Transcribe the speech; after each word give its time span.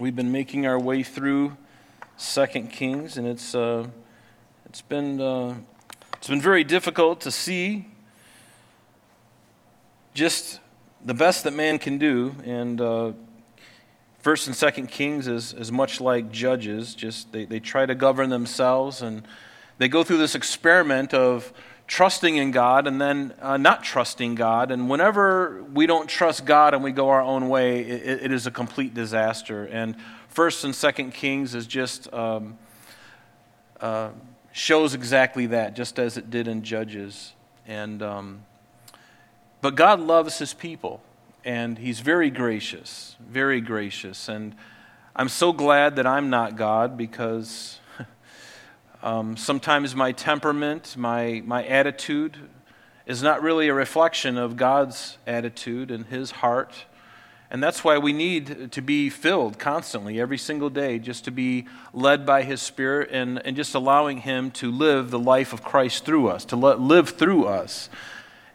We've 0.00 0.16
been 0.16 0.32
making 0.32 0.66
our 0.66 0.80
way 0.80 1.02
through 1.02 1.58
Second 2.16 2.70
Kings, 2.72 3.18
and 3.18 3.26
it's 3.26 3.54
uh, 3.54 3.86
it's 4.64 4.80
been 4.80 5.20
uh, 5.20 5.56
it's 6.16 6.26
been 6.26 6.40
very 6.40 6.64
difficult 6.64 7.20
to 7.20 7.30
see 7.30 7.86
just 10.14 10.58
the 11.04 11.12
best 11.12 11.44
that 11.44 11.52
man 11.52 11.78
can 11.78 11.98
do. 11.98 12.34
And 12.46 12.80
uh, 12.80 13.12
First 14.20 14.46
and 14.46 14.56
Second 14.56 14.86
Kings 14.86 15.26
is 15.26 15.52
is 15.52 15.70
much 15.70 16.00
like 16.00 16.32
Judges. 16.32 16.94
Just 16.94 17.30
they, 17.32 17.44
they 17.44 17.60
try 17.60 17.84
to 17.84 17.94
govern 17.94 18.30
themselves, 18.30 19.02
and 19.02 19.28
they 19.76 19.88
go 19.88 20.02
through 20.02 20.16
this 20.16 20.34
experiment 20.34 21.12
of 21.12 21.52
trusting 21.90 22.36
in 22.36 22.52
God 22.52 22.86
and 22.86 23.00
then 23.00 23.34
uh, 23.42 23.56
not 23.56 23.82
trusting 23.82 24.36
God. 24.36 24.70
And 24.70 24.88
whenever 24.88 25.64
we 25.74 25.86
don't 25.86 26.08
trust 26.08 26.44
God 26.44 26.72
and 26.72 26.84
we 26.84 26.92
go 26.92 27.08
our 27.08 27.20
own 27.20 27.48
way, 27.48 27.80
it, 27.80 28.22
it 28.22 28.32
is 28.32 28.46
a 28.46 28.50
complete 28.52 28.94
disaster. 28.94 29.64
And 29.64 29.96
First 30.28 30.62
and 30.62 30.72
Second 30.72 31.12
Kings 31.12 31.52
is 31.52 31.66
just 31.66 32.10
um, 32.14 32.56
uh, 33.80 34.10
shows 34.52 34.94
exactly 34.94 35.46
that, 35.46 35.74
just 35.74 35.98
as 35.98 36.16
it 36.16 36.30
did 36.30 36.46
in 36.46 36.62
Judges. 36.62 37.32
And 37.66 38.04
um, 38.04 38.44
but 39.60 39.74
God 39.74 39.98
loves 39.98 40.38
His 40.38 40.54
people, 40.54 41.02
and 41.44 41.76
He's 41.76 41.98
very 41.98 42.30
gracious, 42.30 43.16
very 43.18 43.60
gracious. 43.60 44.28
And 44.28 44.54
I'm 45.16 45.28
so 45.28 45.52
glad 45.52 45.96
that 45.96 46.06
I'm 46.06 46.30
not 46.30 46.54
God 46.54 46.96
because 46.96 47.79
um, 49.02 49.36
sometimes 49.36 49.94
my 49.94 50.12
temperament, 50.12 50.94
my, 50.96 51.42
my 51.46 51.64
attitude, 51.64 52.36
is 53.06 53.22
not 53.22 53.42
really 53.42 53.68
a 53.68 53.74
reflection 53.74 54.36
of 54.36 54.56
God's 54.56 55.16
attitude 55.26 55.90
and 55.90 56.06
His 56.06 56.30
heart. 56.30 56.84
And 57.50 57.62
that's 57.62 57.82
why 57.82 57.98
we 57.98 58.12
need 58.12 58.70
to 58.72 58.80
be 58.80 59.10
filled 59.10 59.58
constantly, 59.58 60.20
every 60.20 60.38
single 60.38 60.70
day, 60.70 60.98
just 60.98 61.24
to 61.24 61.30
be 61.30 61.66
led 61.92 62.24
by 62.24 62.42
His 62.42 62.62
Spirit 62.62 63.08
and, 63.10 63.44
and 63.44 63.56
just 63.56 63.74
allowing 63.74 64.18
Him 64.18 64.50
to 64.52 64.70
live 64.70 65.10
the 65.10 65.18
life 65.18 65.52
of 65.52 65.64
Christ 65.64 66.04
through 66.04 66.28
us, 66.28 66.44
to 66.46 66.56
let, 66.56 66.78
live 66.78 67.10
through 67.10 67.46
us. 67.46 67.88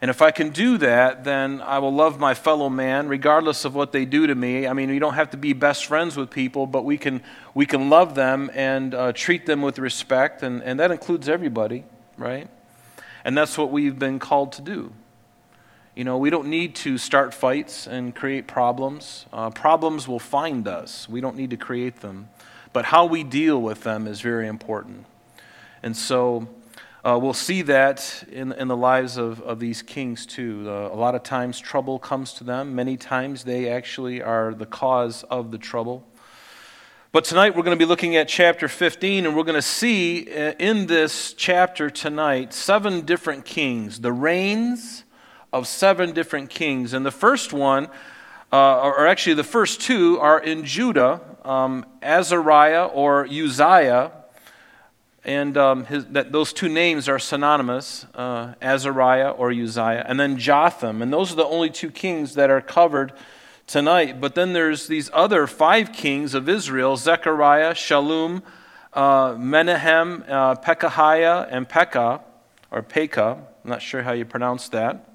And 0.02 0.10
if 0.10 0.20
I 0.20 0.30
can 0.30 0.50
do 0.50 0.76
that, 0.78 1.24
then 1.24 1.62
I 1.62 1.78
will 1.78 1.92
love 1.92 2.18
my 2.20 2.34
fellow 2.34 2.68
man, 2.68 3.08
regardless 3.08 3.64
of 3.64 3.74
what 3.74 3.92
they 3.92 4.04
do 4.04 4.26
to 4.26 4.34
me. 4.34 4.66
I 4.66 4.74
mean, 4.74 4.90
we 4.90 4.98
don't 4.98 5.14
have 5.14 5.30
to 5.30 5.38
be 5.38 5.54
best 5.54 5.86
friends 5.86 6.16
with 6.16 6.30
people, 6.30 6.66
but 6.66 6.84
we 6.84 6.98
can, 6.98 7.22
we 7.54 7.64
can 7.64 7.88
love 7.88 8.14
them 8.14 8.50
and 8.54 8.94
uh, 8.94 9.12
treat 9.12 9.46
them 9.46 9.62
with 9.62 9.78
respect, 9.78 10.42
and, 10.42 10.62
and 10.62 10.78
that 10.80 10.90
includes 10.90 11.28
everybody, 11.28 11.84
right? 12.18 12.48
And 13.24 13.36
that's 13.36 13.56
what 13.56 13.70
we've 13.70 13.98
been 13.98 14.18
called 14.18 14.52
to 14.52 14.62
do. 14.62 14.92
You 15.94 16.04
know, 16.04 16.18
we 16.18 16.28
don't 16.28 16.48
need 16.48 16.74
to 16.76 16.98
start 16.98 17.32
fights 17.32 17.86
and 17.86 18.14
create 18.14 18.46
problems. 18.46 19.24
Uh, 19.32 19.48
problems 19.48 20.06
will 20.06 20.18
find 20.18 20.68
us, 20.68 21.08
we 21.08 21.22
don't 21.22 21.36
need 21.36 21.50
to 21.50 21.56
create 21.56 22.00
them. 22.00 22.28
But 22.74 22.84
how 22.84 23.06
we 23.06 23.24
deal 23.24 23.62
with 23.62 23.82
them 23.84 24.06
is 24.06 24.20
very 24.20 24.46
important. 24.46 25.06
And 25.82 25.96
so, 25.96 26.48
uh, 27.06 27.16
we'll 27.16 27.32
see 27.32 27.62
that 27.62 28.24
in, 28.32 28.50
in 28.54 28.66
the 28.66 28.76
lives 28.76 29.16
of, 29.16 29.40
of 29.42 29.60
these 29.60 29.80
kings 29.80 30.26
too. 30.26 30.64
Uh, 30.66 30.90
a 30.92 30.96
lot 30.96 31.14
of 31.14 31.22
times 31.22 31.60
trouble 31.60 32.00
comes 32.00 32.32
to 32.32 32.42
them. 32.42 32.74
Many 32.74 32.96
times 32.96 33.44
they 33.44 33.68
actually 33.68 34.20
are 34.20 34.52
the 34.52 34.66
cause 34.66 35.22
of 35.30 35.52
the 35.52 35.58
trouble. 35.58 36.04
But 37.12 37.22
tonight 37.22 37.54
we're 37.54 37.62
going 37.62 37.78
to 37.78 37.82
be 37.82 37.88
looking 37.88 38.16
at 38.16 38.26
chapter 38.26 38.66
15, 38.66 39.24
and 39.24 39.36
we're 39.36 39.44
going 39.44 39.54
to 39.54 39.62
see 39.62 40.28
uh, 40.34 40.54
in 40.58 40.86
this 40.86 41.32
chapter 41.32 41.90
tonight 41.90 42.52
seven 42.52 43.02
different 43.02 43.44
kings, 43.44 44.00
the 44.00 44.12
reigns 44.12 45.04
of 45.52 45.68
seven 45.68 46.10
different 46.10 46.50
kings. 46.50 46.92
And 46.92 47.06
the 47.06 47.12
first 47.12 47.52
one, 47.52 47.86
uh, 48.52 48.80
or 48.80 49.06
actually 49.06 49.34
the 49.34 49.44
first 49.44 49.80
two, 49.80 50.18
are 50.18 50.40
in 50.40 50.64
Judah 50.64 51.20
um, 51.44 51.86
Azariah 52.02 52.86
or 52.86 53.24
Uzziah 53.26 54.10
and 55.26 55.58
um, 55.58 55.84
his, 55.86 56.06
that 56.06 56.30
those 56.30 56.52
two 56.52 56.68
names 56.68 57.08
are 57.08 57.18
synonymous 57.18 58.06
uh, 58.14 58.54
Azariah 58.62 59.30
or 59.30 59.50
Uzziah, 59.50 60.04
and 60.08 60.20
then 60.20 60.38
Jotham. 60.38 61.02
And 61.02 61.12
those 61.12 61.32
are 61.32 61.34
the 61.34 61.44
only 61.44 61.68
two 61.68 61.90
kings 61.90 62.34
that 62.36 62.48
are 62.48 62.60
covered 62.60 63.12
tonight. 63.66 64.20
But 64.20 64.36
then 64.36 64.52
there's 64.52 64.86
these 64.86 65.10
other 65.12 65.48
five 65.48 65.92
kings 65.92 66.32
of 66.32 66.48
Israel 66.48 66.96
Zechariah, 66.96 67.74
Shallum, 67.74 68.42
uh, 68.92 69.34
Menahem, 69.36 70.24
uh, 70.28 70.54
Pekahiah, 70.54 71.48
and 71.50 71.68
Pekah, 71.68 72.20
or 72.70 72.82
Pekah. 72.82 73.38
I'm 73.64 73.70
not 73.70 73.82
sure 73.82 74.02
how 74.02 74.12
you 74.12 74.24
pronounce 74.24 74.68
that. 74.68 75.05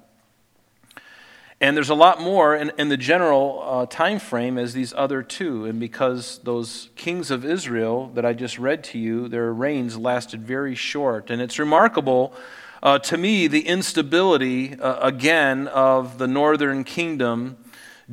And 1.62 1.76
there's 1.76 1.90
a 1.90 1.94
lot 1.94 2.20
more 2.20 2.56
in, 2.56 2.72
in 2.76 2.88
the 2.88 2.96
general 2.96 3.62
uh, 3.64 3.86
time 3.86 4.18
frame 4.18 4.58
as 4.58 4.72
these 4.72 4.92
other 4.94 5.22
two. 5.22 5.64
And 5.64 5.78
because 5.78 6.40
those 6.42 6.90
kings 6.96 7.30
of 7.30 7.44
Israel 7.44 8.08
that 8.14 8.26
I 8.26 8.32
just 8.32 8.58
read 8.58 8.82
to 8.84 8.98
you, 8.98 9.28
their 9.28 9.52
reigns 9.52 9.96
lasted 9.96 10.42
very 10.42 10.74
short. 10.74 11.30
And 11.30 11.40
it's 11.40 11.60
remarkable 11.60 12.34
uh, 12.82 12.98
to 12.98 13.16
me 13.16 13.46
the 13.46 13.68
instability, 13.68 14.74
uh, 14.74 15.06
again, 15.06 15.68
of 15.68 16.18
the 16.18 16.26
northern 16.26 16.82
kingdom 16.82 17.56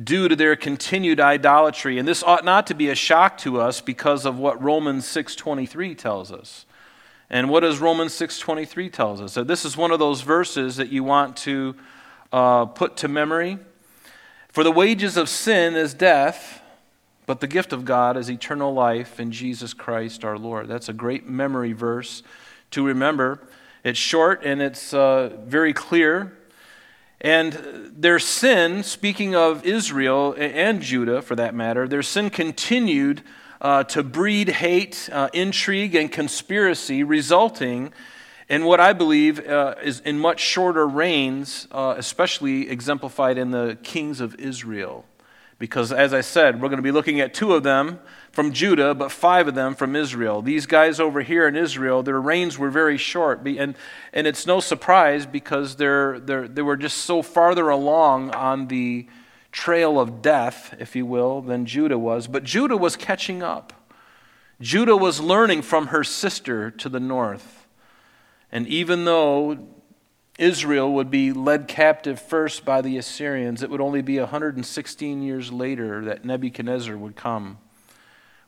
due 0.00 0.28
to 0.28 0.36
their 0.36 0.54
continued 0.54 1.18
idolatry. 1.18 1.98
And 1.98 2.06
this 2.06 2.22
ought 2.22 2.44
not 2.44 2.68
to 2.68 2.74
be 2.74 2.88
a 2.88 2.94
shock 2.94 3.36
to 3.38 3.60
us 3.60 3.80
because 3.80 4.24
of 4.24 4.38
what 4.38 4.62
Romans 4.62 5.06
6.23 5.06 5.98
tells 5.98 6.30
us. 6.30 6.66
And 7.28 7.50
what 7.50 7.60
does 7.60 7.80
Romans 7.80 8.12
6.23 8.12 8.92
tells 8.92 9.20
us? 9.20 9.32
So 9.32 9.42
this 9.42 9.64
is 9.64 9.76
one 9.76 9.90
of 9.90 9.98
those 9.98 10.20
verses 10.20 10.76
that 10.76 10.90
you 10.90 11.02
want 11.02 11.36
to 11.38 11.74
uh, 12.32 12.66
put 12.66 12.96
to 12.98 13.08
memory. 13.08 13.58
For 14.48 14.64
the 14.64 14.72
wages 14.72 15.16
of 15.16 15.28
sin 15.28 15.74
is 15.76 15.94
death, 15.94 16.60
but 17.26 17.40
the 17.40 17.46
gift 17.46 17.72
of 17.72 17.84
God 17.84 18.16
is 18.16 18.30
eternal 18.30 18.74
life 18.74 19.20
in 19.20 19.30
Jesus 19.30 19.72
Christ 19.72 20.24
our 20.24 20.36
Lord. 20.36 20.68
That's 20.68 20.88
a 20.88 20.92
great 20.92 21.28
memory 21.28 21.72
verse 21.72 22.22
to 22.72 22.84
remember. 22.84 23.40
It's 23.84 23.98
short 23.98 24.42
and 24.44 24.60
it's 24.60 24.92
uh, 24.92 25.38
very 25.44 25.72
clear. 25.72 26.36
And 27.20 27.92
their 27.94 28.18
sin, 28.18 28.82
speaking 28.82 29.36
of 29.36 29.64
Israel 29.64 30.34
and 30.38 30.80
Judah 30.80 31.22
for 31.22 31.36
that 31.36 31.54
matter, 31.54 31.86
their 31.86 32.02
sin 32.02 32.30
continued 32.30 33.22
uh, 33.60 33.84
to 33.84 34.02
breed 34.02 34.48
hate, 34.48 35.08
uh, 35.12 35.28
intrigue, 35.34 35.94
and 35.94 36.10
conspiracy, 36.10 37.04
resulting 37.04 37.92
and 38.50 38.66
what 38.66 38.80
I 38.80 38.92
believe 38.92 39.46
uh, 39.46 39.76
is 39.80 40.00
in 40.00 40.18
much 40.18 40.40
shorter 40.40 40.84
reigns, 40.84 41.68
uh, 41.70 41.94
especially 41.96 42.68
exemplified 42.68 43.38
in 43.38 43.52
the 43.52 43.78
kings 43.84 44.20
of 44.20 44.34
Israel. 44.40 45.04
Because, 45.60 45.92
as 45.92 46.12
I 46.12 46.22
said, 46.22 46.60
we're 46.60 46.68
going 46.68 46.78
to 46.78 46.82
be 46.82 46.90
looking 46.90 47.20
at 47.20 47.32
two 47.32 47.54
of 47.54 47.62
them 47.62 48.00
from 48.32 48.52
Judah, 48.52 48.92
but 48.92 49.12
five 49.12 49.46
of 49.46 49.54
them 49.54 49.76
from 49.76 49.94
Israel. 49.94 50.42
These 50.42 50.66
guys 50.66 50.98
over 50.98 51.20
here 51.20 51.46
in 51.46 51.54
Israel, 51.54 52.02
their 52.02 52.20
reigns 52.20 52.58
were 52.58 52.70
very 52.70 52.96
short. 52.96 53.46
And, 53.46 53.76
and 54.12 54.26
it's 54.26 54.48
no 54.48 54.58
surprise 54.58 55.26
because 55.26 55.76
they're, 55.76 56.18
they're, 56.18 56.48
they 56.48 56.62
were 56.62 56.76
just 56.76 56.98
so 56.98 57.22
farther 57.22 57.68
along 57.68 58.34
on 58.34 58.66
the 58.66 59.06
trail 59.52 60.00
of 60.00 60.22
death, 60.22 60.74
if 60.80 60.96
you 60.96 61.06
will, 61.06 61.40
than 61.40 61.66
Judah 61.66 61.98
was. 61.98 62.26
But 62.26 62.42
Judah 62.42 62.76
was 62.76 62.96
catching 62.96 63.44
up. 63.44 63.72
Judah 64.60 64.96
was 64.96 65.20
learning 65.20 65.62
from 65.62 65.88
her 65.88 66.02
sister 66.02 66.70
to 66.72 66.88
the 66.88 67.00
north. 67.00 67.59
And 68.52 68.66
even 68.66 69.04
though 69.04 69.58
Israel 70.38 70.92
would 70.94 71.10
be 71.10 71.32
led 71.32 71.68
captive 71.68 72.20
first 72.20 72.64
by 72.64 72.80
the 72.80 72.96
Assyrians, 72.96 73.62
it 73.62 73.70
would 73.70 73.80
only 73.80 74.02
be 74.02 74.18
116 74.18 75.22
years 75.22 75.52
later 75.52 76.04
that 76.04 76.24
Nebuchadnezzar 76.24 76.96
would 76.96 77.14
come 77.14 77.58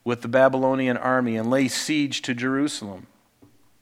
with 0.04 0.22
the 0.22 0.28
Babylonian 0.28 0.96
army 0.96 1.36
and 1.36 1.50
lay 1.50 1.68
siege 1.68 2.22
to 2.22 2.34
Jerusalem 2.34 3.06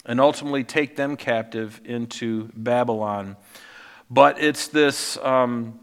and 0.05 0.21
ultimately 0.21 0.65
take 0.65 0.97
them 0.97 1.17
captive 1.17 1.81
into 1.85 2.51
Babylon. 2.55 3.37
But 4.11 4.43
it's 4.43 4.67
this, 4.67 5.17
um, 5.19 5.79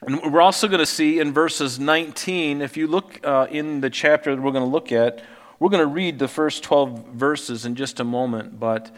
and 0.00 0.32
we're 0.32 0.40
also 0.40 0.68
going 0.68 0.80
to 0.80 0.86
see 0.86 1.20
in 1.20 1.32
verses 1.32 1.78
19, 1.78 2.62
if 2.62 2.76
you 2.76 2.86
look 2.86 3.20
uh, 3.24 3.48
in 3.50 3.80
the 3.80 3.90
chapter 3.90 4.34
that 4.34 4.40
we're 4.40 4.52
going 4.52 4.64
to 4.64 4.70
look 4.70 4.92
at, 4.92 5.22
we're 5.58 5.68
going 5.68 5.82
to 5.82 5.86
read 5.86 6.18
the 6.18 6.28
first 6.28 6.62
12 6.62 7.08
verses 7.08 7.66
in 7.66 7.74
just 7.74 8.00
a 8.00 8.04
moment, 8.04 8.58
but 8.58 8.94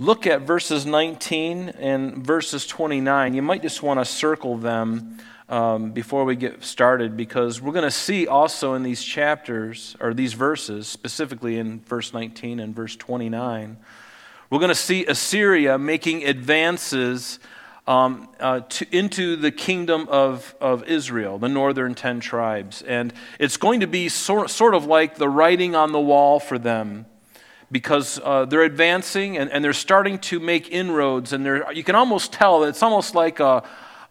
look 0.00 0.26
at 0.26 0.40
verses 0.40 0.86
19 0.86 1.68
and 1.78 2.24
verses 2.24 2.66
29. 2.66 3.34
You 3.34 3.42
might 3.42 3.60
just 3.60 3.82
want 3.82 4.00
to 4.00 4.06
circle 4.06 4.56
them 4.56 5.18
um, 5.50 5.92
before 5.92 6.24
we 6.24 6.36
get 6.36 6.64
started 6.64 7.18
because 7.18 7.60
we're 7.60 7.74
going 7.74 7.84
to 7.84 7.90
see 7.90 8.26
also 8.26 8.72
in 8.72 8.82
these 8.82 9.04
chapters, 9.04 9.96
or 10.00 10.14
these 10.14 10.32
verses, 10.32 10.88
specifically 10.88 11.58
in 11.58 11.80
verse 11.80 12.14
19 12.14 12.60
and 12.60 12.74
verse 12.74 12.96
29, 12.96 13.76
we're 14.48 14.58
going 14.58 14.70
to 14.70 14.74
see 14.74 15.04
Assyria 15.04 15.76
making 15.76 16.24
advances 16.24 17.38
um, 17.86 18.26
uh, 18.40 18.60
to, 18.60 18.86
into 18.96 19.36
the 19.36 19.50
kingdom 19.50 20.08
of, 20.08 20.54
of 20.62 20.84
Israel, 20.84 21.38
the 21.38 21.48
northern 21.50 21.94
ten 21.94 22.20
tribes. 22.20 22.80
And 22.80 23.12
it's 23.38 23.58
going 23.58 23.80
to 23.80 23.86
be 23.86 24.08
sort, 24.08 24.48
sort 24.48 24.74
of 24.74 24.86
like 24.86 25.16
the 25.16 25.28
writing 25.28 25.74
on 25.74 25.92
the 25.92 26.00
wall 26.00 26.40
for 26.40 26.58
them 26.58 27.04
because 27.70 28.20
uh, 28.24 28.44
they're 28.46 28.62
advancing 28.62 29.38
and, 29.38 29.50
and 29.50 29.64
they're 29.64 29.72
starting 29.72 30.18
to 30.18 30.40
make 30.40 30.70
inroads. 30.70 31.32
And 31.32 31.44
you 31.74 31.84
can 31.84 31.94
almost 31.94 32.32
tell 32.32 32.60
that 32.60 32.68
it's 32.68 32.82
almost 32.82 33.14
like 33.14 33.38
a, 33.38 33.62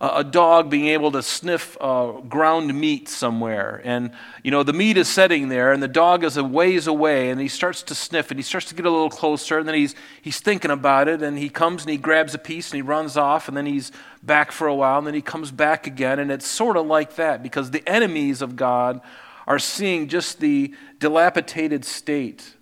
a 0.01 0.23
dog 0.23 0.69
being 0.69 0.87
able 0.87 1.11
to 1.11 1.21
sniff 1.21 1.75
uh, 1.81 2.11
ground 2.29 2.73
meat 2.73 3.09
somewhere. 3.09 3.81
And, 3.83 4.11
you 4.43 4.51
know, 4.51 4.63
the 4.63 4.71
meat 4.71 4.95
is 4.95 5.09
sitting 5.09 5.49
there, 5.49 5.73
and 5.73 5.83
the 5.83 5.89
dog 5.89 6.23
is 6.23 6.37
a 6.37 6.43
ways 6.43 6.87
away, 6.87 7.31
and 7.31 7.41
he 7.41 7.49
starts 7.49 7.83
to 7.83 7.95
sniff, 7.95 8.31
and 8.31 8.39
he 8.39 8.43
starts 8.43 8.67
to 8.67 8.75
get 8.75 8.85
a 8.85 8.89
little 8.89 9.09
closer, 9.09 9.59
and 9.59 9.67
then 9.67 9.75
he's, 9.75 9.95
he's 10.21 10.39
thinking 10.39 10.71
about 10.71 11.09
it, 11.09 11.21
and 11.21 11.37
he 11.37 11.49
comes 11.49 11.81
and 11.81 11.91
he 11.91 11.97
grabs 11.97 12.33
a 12.33 12.37
piece, 12.37 12.71
and 12.71 12.77
he 12.77 12.81
runs 12.81 13.17
off, 13.17 13.49
and 13.49 13.57
then 13.57 13.65
he's 13.65 13.91
back 14.23 14.53
for 14.53 14.67
a 14.67 14.75
while, 14.75 14.99
and 14.99 15.07
then 15.07 15.15
he 15.15 15.21
comes 15.21 15.51
back 15.51 15.85
again. 15.85 16.17
And 16.17 16.31
it's 16.31 16.47
sort 16.47 16.77
of 16.77 16.85
like 16.85 17.15
that, 17.15 17.43
because 17.43 17.71
the 17.71 17.85
enemies 17.85 18.41
of 18.41 18.55
God 18.55 19.01
are 19.47 19.59
seeing 19.59 20.07
just 20.07 20.39
the 20.39 20.73
dilapidated 20.99 21.83
state, 21.83 22.53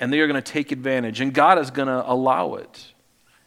and 0.00 0.12
they 0.12 0.20
are 0.20 0.26
going 0.26 0.42
to 0.42 0.52
take 0.52 0.72
advantage. 0.72 1.20
And 1.20 1.32
God 1.32 1.58
is 1.58 1.70
going 1.70 1.88
to 1.88 2.10
allow 2.10 2.54
it. 2.54 2.92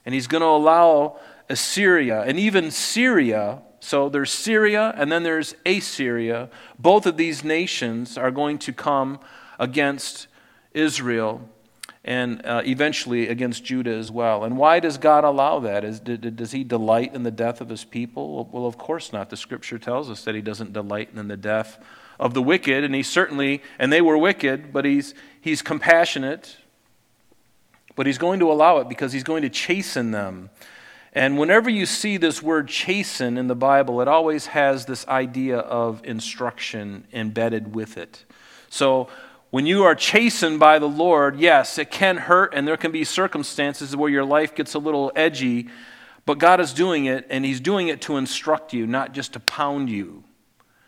And 0.06 0.14
He's 0.14 0.28
going 0.28 0.42
to 0.42 0.48
allow 0.48 1.20
Assyria, 1.50 2.22
and 2.22 2.40
even 2.40 2.72
Syria. 2.72 3.62
So 3.80 4.08
there's 4.08 4.32
Syria 4.32 4.94
and 4.98 5.12
then 5.12 5.24
there's 5.24 5.56
Assyria. 5.66 6.50
Both 6.80 7.06
of 7.06 7.18
these 7.18 7.44
nations 7.44 8.18
are 8.18 8.32
going 8.32 8.58
to 8.60 8.72
come 8.72 9.20
against 9.60 10.28
Israel 10.74 11.50
and 12.06 12.46
uh, 12.46 12.62
eventually 12.66 13.28
against 13.28 13.64
Judah 13.64 13.94
as 13.94 14.10
well. 14.10 14.44
And 14.44 14.58
why 14.58 14.80
does 14.80 14.98
God 14.98 15.24
allow 15.24 15.60
that? 15.60 15.84
Is, 15.84 16.00
does 16.00 16.52
he 16.52 16.64
delight 16.64 17.14
in 17.14 17.24
the 17.24 17.32
death 17.32 17.62
of 17.62 17.70
his 17.70 17.84
people? 17.84 18.50
Well, 18.52 18.66
of 18.66 18.78
course 18.78 19.14
not. 19.14 19.30
The 19.30 19.38
scripture 19.38 19.78
tells 19.78 20.10
us 20.10 20.24
that 20.24 20.36
he 20.36 20.42
doesn't 20.42 20.74
delight 20.74 21.10
in 21.16 21.28
the 21.28 21.38
death 21.38 21.78
of 22.20 22.34
the 22.34 22.42
wicked, 22.42 22.84
and 22.84 22.94
he 22.94 23.04
certainly, 23.04 23.62
and 23.80 23.92
they 23.92 24.02
were 24.02 24.18
wicked, 24.18 24.72
but 24.72 24.86
he's, 24.86 25.14
he's 25.44 25.62
compassionate. 25.62 26.57
But 27.95 28.07
he's 28.07 28.18
going 28.18 28.40
to 28.40 28.51
allow 28.51 28.78
it 28.78 28.90
because 28.90 29.13
he's 29.13 29.24
going 29.24 29.44
to 29.44 29.50
chasten 29.50 30.12
them. 30.12 30.50
And 31.13 31.38
whenever 31.38 31.69
you 31.69 31.86
see 31.86 32.18
this 32.18 32.42
word 32.42 32.68
chasten 32.68 33.38
in 33.38 33.48
the 33.48 33.56
Bible, 33.56 34.01
it 34.01 34.07
always 34.07 34.48
has 34.48 34.88
this 34.88 35.07
idea 35.07 35.60
of 35.60 36.04
instruction 36.04 37.06
embedded 37.13 37.75
with 37.75 37.98
it. 37.98 38.25
So 38.69 39.10
when 39.51 39.68
you 39.68 39.84
are 39.84 39.94
chastened 39.94 40.60
by 40.60 40.80
the 40.80 40.90
Lord, 40.90 41.38
yes, 41.38 41.78
it 41.78 41.92
can 41.92 42.18
hurt, 42.18 42.56
and 42.56 42.68
there 42.68 42.78
can 42.78 42.92
be 42.92 43.04
circumstances 43.04 43.96
where 43.96 44.10
your 44.10 44.25
life 44.25 44.56
gets 44.56 44.74
a 44.74 44.80
little 44.80 45.12
edgy, 45.16 45.69
but 46.25 46.39
God 46.39 46.60
is 46.60 46.74
doing 46.74 47.06
it, 47.06 47.28
and 47.30 47.46
He's 47.46 47.60
doing 47.60 47.89
it 47.89 48.01
to 48.01 48.18
instruct 48.18 48.74
you, 48.74 48.88
not 48.88 49.13
just 49.13 49.34
to 49.34 49.39
pound 49.39 49.92
you. 49.92 50.24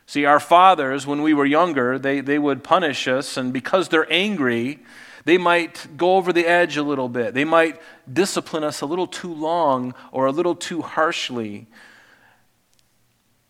See, 0.07 0.25
our 0.25 0.40
fathers, 0.40 1.07
when 1.07 1.24
we 1.24 1.34
were 1.34 1.46
younger, 1.46 1.98
they, 1.98 2.22
they 2.22 2.38
would 2.38 2.63
punish 2.63 3.07
us, 3.07 3.38
and 3.38 3.52
because 3.52 3.90
they're 3.90 4.12
angry, 4.12 4.80
they 5.25 5.40
might 5.40 5.98
go 5.98 6.18
over 6.18 6.31
the 6.31 6.46
edge 6.46 6.78
a 6.78 6.84
little 6.84 7.10
bit. 7.10 7.34
They 7.34 7.46
might 7.46 7.81
discipline 8.12 8.63
us 8.63 8.81
a 8.81 8.86
little 8.86 9.07
too 9.07 9.34
long 9.34 9.96
or 10.12 10.28
a 10.28 10.31
little 10.31 10.56
too 10.56 10.84
harshly 10.84 11.66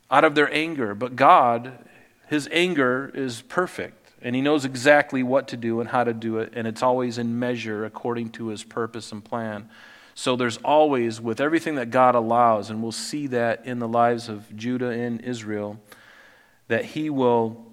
out 0.09 0.23
of 0.23 0.35
their 0.35 0.51
anger. 0.53 0.95
But 0.95 1.17
God, 1.17 1.73
His 2.27 2.47
anger 2.53 3.11
is 3.13 3.41
perfect, 3.41 4.13
and 4.21 4.33
He 4.33 4.41
knows 4.41 4.63
exactly 4.63 5.23
what 5.23 5.49
to 5.49 5.57
do 5.57 5.81
and 5.81 5.89
how 5.89 6.05
to 6.05 6.13
do 6.13 6.37
it, 6.37 6.53
and 6.55 6.65
it's 6.65 6.81
always 6.81 7.17
in 7.17 7.37
measure 7.37 7.83
according 7.83 8.29
to 8.31 8.47
His 8.47 8.63
purpose 8.63 9.11
and 9.11 9.23
plan. 9.23 9.69
So 10.17 10.37
there's 10.37 10.55
always, 10.57 11.19
with 11.19 11.41
everything 11.41 11.75
that 11.75 11.89
God 11.89 12.15
allows, 12.15 12.69
and 12.69 12.81
we'll 12.81 12.93
see 12.93 13.27
that 13.27 13.65
in 13.65 13.79
the 13.79 13.87
lives 13.89 14.29
of 14.29 14.55
Judah 14.55 14.91
and 14.91 15.19
Israel, 15.19 15.77
that 16.67 16.85
He 16.85 17.09
will 17.09 17.65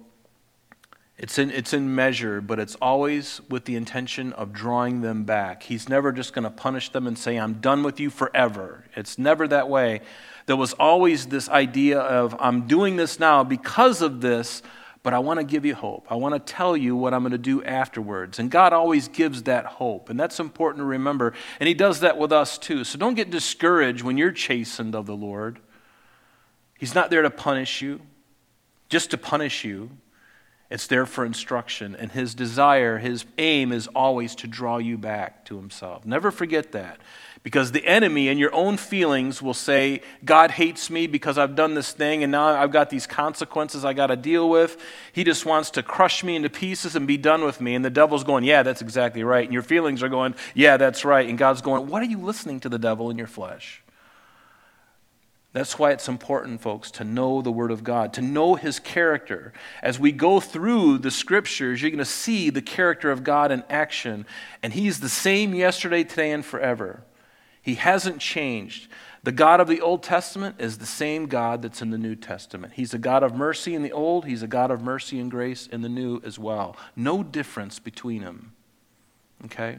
it's 1.17 1.37
in, 1.37 1.51
it's 1.51 1.73
in 1.73 1.93
measure, 1.93 2.41
but 2.41 2.59
it's 2.59 2.75
always 2.81 3.39
with 3.47 3.65
the 3.65 3.75
intention 3.75 4.33
of 4.33 4.51
drawing 4.51 5.01
them 5.01 5.23
back. 5.23 5.63
He's 5.63 5.87
never 5.87 6.11
just 6.11 6.33
going 6.33 6.43
to 6.43 6.49
punish 6.49 6.89
them 6.89 7.05
and 7.05 7.17
say, 7.17 7.37
I'm 7.37 7.55
done 7.55 7.83
with 7.83 7.99
you 7.99 8.09
forever. 8.09 8.83
It's 8.95 9.19
never 9.19 9.47
that 9.47 9.69
way. 9.69 10.01
There 10.47 10.55
was 10.55 10.73
always 10.73 11.27
this 11.27 11.47
idea 11.49 11.99
of, 11.99 12.35
I'm 12.39 12.67
doing 12.67 12.95
this 12.95 13.19
now 13.19 13.43
because 13.43 14.01
of 14.01 14.21
this, 14.21 14.63
but 15.03 15.13
I 15.13 15.19
want 15.19 15.39
to 15.39 15.45
give 15.45 15.65
you 15.65 15.75
hope. 15.75 16.07
I 16.09 16.15
want 16.15 16.33
to 16.33 16.53
tell 16.53 16.75
you 16.75 16.95
what 16.95 17.13
I'm 17.13 17.21
going 17.21 17.31
to 17.31 17.37
do 17.37 17.63
afterwards. 17.63 18.39
And 18.39 18.49
God 18.49 18.73
always 18.73 19.07
gives 19.07 19.43
that 19.43 19.65
hope. 19.65 20.09
And 20.09 20.19
that's 20.19 20.39
important 20.39 20.81
to 20.81 20.85
remember. 20.85 21.33
And 21.59 21.67
He 21.67 21.73
does 21.73 21.99
that 21.99 22.17
with 22.17 22.31
us 22.31 22.57
too. 22.57 22.83
So 22.83 22.97
don't 22.97 23.13
get 23.13 23.29
discouraged 23.29 24.01
when 24.01 24.17
you're 24.17 24.31
chastened 24.31 24.95
of 24.95 25.05
the 25.05 25.15
Lord. 25.15 25.59
He's 26.77 26.95
not 26.95 27.11
there 27.11 27.21
to 27.21 27.29
punish 27.29 27.81
you, 27.81 28.01
just 28.93 29.09
to 29.09 29.17
punish 29.17 29.65
you. 29.65 29.89
It's 30.69 30.85
there 30.85 31.07
for 31.07 31.25
instruction. 31.25 31.95
And 31.95 32.11
his 32.11 32.35
desire, 32.35 32.99
his 32.99 33.25
aim 33.39 33.71
is 33.71 33.87
always 33.87 34.35
to 34.35 34.47
draw 34.47 34.77
you 34.77 34.99
back 34.99 35.45
to 35.45 35.57
himself. 35.57 36.05
Never 36.05 36.29
forget 36.29 36.73
that. 36.73 36.99
Because 37.41 37.71
the 37.71 37.87
enemy 37.87 38.29
and 38.29 38.39
your 38.39 38.53
own 38.53 38.77
feelings 38.77 39.41
will 39.41 39.55
say, 39.55 40.03
God 40.23 40.51
hates 40.51 40.91
me 40.91 41.07
because 41.07 41.39
I've 41.39 41.55
done 41.55 41.73
this 41.73 41.91
thing 41.91 42.21
and 42.21 42.31
now 42.31 42.45
I've 42.45 42.71
got 42.71 42.91
these 42.91 43.07
consequences 43.07 43.83
I 43.83 43.93
got 43.93 44.07
to 44.07 44.15
deal 44.15 44.47
with. 44.47 44.79
He 45.11 45.23
just 45.23 45.43
wants 45.43 45.71
to 45.71 45.81
crush 45.81 46.23
me 46.23 46.35
into 46.35 46.51
pieces 46.51 46.95
and 46.95 47.07
be 47.07 47.17
done 47.17 47.43
with 47.43 47.59
me. 47.59 47.73
And 47.73 47.83
the 47.83 47.89
devil's 47.89 48.23
going, 48.23 48.43
Yeah, 48.43 48.61
that's 48.61 48.83
exactly 48.83 49.23
right. 49.23 49.43
And 49.43 49.53
your 49.53 49.63
feelings 49.63 50.03
are 50.03 50.09
going, 50.09 50.35
Yeah, 50.53 50.77
that's 50.77 51.03
right. 51.03 51.27
And 51.27 51.37
God's 51.37 51.63
going, 51.63 51.87
What 51.87 52.03
are 52.03 52.05
you 52.05 52.19
listening 52.19 52.59
to 52.59 52.69
the 52.69 52.79
devil 52.79 53.09
in 53.09 53.17
your 53.17 53.27
flesh? 53.27 53.82
That's 55.53 55.77
why 55.77 55.91
it's 55.91 56.07
important, 56.07 56.61
folks, 56.61 56.89
to 56.91 57.03
know 57.03 57.43
the 57.43 57.51
Word 57.51 57.69
of 57.69 57.83
God, 57.83 58.11
to 58.13 58.21
know 58.21 58.55
His 58.55 58.79
character. 58.79 59.53
As 59.83 59.99
we 59.99 60.11
go 60.11 60.39
through 60.39 60.97
the 60.97 61.11
Scriptures, 61.11 61.79
you're 61.79 61.91
going 61.91 61.99
to 61.99 62.05
see 62.05 62.49
the 62.49 62.61
character 62.61 63.11
of 63.11 63.23
God 63.23 63.51
in 63.51 63.63
action. 63.69 64.25
And 64.63 64.73
He's 64.73 64.99
the 64.99 65.09
same 65.09 65.53
yesterday, 65.53 66.03
today, 66.03 66.31
and 66.31 66.43
forever. 66.43 67.03
He 67.61 67.75
hasn't 67.75 68.19
changed. 68.19 68.89
The 69.21 69.31
God 69.31 69.61
of 69.61 69.67
the 69.67 69.79
Old 69.79 70.01
Testament 70.01 70.55
is 70.57 70.79
the 70.79 70.87
same 70.87 71.27
God 71.27 71.61
that's 71.61 71.83
in 71.83 71.91
the 71.91 71.99
New 71.99 72.15
Testament. 72.15 72.73
He's 72.73 72.95
a 72.95 72.97
God 72.97 73.21
of 73.21 73.35
mercy 73.35 73.75
in 73.75 73.83
the 73.83 73.91
Old, 73.91 74.25
He's 74.25 74.41
a 74.41 74.47
God 74.47 74.71
of 74.71 74.81
mercy 74.81 75.19
and 75.19 75.29
grace 75.29 75.67
in 75.67 75.81
the 75.81 75.87
New 75.87 76.19
as 76.25 76.39
well. 76.39 76.75
No 76.95 77.21
difference 77.21 77.77
between 77.77 78.23
them. 78.23 78.53
Okay? 79.45 79.77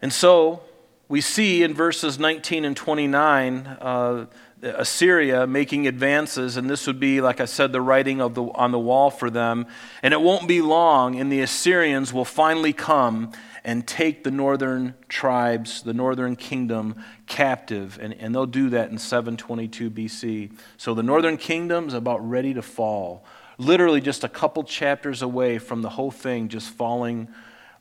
And 0.00 0.12
so, 0.12 0.62
we 1.08 1.20
see 1.20 1.62
in 1.62 1.72
verses 1.72 2.18
19 2.18 2.64
and 2.64 2.76
29 2.76 3.66
uh, 3.66 4.26
Assyria 4.62 5.46
making 5.46 5.86
advances, 5.86 6.56
and 6.56 6.68
this 6.68 6.86
would 6.86 6.98
be, 6.98 7.20
like 7.20 7.40
I 7.40 7.44
said, 7.44 7.72
the 7.72 7.80
writing 7.80 8.20
of 8.20 8.34
the, 8.34 8.42
on 8.42 8.72
the 8.72 8.78
wall 8.78 9.10
for 9.10 9.30
them. 9.30 9.66
And 10.02 10.12
it 10.12 10.20
won't 10.20 10.48
be 10.48 10.60
long, 10.60 11.18
and 11.18 11.30
the 11.30 11.40
Assyrians 11.40 12.12
will 12.12 12.24
finally 12.24 12.72
come 12.72 13.32
and 13.64 13.86
take 13.86 14.24
the 14.24 14.30
northern 14.30 14.94
tribes, 15.08 15.82
the 15.82 15.94
northern 15.94 16.36
kingdom, 16.36 16.96
captive. 17.26 17.98
And, 18.02 18.14
and 18.14 18.34
they'll 18.34 18.46
do 18.46 18.70
that 18.70 18.90
in 18.90 18.98
722 18.98 19.90
BC. 19.90 20.52
So 20.76 20.94
the 20.94 21.02
northern 21.02 21.36
kingdom 21.36 21.86
is 21.86 21.94
about 21.94 22.26
ready 22.28 22.54
to 22.54 22.62
fall. 22.62 23.24
Literally 23.58 24.00
just 24.00 24.24
a 24.24 24.28
couple 24.28 24.64
chapters 24.64 25.22
away 25.22 25.58
from 25.58 25.82
the 25.82 25.90
whole 25.90 26.10
thing 26.10 26.48
just 26.48 26.70
falling 26.70 27.28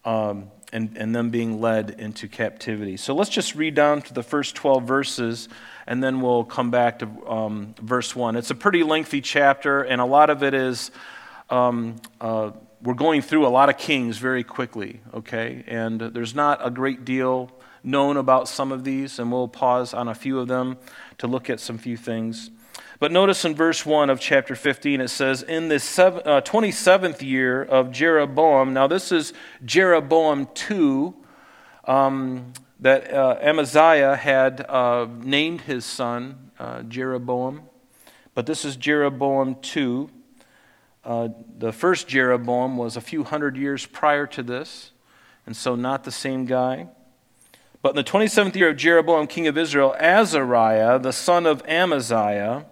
um, 0.06 0.52
and, 0.74 0.98
and 0.98 1.16
them 1.16 1.30
being 1.30 1.62
led 1.62 1.92
into 1.92 2.28
captivity. 2.28 2.98
So 2.98 3.16
let's 3.16 3.30
just 3.30 3.56
read 3.56 3.76
down 3.76 4.02
to 4.04 4.14
the 4.14 4.24
first 4.24 4.56
12 4.56 4.84
verses, 4.84 5.50
and 5.86 6.04
then 6.04 6.22
we'll 6.22 6.44
come 6.44 6.72
back 6.72 7.00
to 7.00 7.08
um, 7.28 7.76
verse 7.82 8.16
1. 8.16 8.36
It's 8.36 8.52
a 8.52 8.56
pretty 8.56 8.84
lengthy 8.84 9.22
chapter, 9.22 9.82
and 9.82 10.02
a 10.02 10.06
lot 10.06 10.30
of 10.30 10.44
it 10.44 10.54
is. 10.54 10.92
Um, 11.50 11.96
uh, 12.20 12.52
we're 12.82 12.94
going 12.94 13.22
through 13.22 13.48
a 13.48 13.50
lot 13.50 13.70
of 13.70 13.78
kings 13.78 14.18
very 14.18 14.44
quickly, 14.44 15.00
okay? 15.14 15.64
And 15.68 16.00
there's 16.00 16.36
not 16.36 16.66
a 16.66 16.70
great 16.70 17.06
deal 17.06 17.52
known 17.84 18.18
about 18.18 18.48
some 18.48 18.72
of 18.72 18.84
these, 18.84 19.18
and 19.18 19.32
we'll 19.32 19.48
pause 19.48 19.94
on 19.94 20.08
a 20.08 20.16
few 20.16 20.40
of 20.40 20.48
them 20.48 20.78
to 21.18 21.28
look 21.28 21.50
at 21.50 21.60
some 21.60 21.78
few 21.78 21.98
things. 21.98 22.52
But 23.00 23.12
notice 23.12 23.46
in 23.46 23.54
verse 23.54 23.86
1 23.86 24.10
of 24.10 24.20
chapter 24.20 24.56
15, 24.56 25.02
it 25.02 25.10
says, 25.10 25.44
In 25.44 25.68
the 25.68 25.76
uh, 25.76 26.42
27th 26.42 27.22
year 27.22 27.62
of 27.62 27.92
Jeroboam, 27.92 28.74
now 28.74 28.88
this 28.88 29.12
is 29.12 29.34
Jeroboam 29.64 30.48
2, 30.56 31.14
um, 31.86 32.54
that 32.80 33.14
uh, 33.14 33.38
Amaziah 33.40 34.16
had 34.16 34.66
uh, 34.68 35.08
named 35.22 35.62
his 35.62 35.86
son 35.86 36.50
uh, 36.58 36.82
Jeroboam. 36.84 37.62
But 38.34 38.48
this 38.48 38.66
is 38.66 38.76
Jeroboam 38.76 39.58
2. 39.62 40.10
Uh, 41.06 41.30
the 41.56 41.72
first 41.72 42.08
Jeroboam 42.08 42.78
was 42.78 42.98
a 42.98 43.02
few 43.02 43.24
hundred 43.24 43.58
years 43.58 43.86
prior 43.86 44.26
to 44.28 44.42
this, 44.42 44.92
and 45.46 45.56
so 45.56 45.76
not 45.76 46.04
the 46.04 46.12
same 46.12 46.46
guy. 46.46 46.88
But 47.84 47.90
in 47.90 47.96
the 47.96 48.04
27th 48.04 48.56
year 48.56 48.70
of 48.70 48.78
Jeroboam, 48.78 49.28
king 49.28 49.46
of 49.46 49.56
Israel, 49.56 49.96
Azariah, 50.00 50.98
the 50.98 51.14
son 51.14 51.46
of 51.46 51.64
Amaziah, 51.68 52.66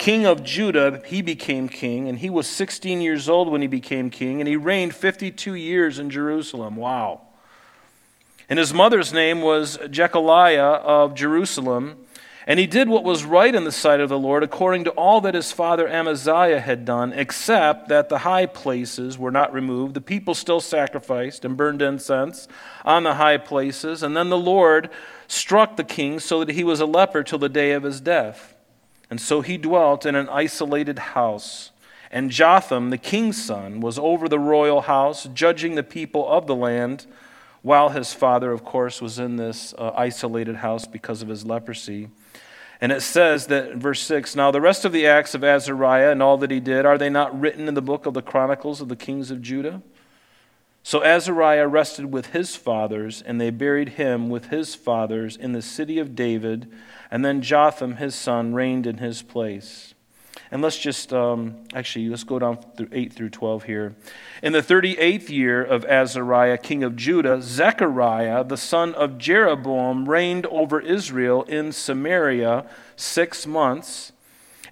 king 0.00 0.24
of 0.24 0.42
Judah, 0.42 1.02
he 1.04 1.20
became 1.20 1.68
king, 1.68 2.08
and 2.08 2.18
he 2.18 2.30
was 2.30 2.46
16 2.48 3.02
years 3.02 3.28
old 3.28 3.50
when 3.50 3.60
he 3.60 3.68
became 3.68 4.08
king, 4.08 4.40
and 4.40 4.48
he 4.48 4.56
reigned 4.56 4.94
52 4.94 5.54
years 5.54 5.98
in 5.98 6.08
Jerusalem. 6.08 6.74
Wow. 6.76 7.20
And 8.48 8.58
his 8.58 8.72
mother's 8.72 9.12
name 9.12 9.42
was 9.42 9.76
Jecholiah 9.76 10.80
of 10.80 11.14
Jerusalem, 11.14 11.98
And 12.46 12.58
he 12.58 12.66
did 12.66 12.88
what 12.88 13.04
was 13.04 13.24
right 13.24 13.54
in 13.54 13.64
the 13.64 13.72
sight 13.72 14.00
of 14.00 14.08
the 14.08 14.18
Lord, 14.18 14.42
according 14.42 14.84
to 14.84 14.90
all 14.90 15.20
that 15.20 15.34
his 15.34 15.52
father 15.52 15.86
Amaziah 15.86 16.60
had 16.60 16.84
done, 16.84 17.12
except 17.12 17.88
that 17.88 18.08
the 18.08 18.18
high 18.18 18.46
places 18.46 19.18
were 19.18 19.30
not 19.30 19.52
removed. 19.52 19.94
The 19.94 20.00
people 20.00 20.34
still 20.34 20.60
sacrificed 20.60 21.44
and 21.44 21.56
burned 21.56 21.82
incense 21.82 22.48
on 22.84 23.04
the 23.04 23.14
high 23.14 23.36
places. 23.36 24.02
And 24.02 24.16
then 24.16 24.30
the 24.30 24.38
Lord 24.38 24.88
struck 25.28 25.76
the 25.76 25.84
king 25.84 26.18
so 26.18 26.42
that 26.42 26.54
he 26.54 26.64
was 26.64 26.80
a 26.80 26.86
leper 26.86 27.22
till 27.22 27.38
the 27.38 27.48
day 27.48 27.72
of 27.72 27.82
his 27.82 28.00
death. 28.00 28.49
And 29.10 29.20
so 29.20 29.40
he 29.40 29.58
dwelt 29.58 30.06
in 30.06 30.14
an 30.14 30.28
isolated 30.28 30.98
house. 30.98 31.72
And 32.12 32.30
Jotham, 32.30 32.90
the 32.90 32.98
king's 32.98 33.42
son, 33.42 33.80
was 33.80 33.98
over 33.98 34.28
the 34.28 34.38
royal 34.38 34.82
house, 34.82 35.28
judging 35.34 35.74
the 35.74 35.82
people 35.82 36.28
of 36.28 36.46
the 36.46 36.56
land, 36.56 37.06
while 37.62 37.90
his 37.90 38.14
father, 38.14 38.52
of 38.52 38.64
course, 38.64 39.02
was 39.02 39.18
in 39.18 39.36
this 39.36 39.74
uh, 39.76 39.92
isolated 39.96 40.56
house 40.56 40.86
because 40.86 41.22
of 41.22 41.28
his 41.28 41.44
leprosy. 41.44 42.08
And 42.80 42.92
it 42.92 43.02
says 43.02 43.48
that 43.48 43.74
verse 43.76 44.00
6 44.00 44.34
Now 44.34 44.50
the 44.50 44.60
rest 44.60 44.84
of 44.84 44.92
the 44.92 45.06
acts 45.06 45.34
of 45.34 45.44
Azariah 45.44 46.10
and 46.10 46.22
all 46.22 46.38
that 46.38 46.50
he 46.50 46.60
did, 46.60 46.86
are 46.86 46.96
they 46.96 47.10
not 47.10 47.38
written 47.38 47.68
in 47.68 47.74
the 47.74 47.82
book 47.82 48.06
of 48.06 48.14
the 48.14 48.22
Chronicles 48.22 48.80
of 48.80 48.88
the 48.88 48.96
kings 48.96 49.30
of 49.30 49.42
Judah? 49.42 49.82
So 50.90 51.04
Azariah 51.04 51.68
rested 51.68 52.12
with 52.12 52.32
his 52.32 52.56
fathers, 52.56 53.22
and 53.22 53.40
they 53.40 53.50
buried 53.50 53.90
him 53.90 54.28
with 54.28 54.46
his 54.46 54.74
fathers 54.74 55.36
in 55.36 55.52
the 55.52 55.62
city 55.62 56.00
of 56.00 56.16
David. 56.16 56.68
And 57.12 57.24
then 57.24 57.42
Jotham, 57.42 57.98
his 57.98 58.16
son, 58.16 58.54
reigned 58.54 58.88
in 58.88 58.98
his 58.98 59.22
place. 59.22 59.94
And 60.50 60.62
let's 60.62 60.80
just, 60.80 61.12
um, 61.12 61.58
actually, 61.72 62.08
let's 62.08 62.24
go 62.24 62.40
down 62.40 62.58
through 62.76 62.88
8 62.90 63.12
through 63.12 63.30
12 63.30 63.62
here. 63.62 63.94
In 64.42 64.52
the 64.52 64.62
38th 64.62 65.28
year 65.28 65.62
of 65.62 65.84
Azariah, 65.84 66.58
king 66.58 66.82
of 66.82 66.96
Judah, 66.96 67.40
Zechariah, 67.40 68.42
the 68.42 68.56
son 68.56 68.92
of 68.94 69.16
Jeroboam, 69.16 70.08
reigned 70.08 70.46
over 70.46 70.80
Israel 70.80 71.44
in 71.44 71.70
Samaria 71.70 72.68
six 72.96 73.46
months. 73.46 74.10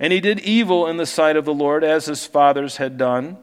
And 0.00 0.12
he 0.12 0.18
did 0.18 0.40
evil 0.40 0.84
in 0.88 0.96
the 0.96 1.06
sight 1.06 1.36
of 1.36 1.44
the 1.44 1.54
Lord, 1.54 1.84
as 1.84 2.06
his 2.06 2.26
fathers 2.26 2.78
had 2.78 2.98
done. 2.98 3.36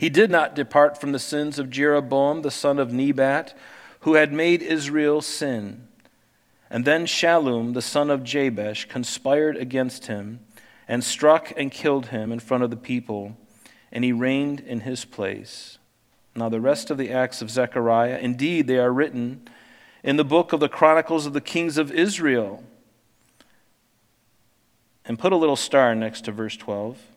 He 0.00 0.08
did 0.08 0.30
not 0.30 0.54
depart 0.54 0.98
from 0.98 1.12
the 1.12 1.18
sins 1.18 1.58
of 1.58 1.68
Jeroboam, 1.68 2.40
the 2.40 2.50
son 2.50 2.78
of 2.78 2.90
Nebat, 2.90 3.54
who 4.00 4.14
had 4.14 4.32
made 4.32 4.62
Israel 4.62 5.20
sin. 5.20 5.88
And 6.70 6.86
then 6.86 7.04
Shallum, 7.04 7.74
the 7.74 7.82
son 7.82 8.08
of 8.08 8.24
Jabesh, 8.24 8.88
conspired 8.88 9.58
against 9.58 10.06
him 10.06 10.40
and 10.88 11.04
struck 11.04 11.52
and 11.54 11.70
killed 11.70 12.06
him 12.06 12.32
in 12.32 12.40
front 12.40 12.64
of 12.64 12.70
the 12.70 12.78
people, 12.78 13.36
and 13.92 14.02
he 14.02 14.10
reigned 14.10 14.60
in 14.60 14.80
his 14.80 15.04
place. 15.04 15.76
Now, 16.34 16.48
the 16.48 16.62
rest 16.62 16.90
of 16.90 16.96
the 16.96 17.12
acts 17.12 17.42
of 17.42 17.50
Zechariah, 17.50 18.20
indeed, 18.22 18.68
they 18.68 18.78
are 18.78 18.94
written 18.94 19.42
in 20.02 20.16
the 20.16 20.24
book 20.24 20.54
of 20.54 20.60
the 20.60 20.68
Chronicles 20.70 21.26
of 21.26 21.34
the 21.34 21.42
Kings 21.42 21.76
of 21.76 21.92
Israel. 21.92 22.64
And 25.04 25.18
put 25.18 25.34
a 25.34 25.36
little 25.36 25.56
star 25.56 25.94
next 25.94 26.22
to 26.22 26.32
verse 26.32 26.56
12. 26.56 27.09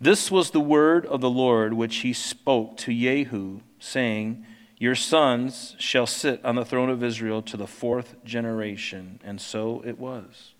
This 0.00 0.30
was 0.30 0.50
the 0.50 0.60
word 0.60 1.04
of 1.06 1.20
the 1.20 1.30
Lord 1.30 1.74
which 1.74 1.96
he 1.96 2.12
spoke 2.12 2.78
to 2.78 2.92
Jehu, 2.92 3.60
saying, 3.78 4.46
Your 4.78 4.94
sons 4.94 5.76
shall 5.78 6.06
sit 6.06 6.42
on 6.44 6.54
the 6.54 6.64
throne 6.64 6.88
of 6.88 7.04
Israel 7.04 7.42
to 7.42 7.56
the 7.56 7.66
fourth 7.66 8.16
generation. 8.24 9.20
And 9.22 9.40
so 9.40 9.82
it 9.84 9.98
was. 9.98 10.54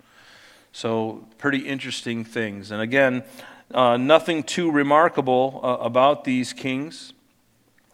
So, 0.72 1.26
pretty 1.38 1.66
interesting 1.66 2.24
things. 2.24 2.70
And 2.70 2.80
again, 2.80 3.24
uh, 3.72 3.96
nothing 3.96 4.42
too 4.42 4.70
remarkable 4.70 5.60
uh, 5.62 5.76
about 5.78 6.24
these 6.24 6.52
kings. 6.52 7.12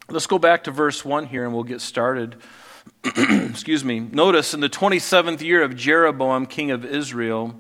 Let's 0.09 0.27
go 0.27 0.39
back 0.39 0.65
to 0.65 0.71
verse 0.71 1.05
1 1.05 1.27
here 1.27 1.45
and 1.45 1.55
we'll 1.55 1.65
get 1.65 1.81
started. 1.81 2.37
Excuse 3.05 3.85
me. 3.85 4.01
Notice 4.01 4.53
in 4.53 4.61
the 4.61 4.69
27th 4.69 5.41
year 5.41 5.63
of 5.63 5.77
Jeroboam, 5.77 6.47
king 6.47 6.71
of 6.71 6.85
Israel, 6.85 7.55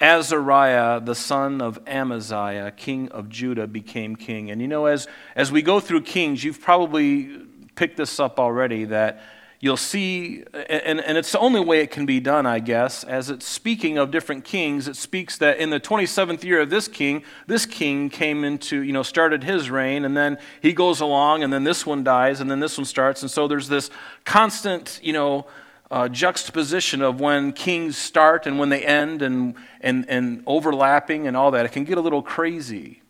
Azariah, 0.00 1.00
the 1.00 1.14
son 1.14 1.60
of 1.60 1.78
Amaziah, 1.86 2.70
king 2.70 3.08
of 3.10 3.28
Judah, 3.28 3.66
became 3.66 4.16
king. 4.16 4.50
And 4.50 4.60
you 4.60 4.68
know, 4.68 4.86
as, 4.86 5.06
as 5.34 5.50
we 5.50 5.62
go 5.62 5.80
through 5.80 6.02
kings, 6.02 6.44
you've 6.44 6.60
probably 6.60 7.40
picked 7.74 7.96
this 7.96 8.20
up 8.20 8.38
already 8.38 8.84
that 8.84 9.22
you'll 9.60 9.76
see, 9.76 10.44
and, 10.52 11.00
and 11.00 11.16
it's 11.16 11.32
the 11.32 11.38
only 11.38 11.60
way 11.60 11.80
it 11.80 11.90
can 11.90 12.04
be 12.04 12.20
done, 12.20 12.44
I 12.46 12.58
guess, 12.58 13.04
as 13.04 13.30
it's 13.30 13.46
speaking 13.46 13.96
of 13.96 14.10
different 14.10 14.44
kings, 14.44 14.86
it 14.86 14.96
speaks 14.96 15.38
that 15.38 15.58
in 15.58 15.70
the 15.70 15.80
27th 15.80 16.44
year 16.44 16.60
of 16.60 16.70
this 16.70 16.88
king, 16.88 17.22
this 17.46 17.64
king 17.64 18.10
came 18.10 18.44
into, 18.44 18.82
you 18.82 18.92
know, 18.92 19.02
started 19.02 19.44
his 19.44 19.70
reign, 19.70 20.04
and 20.04 20.16
then 20.16 20.38
he 20.60 20.72
goes 20.72 21.00
along, 21.00 21.42
and 21.42 21.52
then 21.52 21.64
this 21.64 21.86
one 21.86 22.04
dies, 22.04 22.40
and 22.40 22.50
then 22.50 22.60
this 22.60 22.76
one 22.76 22.84
starts. 22.84 23.22
And 23.22 23.30
so 23.30 23.48
there's 23.48 23.68
this 23.68 23.90
constant, 24.24 25.00
you 25.02 25.14
know, 25.14 25.46
uh, 25.90 26.08
juxtaposition 26.08 27.02
of 27.02 27.20
when 27.20 27.52
kings 27.52 27.96
start 27.96 28.46
and 28.46 28.58
when 28.58 28.68
they 28.68 28.84
end, 28.84 29.22
and, 29.22 29.54
and, 29.80 30.04
and 30.08 30.42
overlapping 30.46 31.26
and 31.26 31.36
all 31.36 31.50
that. 31.52 31.64
It 31.64 31.72
can 31.72 31.84
get 31.84 31.98
a 31.98 32.00
little 32.00 32.22
crazy. 32.22 33.02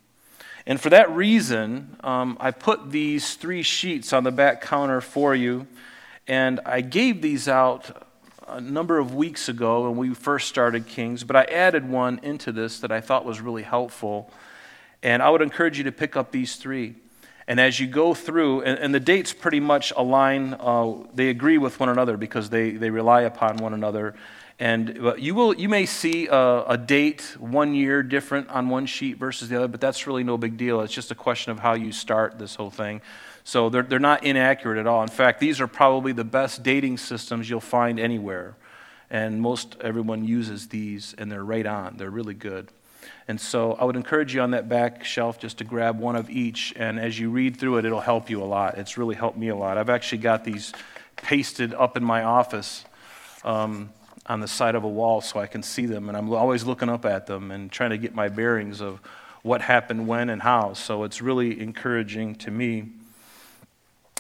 And 0.67 0.81
for 0.81 0.91
that 0.91 1.11
reason, 1.11 1.97
um, 2.03 2.37
I 2.41 2.51
put 2.51 2.91
these 2.91 3.35
three 3.35 3.63
sheets 3.63 4.13
on 4.13 4.25
the 4.25 4.33
back 4.33 4.61
counter 4.61 5.01
for 5.01 5.35
you. 5.35 5.67
And 6.27 6.61
I 6.67 6.81
gave 6.81 7.23
these 7.23 7.49
out 7.49 8.05
a 8.49 8.61
number 8.61 8.99
of 8.99 9.15
weeks 9.15 9.49
ago 9.49 9.89
when 9.89 9.97
we 9.97 10.13
first 10.15 10.49
started 10.49 10.87
Kings, 10.87 11.25
but 11.25 11.37
I 11.37 11.45
added 11.45 11.89
one 11.89 12.21
into 12.23 12.53
this 12.53 12.81
that 12.81 12.93
I 12.93 13.01
thought 13.01 13.25
was 13.25 13.41
really 13.41 13.63
helpful. 13.63 14.31
And 15.03 15.23
I 15.23 15.31
would 15.31 15.43
encourage 15.43 15.79
you 15.79 15.85
to 15.85 15.93
pick 15.93 16.17
up 16.17 16.33
these 16.33 16.57
three. 16.57 16.97
And 17.49 17.61
as 17.61 17.79
you 17.79 17.87
go 17.87 18.13
through, 18.13 18.63
and, 18.63 18.79
and 18.79 18.95
the 18.95 19.01
dates 19.01 19.33
pretty 19.33 19.61
much 19.61 19.93
align, 19.97 20.55
uh, 20.59 20.95
they 21.15 21.29
agree 21.29 21.59
with 21.59 21.79
one 21.79 21.89
another 21.89 22.17
because 22.17 22.51
they, 22.51 22.73
they 22.73 22.91
rely 22.91 23.23
upon 23.23 23.59
one 23.59 23.73
another. 23.73 24.15
And 24.59 24.99
you, 25.19 25.35
will, 25.35 25.55
you 25.55 25.69
may 25.69 25.85
see 25.85 26.29
a, 26.29 26.65
a, 26.65 26.79
date 26.79 27.37
one 27.39 27.75
year 27.75 28.03
different 28.03 28.49
on 28.49 28.71
one 28.71 28.87
sheet 28.87 29.19
versus 29.19 29.51
the 29.51 29.57
other, 29.57 29.69
but 29.69 29.83
that's 29.83 30.07
really 30.07 30.25
no 30.25 30.39
big 30.39 30.57
deal. 30.57 30.81
It's 30.81 30.95
just 30.95 31.11
a 31.11 31.15
question 31.15 31.53
of 31.53 31.59
how 31.59 31.75
you 31.75 31.93
start 31.93 32.39
this 32.39 32.55
whole 32.55 32.71
thing. 32.71 33.03
So 33.45 33.69
they're, 33.69 33.83
they're 33.83 33.99
not 33.99 34.25
inaccurate 34.25 34.81
at 34.81 34.87
all. 34.87 35.03
In 35.03 35.09
fact, 35.09 35.41
these 35.41 35.61
are 35.61 35.69
probably 35.69 36.13
the 36.13 36.25
best 36.25 36.63
dating 36.63 36.97
systems 36.99 37.51
you'll 37.51 37.61
find 37.61 38.01
anywhere. 38.01 38.57
And 39.11 39.41
most 39.41 39.77
everyone 39.83 40.25
uses 40.25 40.69
these, 40.69 41.15
and 41.17 41.31
they're 41.31 41.45
right 41.45 41.67
on. 41.67 41.99
They're 41.99 42.11
really 42.11 42.35
good. 42.35 42.73
And 43.29 43.41
so 43.41 43.73
I 43.73 43.85
would 43.85 43.97
encourage 43.97 44.35
you 44.35 44.41
on 44.41 44.53
that 44.53 44.69
back 44.69 45.05
shelf 45.05 45.41
just 45.41 45.59
to 45.59 45.65
grab 45.65 45.99
one 45.99 46.15
of 46.15 46.31
each. 46.31 46.73
And 46.77 47.01
as 47.01 47.19
you 47.19 47.31
read 47.31 47.57
through 47.57 47.79
it, 47.79 47.85
it'll 47.85 48.01
help 48.01 48.31
you 48.31 48.43
a 48.43 48.45
lot. 48.45 48.79
It's 48.79 48.97
really 48.97 49.17
helped 49.17 49.37
me 49.37 49.49
a 49.49 49.57
lot. 49.57 49.79
I've 49.79 49.91
actually 49.91 50.19
got 50.19 50.45
these 50.45 50.73
pasted 51.17 51.75
up 51.75 51.97
in 51.97 52.05
my 52.05 52.23
office 52.23 52.85
um, 53.43 53.91
on 54.27 54.41
the 54.41 54.47
side 54.47 54.77
of 54.77 54.85
a 54.85 54.89
wall 54.89 55.21
so 55.21 55.41
I 55.41 55.47
can 55.47 55.63
see 55.63 55.87
them. 55.87 56.09
And 56.09 56.17
I'm 56.17 56.33
always 56.33 56.65
looking 56.65 56.89
up 56.89 57.05
at 57.05 57.27
them 57.27 57.51
and 57.51 57.71
trying 57.71 57.91
to 57.91 57.99
get 57.99 58.15
my 58.15 58.29
bearings 58.29 58.81
of 58.81 59.01
what 59.43 59.61
happened 59.61 60.07
when 60.07 60.31
and 60.31 60.43
how. 60.43 60.75
So 60.75 61.03
it's 61.03 61.21
really 61.21 61.61
encouraging 61.61 62.37
to 62.37 62.51
me. 62.53 62.91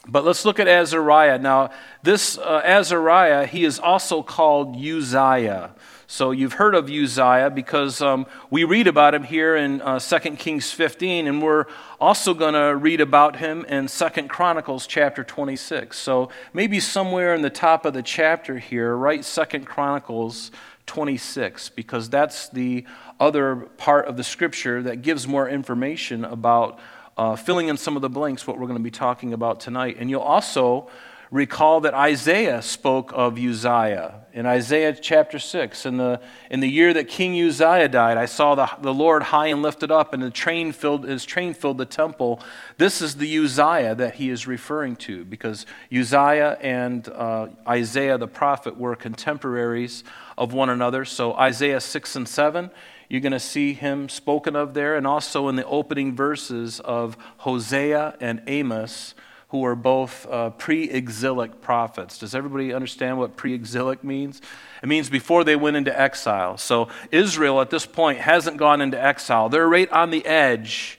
But 0.08 0.24
let's 0.24 0.44
look 0.44 0.60
at 0.60 0.68
Azariah. 0.68 1.38
Now, 1.38 1.70
this 2.02 2.38
uh, 2.38 2.62
Azariah, 2.64 3.46
he 3.46 3.64
is 3.64 3.78
also 3.78 4.22
called 4.22 4.76
Uzziah. 4.76 5.70
So 6.08 6.30
you've 6.30 6.52
heard 6.52 6.76
of 6.76 6.88
Uzziah 6.88 7.50
because 7.50 8.00
um, 8.00 8.26
we 8.48 8.62
read 8.62 8.86
about 8.86 9.12
him 9.12 9.24
here 9.24 9.56
in 9.56 9.82
uh, 9.82 9.98
2 9.98 10.36
Kings 10.36 10.70
15, 10.70 11.26
and 11.26 11.42
we're 11.42 11.64
also 12.00 12.32
going 12.32 12.54
to 12.54 12.76
read 12.76 13.00
about 13.00 13.36
him 13.36 13.64
in 13.64 13.88
2 13.88 14.08
Chronicles 14.28 14.86
chapter 14.86 15.24
26. 15.24 15.98
So 15.98 16.30
maybe 16.52 16.78
somewhere 16.78 17.34
in 17.34 17.42
the 17.42 17.50
top 17.50 17.84
of 17.84 17.92
the 17.92 18.04
chapter 18.04 18.58
here, 18.58 18.96
write 18.96 19.24
2 19.24 19.60
Chronicles 19.60 20.52
26, 20.86 21.70
because 21.70 22.08
that's 22.08 22.50
the 22.50 22.84
other 23.18 23.56
part 23.76 24.06
of 24.06 24.16
the 24.16 24.24
scripture 24.24 24.82
that 24.84 25.02
gives 25.02 25.26
more 25.26 25.48
information 25.48 26.24
about 26.24 26.78
uh, 27.16 27.34
filling 27.34 27.66
in 27.66 27.76
some 27.76 27.96
of 27.96 28.02
the 28.02 28.10
blanks, 28.10 28.46
what 28.46 28.58
we're 28.58 28.66
going 28.66 28.78
to 28.78 28.84
be 28.84 28.92
talking 28.92 29.32
about 29.32 29.58
tonight. 29.58 29.96
And 29.98 30.08
you'll 30.08 30.20
also 30.20 30.88
recall 31.36 31.82
that 31.82 31.92
Isaiah 31.94 32.62
spoke 32.62 33.12
of 33.14 33.38
Uzziah. 33.38 34.22
In 34.32 34.46
Isaiah 34.46 34.94
chapter 34.94 35.38
6, 35.38 35.86
in 35.86 35.98
the, 35.98 36.20
in 36.50 36.60
the 36.60 36.68
year 36.68 36.94
that 36.94 37.08
King 37.08 37.40
Uzziah 37.40 37.88
died, 37.88 38.16
I 38.16 38.24
saw 38.24 38.54
the, 38.54 38.68
the 38.80 38.92
Lord 38.92 39.22
high 39.22 39.48
and 39.48 39.62
lifted 39.62 39.90
up, 39.90 40.14
and 40.14 40.22
the 40.22 40.30
train 40.30 40.72
filled, 40.72 41.04
his 41.04 41.24
train 41.24 41.52
filled 41.52 41.78
the 41.78 41.84
temple. 41.84 42.40
This 42.78 43.02
is 43.02 43.16
the 43.16 43.38
Uzziah 43.38 43.94
that 43.94 44.14
he 44.14 44.30
is 44.30 44.46
referring 44.46 44.96
to, 44.96 45.24
because 45.24 45.66
Uzziah 45.92 46.58
and 46.60 47.06
uh, 47.08 47.48
Isaiah 47.68 48.18
the 48.18 48.28
prophet 48.28 48.78
were 48.78 48.96
contemporaries 48.96 50.04
of 50.38 50.52
one 50.52 50.70
another. 50.70 51.04
So 51.04 51.34
Isaiah 51.34 51.80
6 51.80 52.16
and 52.16 52.28
7 52.28 52.70
you're 53.08 53.20
going 53.20 53.30
to 53.30 53.38
see 53.38 53.72
him 53.72 54.08
spoken 54.08 54.56
of 54.56 54.74
there, 54.74 54.96
and 54.96 55.06
also 55.06 55.46
in 55.46 55.54
the 55.54 55.64
opening 55.66 56.16
verses 56.16 56.80
of 56.80 57.16
Hosea 57.36 58.16
and 58.20 58.42
Amos, 58.48 59.14
who 59.48 59.64
are 59.64 59.76
both 59.76 60.26
uh, 60.28 60.50
pre 60.50 60.84
exilic 60.90 61.60
prophets. 61.60 62.18
Does 62.18 62.34
everybody 62.34 62.72
understand 62.72 63.18
what 63.18 63.36
pre 63.36 63.54
exilic 63.54 64.02
means? 64.02 64.42
It 64.82 64.88
means 64.88 65.08
before 65.08 65.44
they 65.44 65.56
went 65.56 65.76
into 65.76 65.98
exile. 65.98 66.56
So 66.56 66.88
Israel 67.12 67.60
at 67.60 67.70
this 67.70 67.86
point 67.86 68.18
hasn't 68.18 68.56
gone 68.56 68.80
into 68.80 69.02
exile, 69.02 69.48
they're 69.48 69.68
right 69.68 69.90
on 69.90 70.10
the 70.10 70.24
edge. 70.26 70.98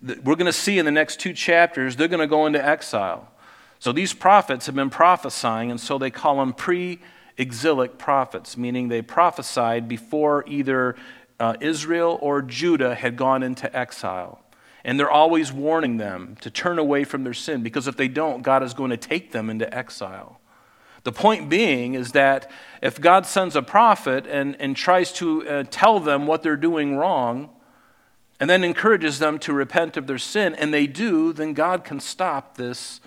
We're 0.00 0.36
going 0.36 0.46
to 0.46 0.52
see 0.52 0.78
in 0.78 0.84
the 0.84 0.92
next 0.92 1.18
two 1.18 1.32
chapters, 1.32 1.96
they're 1.96 2.06
going 2.06 2.20
to 2.20 2.28
go 2.28 2.46
into 2.46 2.64
exile. 2.64 3.28
So 3.80 3.90
these 3.90 4.12
prophets 4.12 4.66
have 4.66 4.74
been 4.74 4.90
prophesying, 4.90 5.70
and 5.70 5.80
so 5.80 5.98
they 5.98 6.10
call 6.10 6.38
them 6.38 6.52
pre 6.52 7.00
exilic 7.36 7.98
prophets, 7.98 8.56
meaning 8.56 8.88
they 8.88 9.02
prophesied 9.02 9.88
before 9.88 10.44
either 10.46 10.96
uh, 11.40 11.54
Israel 11.60 12.18
or 12.20 12.42
Judah 12.42 12.94
had 12.94 13.16
gone 13.16 13.42
into 13.42 13.74
exile. 13.76 14.40
And 14.88 14.98
they're 14.98 15.10
always 15.10 15.52
warning 15.52 15.98
them 15.98 16.38
to 16.40 16.50
turn 16.50 16.78
away 16.78 17.04
from 17.04 17.22
their 17.22 17.34
sin 17.34 17.62
because 17.62 17.86
if 17.86 17.98
they 17.98 18.08
don't, 18.08 18.40
God 18.40 18.62
is 18.62 18.72
going 18.72 18.88
to 18.88 18.96
take 18.96 19.32
them 19.32 19.50
into 19.50 19.72
exile. 19.76 20.40
The 21.04 21.12
point 21.12 21.50
being 21.50 21.92
is 21.92 22.12
that 22.12 22.50
if 22.80 22.98
God 22.98 23.26
sends 23.26 23.54
a 23.54 23.60
prophet 23.60 24.26
and, 24.26 24.56
and 24.58 24.74
tries 24.74 25.12
to 25.12 25.46
uh, 25.46 25.64
tell 25.70 26.00
them 26.00 26.26
what 26.26 26.42
they're 26.42 26.56
doing 26.56 26.96
wrong, 26.96 27.50
and 28.40 28.48
then 28.48 28.64
encourages 28.64 29.18
them 29.18 29.38
to 29.40 29.52
repent 29.52 29.98
of 29.98 30.06
their 30.06 30.16
sin, 30.16 30.54
and 30.54 30.72
they 30.72 30.86
do, 30.86 31.34
then 31.34 31.52
God 31.52 31.84
can 31.84 32.00
stop 32.00 32.56
this 32.56 33.02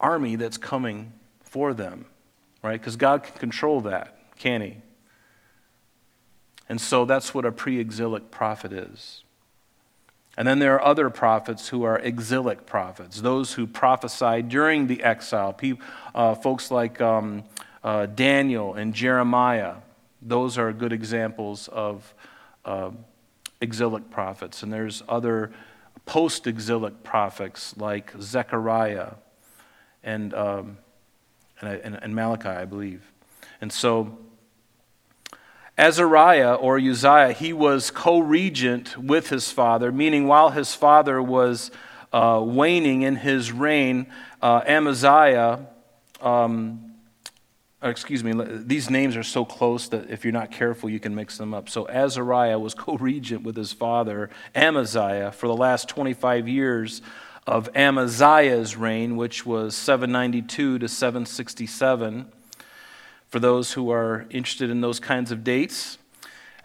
army 0.00 0.36
that's 0.36 0.56
coming 0.56 1.12
for 1.42 1.74
them, 1.74 2.06
right? 2.62 2.80
Because 2.80 2.96
God 2.96 3.24
can 3.24 3.36
control 3.36 3.82
that, 3.82 4.16
can 4.38 4.62
He? 4.62 4.76
And 6.66 6.80
so 6.80 7.04
that's 7.04 7.34
what 7.34 7.44
a 7.44 7.52
pre 7.52 7.78
exilic 7.78 8.30
prophet 8.30 8.72
is. 8.72 9.22
And 10.38 10.46
then 10.46 10.60
there 10.60 10.76
are 10.76 10.84
other 10.84 11.10
prophets 11.10 11.66
who 11.66 11.82
are 11.82 11.98
exilic 11.98 12.64
prophets, 12.64 13.20
those 13.20 13.54
who 13.54 13.66
prophesied 13.66 14.48
during 14.48 14.86
the 14.86 15.02
exile. 15.02 15.52
People, 15.52 15.84
uh, 16.14 16.36
folks 16.36 16.70
like 16.70 17.00
um, 17.00 17.42
uh, 17.82 18.06
Daniel 18.06 18.74
and 18.74 18.94
Jeremiah, 18.94 19.74
those 20.22 20.56
are 20.56 20.72
good 20.72 20.92
examples 20.92 21.66
of 21.66 22.14
uh, 22.64 22.92
exilic 23.60 24.10
prophets. 24.10 24.62
And 24.62 24.72
there's 24.72 25.02
other 25.08 25.50
post 26.06 26.46
exilic 26.46 27.02
prophets 27.02 27.76
like 27.76 28.12
Zechariah 28.20 29.14
and, 30.04 30.32
um, 30.34 30.78
and, 31.60 31.80
and, 31.80 31.94
and 32.00 32.14
Malachi, 32.14 32.48
I 32.48 32.64
believe. 32.64 33.02
And 33.60 33.72
so, 33.72 34.16
Azariah 35.78 36.54
or 36.54 36.76
Uzziah, 36.76 37.32
he 37.32 37.52
was 37.52 37.92
co 37.92 38.18
regent 38.18 38.98
with 38.98 39.28
his 39.28 39.52
father, 39.52 39.92
meaning 39.92 40.26
while 40.26 40.50
his 40.50 40.74
father 40.74 41.22
was 41.22 41.70
uh, 42.12 42.42
waning 42.44 43.02
in 43.02 43.14
his 43.16 43.52
reign, 43.52 44.08
uh, 44.42 44.62
Amaziah, 44.66 45.66
um, 46.20 46.94
excuse 47.80 48.24
me, 48.24 48.32
these 48.64 48.90
names 48.90 49.16
are 49.16 49.22
so 49.22 49.44
close 49.44 49.88
that 49.88 50.10
if 50.10 50.24
you're 50.24 50.32
not 50.32 50.50
careful, 50.50 50.90
you 50.90 50.98
can 50.98 51.14
mix 51.14 51.38
them 51.38 51.54
up. 51.54 51.68
So 51.68 51.88
Azariah 51.88 52.58
was 52.58 52.74
co 52.74 52.96
regent 52.96 53.44
with 53.44 53.56
his 53.56 53.72
father, 53.72 54.30
Amaziah, 54.56 55.30
for 55.30 55.46
the 55.46 55.56
last 55.56 55.88
25 55.88 56.48
years 56.48 57.02
of 57.46 57.68
Amaziah's 57.76 58.76
reign, 58.76 59.16
which 59.16 59.46
was 59.46 59.76
792 59.76 60.80
to 60.80 60.88
767 60.88 62.32
for 63.28 63.38
those 63.38 63.72
who 63.72 63.90
are 63.90 64.26
interested 64.30 64.70
in 64.70 64.80
those 64.80 64.98
kinds 64.98 65.30
of 65.30 65.44
dates. 65.44 65.98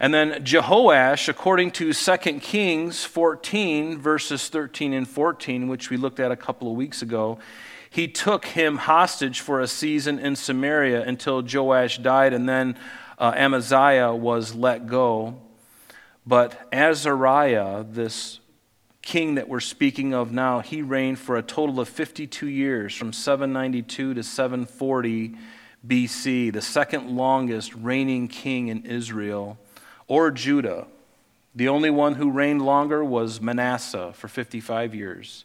And 0.00 0.12
then 0.12 0.44
Jehoash, 0.44 1.28
according 1.28 1.70
to 1.72 1.92
2 1.92 2.16
Kings 2.40 3.04
14, 3.04 3.98
verses 3.98 4.48
13 4.48 4.92
and 4.92 5.08
14, 5.08 5.68
which 5.68 5.90
we 5.90 5.96
looked 5.96 6.18
at 6.18 6.32
a 6.32 6.36
couple 6.36 6.68
of 6.68 6.76
weeks 6.76 7.00
ago, 7.00 7.38
he 7.88 8.08
took 8.08 8.46
him 8.46 8.78
hostage 8.78 9.40
for 9.40 9.60
a 9.60 9.68
season 9.68 10.18
in 10.18 10.34
Samaria 10.34 11.02
until 11.02 11.42
Joash 11.42 11.98
died, 11.98 12.32
and 12.32 12.48
then 12.48 12.76
uh, 13.18 13.32
Amaziah 13.36 14.12
was 14.12 14.52
let 14.52 14.88
go. 14.88 15.40
But 16.26 16.58
Azariah, 16.72 17.84
this 17.88 18.40
king 19.00 19.36
that 19.36 19.48
we're 19.48 19.60
speaking 19.60 20.12
of 20.12 20.32
now, 20.32 20.58
he 20.58 20.82
reigned 20.82 21.20
for 21.20 21.36
a 21.36 21.42
total 21.42 21.78
of 21.78 21.88
52 21.88 22.48
years, 22.48 22.94
from 22.96 23.12
792 23.12 24.14
to 24.14 24.22
740 24.24 25.36
BC, 25.86 26.52
the 26.52 26.62
second 26.62 27.10
longest 27.16 27.74
reigning 27.74 28.28
king 28.28 28.68
in 28.68 28.84
Israel 28.84 29.58
or 30.06 30.30
Judah. 30.30 30.86
The 31.54 31.68
only 31.68 31.90
one 31.90 32.14
who 32.14 32.30
reigned 32.30 32.62
longer 32.62 33.04
was 33.04 33.40
Manasseh 33.40 34.12
for 34.14 34.28
55 34.28 34.94
years. 34.94 35.44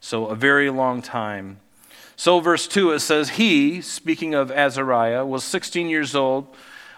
So, 0.00 0.26
a 0.26 0.34
very 0.34 0.70
long 0.70 1.02
time. 1.02 1.60
So, 2.16 2.40
verse 2.40 2.66
2, 2.66 2.92
it 2.92 3.00
says, 3.00 3.30
He, 3.30 3.80
speaking 3.80 4.34
of 4.34 4.50
Azariah, 4.50 5.26
was 5.26 5.44
16 5.44 5.88
years 5.88 6.14
old 6.14 6.46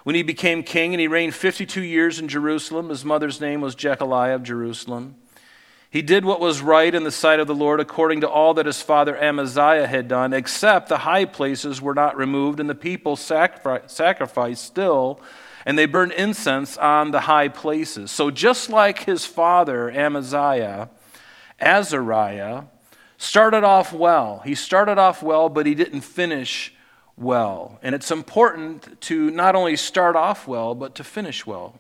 when 0.05 0.15
he 0.15 0.23
became 0.23 0.63
king, 0.63 0.95
and 0.95 1.01
he 1.01 1.09
reigned 1.09 1.35
52 1.35 1.83
years 1.83 2.19
in 2.19 2.29
Jerusalem. 2.29 2.91
His 2.91 3.05
mother's 3.05 3.41
name 3.41 3.61
was 3.61 3.75
Jecholiah 3.75 4.37
of 4.37 4.43
Jerusalem. 4.43 5.17
He 5.95 6.03
did 6.03 6.25
what 6.25 6.41
was 6.41 6.61
right 6.61 6.93
in 6.93 7.05
the 7.05 7.13
sight 7.13 7.39
of 7.39 7.47
the 7.47 7.55
Lord 7.55 7.79
according 7.79 8.23
to 8.23 8.29
all 8.29 8.55
that 8.55 8.67
his 8.67 8.83
father 8.83 9.17
Amaziah 9.17 9.87
had 9.87 10.09
done, 10.09 10.33
except 10.33 10.89
the 10.89 10.99
high 10.99 11.25
places 11.25 11.81
were 11.81 11.95
not 11.95 12.17
removed, 12.17 12.59
and 12.59 12.69
the 12.69 12.75
people 12.75 13.15
sacrificed 13.15 14.65
still, 14.65 15.21
and 15.65 15.79
they 15.79 15.87
burned 15.87 16.11
incense 16.11 16.77
on 16.77 17.13
the 17.13 17.21
high 17.21 17.47
places. 17.47 18.11
So 18.11 18.33
just 18.33 18.71
like 18.71 19.05
his 19.05 19.25
father 19.25 19.89
Amaziah, 19.89 20.91
Azariah 21.61 22.65
started 23.17 23.63
off 23.63 23.93
well. 23.93 24.43
He 24.45 24.57
started 24.57 24.99
off 24.99 25.23
well, 25.23 25.49
but 25.49 25.65
he 25.65 25.77
didn't 25.77 26.01
finish 26.01 26.75
well. 27.17 27.79
And 27.85 27.95
it's 27.95 28.11
important 28.11 29.01
to 29.03 29.31
not 29.31 29.55
only 29.55 29.77
start 29.77 30.17
off 30.17 30.49
well, 30.49 30.75
but 30.75 30.97
to 30.97 31.05
finish 31.05 31.47
well 31.47 31.79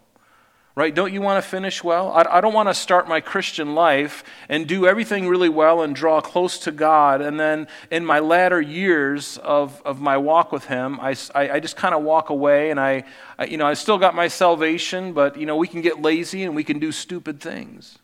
right? 0.76 0.92
Don't 0.92 1.12
you 1.12 1.22
want 1.22 1.42
to 1.42 1.48
finish 1.48 1.84
well? 1.84 2.10
I, 2.10 2.38
I 2.38 2.40
don't 2.40 2.52
want 2.52 2.68
to 2.68 2.74
start 2.74 3.08
my 3.08 3.20
Christian 3.20 3.74
life 3.74 4.24
and 4.48 4.66
do 4.66 4.86
everything 4.86 5.28
really 5.28 5.48
well 5.48 5.82
and 5.82 5.94
draw 5.94 6.20
close 6.20 6.58
to 6.60 6.72
God. 6.72 7.20
And 7.20 7.38
then 7.38 7.68
in 7.90 8.04
my 8.04 8.18
latter 8.18 8.60
years 8.60 9.38
of, 9.38 9.80
of 9.84 10.00
my 10.00 10.16
walk 10.16 10.50
with 10.50 10.64
Him, 10.64 10.98
I, 11.00 11.14
I, 11.34 11.50
I 11.50 11.60
just 11.60 11.76
kind 11.76 11.94
of 11.94 12.02
walk 12.02 12.30
away 12.30 12.70
and 12.70 12.80
I, 12.80 13.04
I, 13.38 13.44
you 13.46 13.56
know, 13.56 13.66
I 13.66 13.74
still 13.74 13.98
got 13.98 14.16
my 14.16 14.26
salvation, 14.26 15.12
but, 15.12 15.36
you 15.38 15.46
know, 15.46 15.56
we 15.56 15.68
can 15.68 15.80
get 15.80 16.02
lazy 16.02 16.42
and 16.42 16.56
we 16.56 16.64
can 16.64 16.80
do 16.80 16.90
stupid 16.90 17.40
things. 17.40 17.98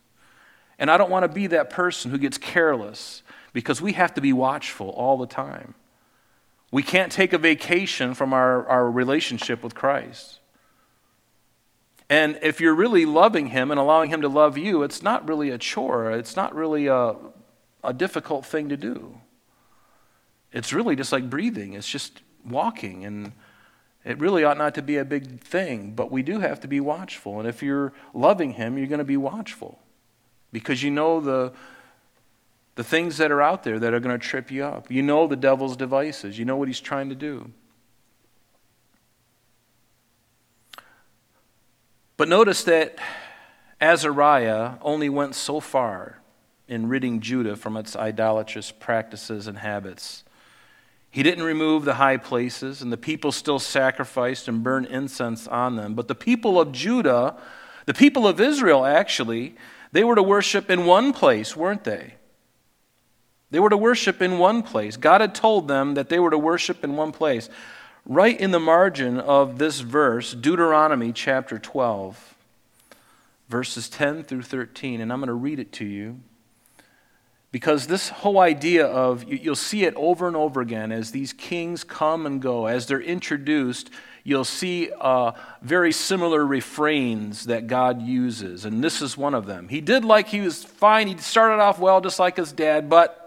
And 0.79 0.89
I 0.89 0.97
don't 0.97 1.11
want 1.11 1.23
to 1.23 1.29
be 1.29 1.47
that 1.47 1.69
person 1.69 2.09
who 2.09 2.17
gets 2.17 2.37
careless 2.37 3.21
because 3.53 3.81
we 3.81 3.93
have 3.93 4.13
to 4.13 4.21
be 4.21 4.31
watchful 4.33 4.89
all 4.89 5.17
the 5.17 5.27
time. 5.27 5.75
We 6.71 6.83
can't 6.83 7.11
take 7.11 7.33
a 7.33 7.37
vacation 7.37 8.13
from 8.13 8.31
our, 8.31 8.65
our 8.65 8.89
relationship 8.89 9.61
with 9.61 9.75
Christ. 9.75 10.40
And 12.11 12.37
if 12.41 12.59
you're 12.59 12.75
really 12.75 13.05
loving 13.05 13.47
Him 13.47 13.71
and 13.71 13.79
allowing 13.79 14.09
Him 14.09 14.19
to 14.19 14.27
love 14.27 14.57
you, 14.57 14.83
it's 14.83 15.01
not 15.01 15.25
really 15.29 15.49
a 15.49 15.57
chore. 15.57 16.11
It's 16.11 16.35
not 16.35 16.53
really 16.53 16.87
a, 16.87 17.15
a 17.85 17.93
difficult 17.93 18.45
thing 18.45 18.67
to 18.67 18.75
do. 18.75 19.17
It's 20.51 20.73
really 20.73 20.97
just 20.97 21.13
like 21.13 21.29
breathing, 21.29 21.71
it's 21.71 21.87
just 21.87 22.21
walking. 22.45 23.05
And 23.05 23.31
it 24.03 24.19
really 24.19 24.43
ought 24.43 24.57
not 24.57 24.75
to 24.75 24.81
be 24.81 24.97
a 24.97 25.05
big 25.05 25.39
thing, 25.39 25.93
but 25.95 26.11
we 26.11 26.21
do 26.21 26.41
have 26.41 26.59
to 26.59 26.67
be 26.67 26.81
watchful. 26.81 27.39
And 27.39 27.47
if 27.47 27.63
you're 27.63 27.93
loving 28.13 28.51
Him, 28.51 28.77
you're 28.77 28.87
going 28.87 28.99
to 28.99 29.05
be 29.05 29.15
watchful 29.15 29.79
because 30.51 30.83
you 30.83 30.91
know 30.91 31.21
the, 31.21 31.53
the 32.75 32.83
things 32.83 33.19
that 33.19 33.31
are 33.31 33.41
out 33.41 33.63
there 33.63 33.79
that 33.79 33.93
are 33.93 34.01
going 34.01 34.19
to 34.19 34.27
trip 34.27 34.51
you 34.51 34.65
up. 34.65 34.91
You 34.91 35.01
know 35.01 35.27
the 35.27 35.37
devil's 35.37 35.77
devices, 35.77 36.37
you 36.37 36.43
know 36.43 36.57
what 36.57 36.67
he's 36.67 36.81
trying 36.81 37.07
to 37.07 37.15
do. 37.15 37.53
But 42.21 42.29
notice 42.29 42.63
that 42.65 42.99
Azariah 43.81 44.73
only 44.83 45.09
went 45.09 45.33
so 45.33 45.59
far 45.59 46.19
in 46.67 46.87
ridding 46.87 47.19
Judah 47.19 47.55
from 47.55 47.75
its 47.75 47.95
idolatrous 47.95 48.71
practices 48.71 49.47
and 49.47 49.57
habits. 49.57 50.23
He 51.09 51.23
didn't 51.23 51.43
remove 51.43 51.83
the 51.83 51.95
high 51.95 52.17
places, 52.17 52.83
and 52.83 52.93
the 52.93 52.95
people 52.95 53.31
still 53.31 53.57
sacrificed 53.57 54.47
and 54.47 54.61
burned 54.61 54.85
incense 54.85 55.47
on 55.47 55.77
them. 55.77 55.95
But 55.95 56.07
the 56.07 56.13
people 56.13 56.61
of 56.61 56.71
Judah, 56.71 57.37
the 57.87 57.95
people 57.95 58.27
of 58.27 58.39
Israel 58.39 58.85
actually, 58.85 59.55
they 59.91 60.03
were 60.03 60.13
to 60.13 60.21
worship 60.21 60.69
in 60.69 60.85
one 60.85 61.13
place, 61.13 61.57
weren't 61.57 61.85
they? 61.85 62.17
They 63.49 63.59
were 63.59 63.71
to 63.71 63.77
worship 63.77 64.21
in 64.21 64.37
one 64.37 64.61
place. 64.61 64.95
God 64.95 65.21
had 65.21 65.33
told 65.33 65.67
them 65.67 65.95
that 65.95 66.09
they 66.09 66.19
were 66.19 66.29
to 66.29 66.37
worship 66.37 66.83
in 66.83 66.95
one 66.95 67.13
place. 67.13 67.49
Right 68.05 68.39
in 68.39 68.51
the 68.51 68.59
margin 68.59 69.19
of 69.19 69.59
this 69.59 69.79
verse, 69.79 70.33
Deuteronomy 70.33 71.11
chapter 71.11 71.59
12, 71.59 72.35
verses 73.47 73.89
10 73.89 74.23
through 74.23 74.41
13, 74.41 75.01
and 75.01 75.13
I'm 75.13 75.19
going 75.19 75.27
to 75.27 75.33
read 75.33 75.59
it 75.59 75.71
to 75.73 75.85
you. 75.85 76.19
Because 77.51 77.87
this 77.87 78.09
whole 78.09 78.39
idea 78.39 78.87
of, 78.87 79.25
you'll 79.25 79.55
see 79.55 79.83
it 79.83 79.93
over 79.95 80.27
and 80.27 80.35
over 80.35 80.61
again 80.61 80.91
as 80.91 81.11
these 81.11 81.33
kings 81.33 81.83
come 81.83 82.25
and 82.25 82.41
go, 82.41 82.65
as 82.65 82.87
they're 82.87 83.01
introduced, 83.01 83.91
you'll 84.23 84.45
see 84.45 84.89
uh, 84.99 85.33
very 85.61 85.91
similar 85.91 86.45
refrains 86.45 87.45
that 87.45 87.67
God 87.67 88.01
uses, 88.01 88.65
and 88.65 88.83
this 88.83 89.01
is 89.01 89.17
one 89.17 89.35
of 89.35 89.45
them. 89.45 89.67
He 89.67 89.81
did 89.81 90.05
like 90.05 90.27
he 90.27 90.41
was 90.41 90.63
fine, 90.63 91.07
he 91.07 91.17
started 91.17 91.61
off 91.61 91.77
well, 91.77 92.01
just 92.01 92.19
like 92.19 92.37
his 92.37 92.51
dad, 92.51 92.89
but 92.89 93.20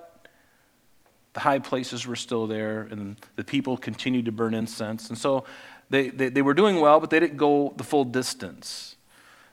the 1.34 1.40
high 1.40 1.58
places 1.58 2.06
were 2.06 2.16
still 2.16 2.46
there, 2.46 2.82
and 2.90 3.16
the 3.36 3.44
people 3.44 3.76
continued 3.76 4.24
to 4.24 4.32
burn 4.32 4.54
incense. 4.54 5.08
And 5.08 5.18
so 5.18 5.44
they, 5.90 6.08
they, 6.08 6.28
they 6.28 6.42
were 6.42 6.54
doing 6.54 6.80
well, 6.80 7.00
but 7.00 7.10
they 7.10 7.20
didn't 7.20 7.36
go 7.36 7.74
the 7.76 7.84
full 7.84 8.04
distance. 8.04 8.96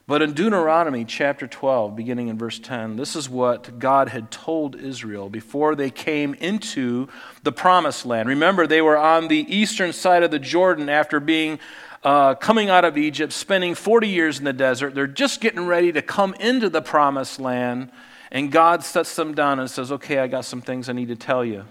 But 0.07 0.21
in 0.21 0.33
Deuteronomy 0.33 1.05
chapter 1.05 1.47
12, 1.47 1.95
beginning 1.95 2.27
in 2.27 2.37
verse 2.37 2.59
10, 2.59 2.97
this 2.97 3.15
is 3.15 3.29
what 3.29 3.79
God 3.79 4.09
had 4.09 4.29
told 4.29 4.75
Israel 4.75 5.29
before 5.29 5.75
they 5.75 5.89
came 5.89 6.33
into 6.35 7.07
the 7.43 7.51
promised 7.51 8.05
land. 8.05 8.27
Remember, 8.27 8.67
they 8.67 8.81
were 8.81 8.97
on 8.97 9.27
the 9.27 9.45
eastern 9.55 9.93
side 9.93 10.23
of 10.23 10.31
the 10.31 10.39
Jordan 10.39 10.89
after 10.89 11.19
being 11.19 11.59
uh, 12.03 12.35
coming 12.35 12.69
out 12.69 12.83
of 12.83 12.97
Egypt, 12.97 13.31
spending 13.31 13.75
40 13.75 14.07
years 14.07 14.39
in 14.39 14.45
the 14.45 14.53
desert. 14.53 14.95
They're 14.95 15.07
just 15.07 15.39
getting 15.39 15.65
ready 15.65 15.91
to 15.91 16.01
come 16.01 16.33
into 16.39 16.67
the 16.69 16.81
promised 16.81 17.39
land, 17.39 17.91
and 18.31 18.51
God 18.51 18.83
sets 18.83 19.15
them 19.15 19.33
down 19.33 19.59
and 19.59 19.69
says, 19.69 19.91
Okay, 19.91 20.19
I 20.19 20.27
got 20.27 20.45
some 20.45 20.61
things 20.61 20.89
I 20.89 20.93
need 20.93 21.09
to 21.09 21.15
tell 21.15 21.43
you. 21.43 21.65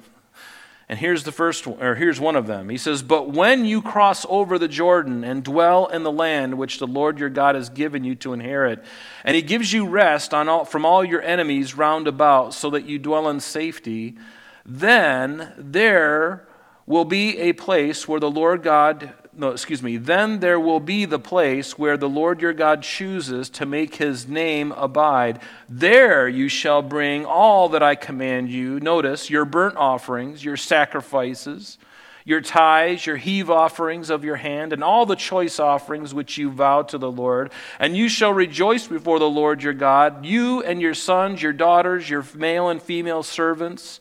And 0.91 0.99
here's 0.99 1.23
the 1.23 1.31
first 1.31 1.69
or 1.69 1.95
here's 1.95 2.19
one 2.19 2.35
of 2.35 2.49
them. 2.49 2.69
He 2.69 2.77
says, 2.77 3.03
But 3.03 3.31
when 3.31 3.65
you 3.65 3.81
cross 3.81 4.27
over 4.29 4.59
the 4.59 4.67
Jordan 4.67 5.23
and 5.23 5.45
dwell 5.45 5.87
in 5.87 6.03
the 6.03 6.11
land 6.11 6.59
which 6.59 6.81
the 6.81 6.87
Lord 6.87 7.21
your 7.21 7.31
God 7.31 7.55
has 7.55 7.69
given 7.69 8.03
you 8.03 8.17
to 8.17 8.33
inherit, 8.33 8.85
and 9.25 9.37
he 9.37 9.43
gives 9.43 9.73
you 9.73 9.87
rest 9.87 10.35
all, 10.35 10.65
from 10.65 10.85
all 10.85 11.05
your 11.05 11.23
enemies 11.23 11.77
round 11.77 12.09
about, 12.09 12.55
so 12.55 12.71
that 12.71 12.87
you 12.87 12.99
dwell 12.99 13.29
in 13.29 13.39
safety, 13.39 14.17
then 14.67 15.53
there 15.57 16.49
will 16.87 17.05
be 17.05 17.39
a 17.39 17.53
place 17.53 18.09
where 18.09 18.19
the 18.19 18.31
Lord 18.31 18.65
God 18.65 19.15
no, 19.41 19.53
excuse 19.53 19.83
me, 19.83 19.97
then 19.97 20.41
there 20.41 20.61
will 20.61 20.81
be 20.81 21.07
the 21.07 21.19
place 21.19 21.79
where 21.79 21.97
the 21.97 22.09
Lord 22.09 22.43
your 22.43 22.53
God 22.53 22.83
chooses 22.83 23.49
to 23.51 23.65
make 23.65 23.95
his 23.95 24.29
name 24.29 24.71
abide. 24.73 25.41
There 25.67 26.29
you 26.29 26.49
shall 26.49 26.83
bring 26.83 27.25
all 27.25 27.71
that 27.71 27.83
I 27.83 27.95
command 27.95 28.51
you. 28.51 28.79
Notice 28.81 29.31
your 29.31 29.47
burnt 29.47 29.77
offerings, 29.77 30.45
your 30.45 30.59
sacrifices, 30.59 31.79
your 32.23 32.43
tithes, 32.43 33.07
your 33.07 33.17
heave 33.17 33.49
offerings 33.49 34.11
of 34.11 34.25
your 34.25 34.37
hand, 34.37 34.75
and 34.75 34.85
all 34.85 35.07
the 35.07 35.17
choice 35.17 35.59
offerings 35.59 36.13
which 36.13 36.37
you 36.37 36.51
vow 36.51 36.83
to 36.83 36.99
the 36.99 37.11
Lord. 37.11 37.51
And 37.79 37.97
you 37.97 38.11
shall 38.11 38.35
rejoice 38.35 38.87
before 38.87 39.19
the 39.19 39.31
Lord 39.31 39.63
your 39.63 39.73
God, 39.73 40.27
you 40.27 40.63
and 40.63 40.83
your 40.83 40.95
sons, 40.95 41.43
your 41.43 41.55
daughters, 41.55 42.11
your 42.11 42.27
male 42.35 42.69
and 42.69 42.83
female 42.83 43.23
servants. 43.23 44.01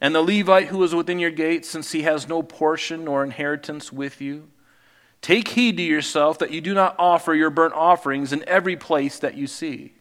And 0.00 0.14
the 0.14 0.22
Levite 0.22 0.68
who 0.68 0.84
is 0.84 0.94
within 0.94 1.18
your 1.18 1.32
gates, 1.32 1.68
since 1.68 1.90
he 1.90 2.02
has 2.02 2.28
no 2.28 2.44
portion 2.44 3.08
or 3.08 3.24
inheritance 3.24 3.92
with 3.92 4.20
you. 4.20 4.48
Take 5.20 5.48
heed 5.48 5.76
to 5.76 5.82
yourself 5.82 6.38
that 6.38 6.52
you 6.52 6.60
do 6.60 6.74
not 6.74 6.94
offer 6.98 7.34
your 7.34 7.50
burnt 7.50 7.74
offerings 7.74 8.32
in 8.32 8.48
every 8.48 8.76
place 8.76 9.18
that 9.18 9.36
you 9.36 9.46
see. 9.46 9.92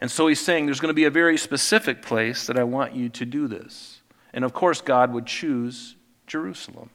And 0.00 0.10
so 0.10 0.26
he's 0.26 0.40
saying 0.40 0.66
there's 0.66 0.80
going 0.80 0.90
to 0.90 0.94
be 0.94 1.04
a 1.04 1.10
very 1.10 1.38
specific 1.38 2.02
place 2.02 2.46
that 2.46 2.58
I 2.58 2.64
want 2.64 2.94
you 2.94 3.08
to 3.10 3.24
do 3.24 3.46
this. 3.46 4.00
And 4.32 4.44
of 4.44 4.52
course, 4.52 4.80
God 4.80 5.12
would 5.12 5.26
choose 5.26 5.96
Jerusalem. 6.26 6.90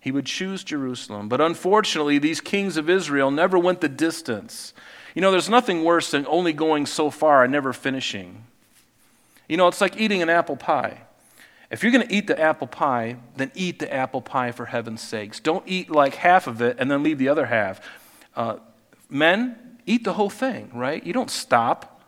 He 0.00 0.12
would 0.12 0.26
choose 0.26 0.62
Jerusalem. 0.62 1.28
But 1.28 1.40
unfortunately, 1.40 2.18
these 2.18 2.40
kings 2.40 2.76
of 2.76 2.88
Israel 2.88 3.30
never 3.32 3.58
went 3.58 3.80
the 3.80 3.88
distance. 3.88 4.72
You 5.14 5.22
know, 5.22 5.32
there's 5.32 5.50
nothing 5.50 5.82
worse 5.82 6.12
than 6.12 6.26
only 6.28 6.52
going 6.52 6.86
so 6.86 7.10
far 7.10 7.42
and 7.42 7.50
never 7.50 7.72
finishing. 7.72 8.44
You 9.48 9.56
know, 9.56 9.66
it's 9.66 9.80
like 9.80 10.00
eating 10.00 10.22
an 10.22 10.30
apple 10.30 10.56
pie. 10.56 11.00
If 11.70 11.82
you're 11.82 11.92
going 11.92 12.06
to 12.06 12.14
eat 12.14 12.26
the 12.26 12.40
apple 12.40 12.66
pie, 12.66 13.16
then 13.36 13.50
eat 13.54 13.78
the 13.78 13.92
apple 13.92 14.22
pie 14.22 14.52
for 14.52 14.66
heaven's 14.66 15.02
sakes. 15.02 15.40
Don't 15.40 15.64
eat 15.66 15.90
like 15.90 16.14
half 16.14 16.46
of 16.46 16.62
it 16.62 16.76
and 16.78 16.90
then 16.90 17.02
leave 17.02 17.18
the 17.18 17.28
other 17.28 17.46
half. 17.46 17.80
Uh, 18.36 18.58
men, 19.08 19.56
eat 19.84 20.04
the 20.04 20.12
whole 20.12 20.30
thing, 20.30 20.70
right? 20.72 21.04
You 21.04 21.12
don't 21.12 21.30
stop, 21.30 22.02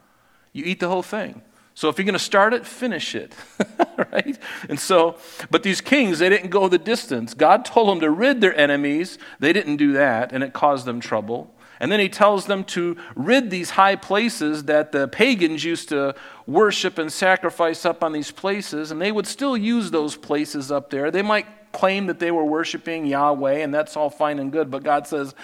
you 0.52 0.64
eat 0.64 0.80
the 0.80 0.88
whole 0.88 1.02
thing. 1.02 1.42
So 1.74 1.88
if 1.88 1.96
you're 1.96 2.04
going 2.04 2.14
to 2.14 2.18
start 2.18 2.54
it, 2.54 2.66
finish 2.66 3.14
it, 3.14 3.32
right? 4.12 4.36
And 4.68 4.80
so, 4.80 5.16
but 5.48 5.62
these 5.62 5.80
kings, 5.80 6.18
they 6.18 6.28
didn't 6.28 6.50
go 6.50 6.68
the 6.68 6.78
distance. 6.78 7.34
God 7.34 7.64
told 7.64 7.88
them 7.88 8.00
to 8.00 8.10
rid 8.10 8.40
their 8.40 8.56
enemies. 8.56 9.16
They 9.38 9.52
didn't 9.52 9.76
do 9.76 9.92
that, 9.92 10.32
and 10.32 10.42
it 10.42 10.52
caused 10.52 10.86
them 10.86 10.98
trouble. 10.98 11.54
And 11.80 11.92
then 11.92 12.00
he 12.00 12.08
tells 12.08 12.46
them 12.46 12.64
to 12.64 12.96
rid 13.14 13.50
these 13.50 13.70
high 13.70 13.96
places 13.96 14.64
that 14.64 14.92
the 14.92 15.06
pagans 15.08 15.64
used 15.64 15.90
to 15.90 16.14
worship 16.46 16.98
and 16.98 17.12
sacrifice 17.12 17.84
up 17.84 18.02
on 18.02 18.12
these 18.12 18.30
places, 18.30 18.90
and 18.90 19.00
they 19.00 19.12
would 19.12 19.26
still 19.26 19.56
use 19.56 19.90
those 19.90 20.16
places 20.16 20.72
up 20.72 20.90
there. 20.90 21.10
They 21.10 21.22
might 21.22 21.46
claim 21.72 22.06
that 22.06 22.18
they 22.18 22.30
were 22.30 22.44
worshiping 22.44 23.06
Yahweh, 23.06 23.58
and 23.58 23.72
that's 23.72 23.96
all 23.96 24.10
fine 24.10 24.38
and 24.38 24.50
good, 24.50 24.70
but 24.70 24.82
God 24.82 25.06
says, 25.06 25.34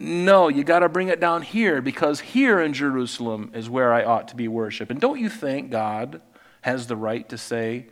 no, 0.00 0.48
you 0.48 0.64
got 0.64 0.80
to 0.80 0.88
bring 0.88 1.08
it 1.08 1.20
down 1.20 1.42
here 1.42 1.82
because 1.82 2.20
here 2.20 2.60
in 2.60 2.72
Jerusalem 2.72 3.50
is 3.54 3.68
where 3.68 3.92
I 3.92 4.04
ought 4.04 4.28
to 4.28 4.36
be 4.36 4.48
worshiped. 4.48 4.90
And 4.90 5.00
don't 5.00 5.18
you 5.18 5.28
think 5.28 5.70
God 5.70 6.20
has 6.62 6.86
the 6.86 6.96
right 6.96 7.28
to 7.28 7.38
say, 7.38 7.86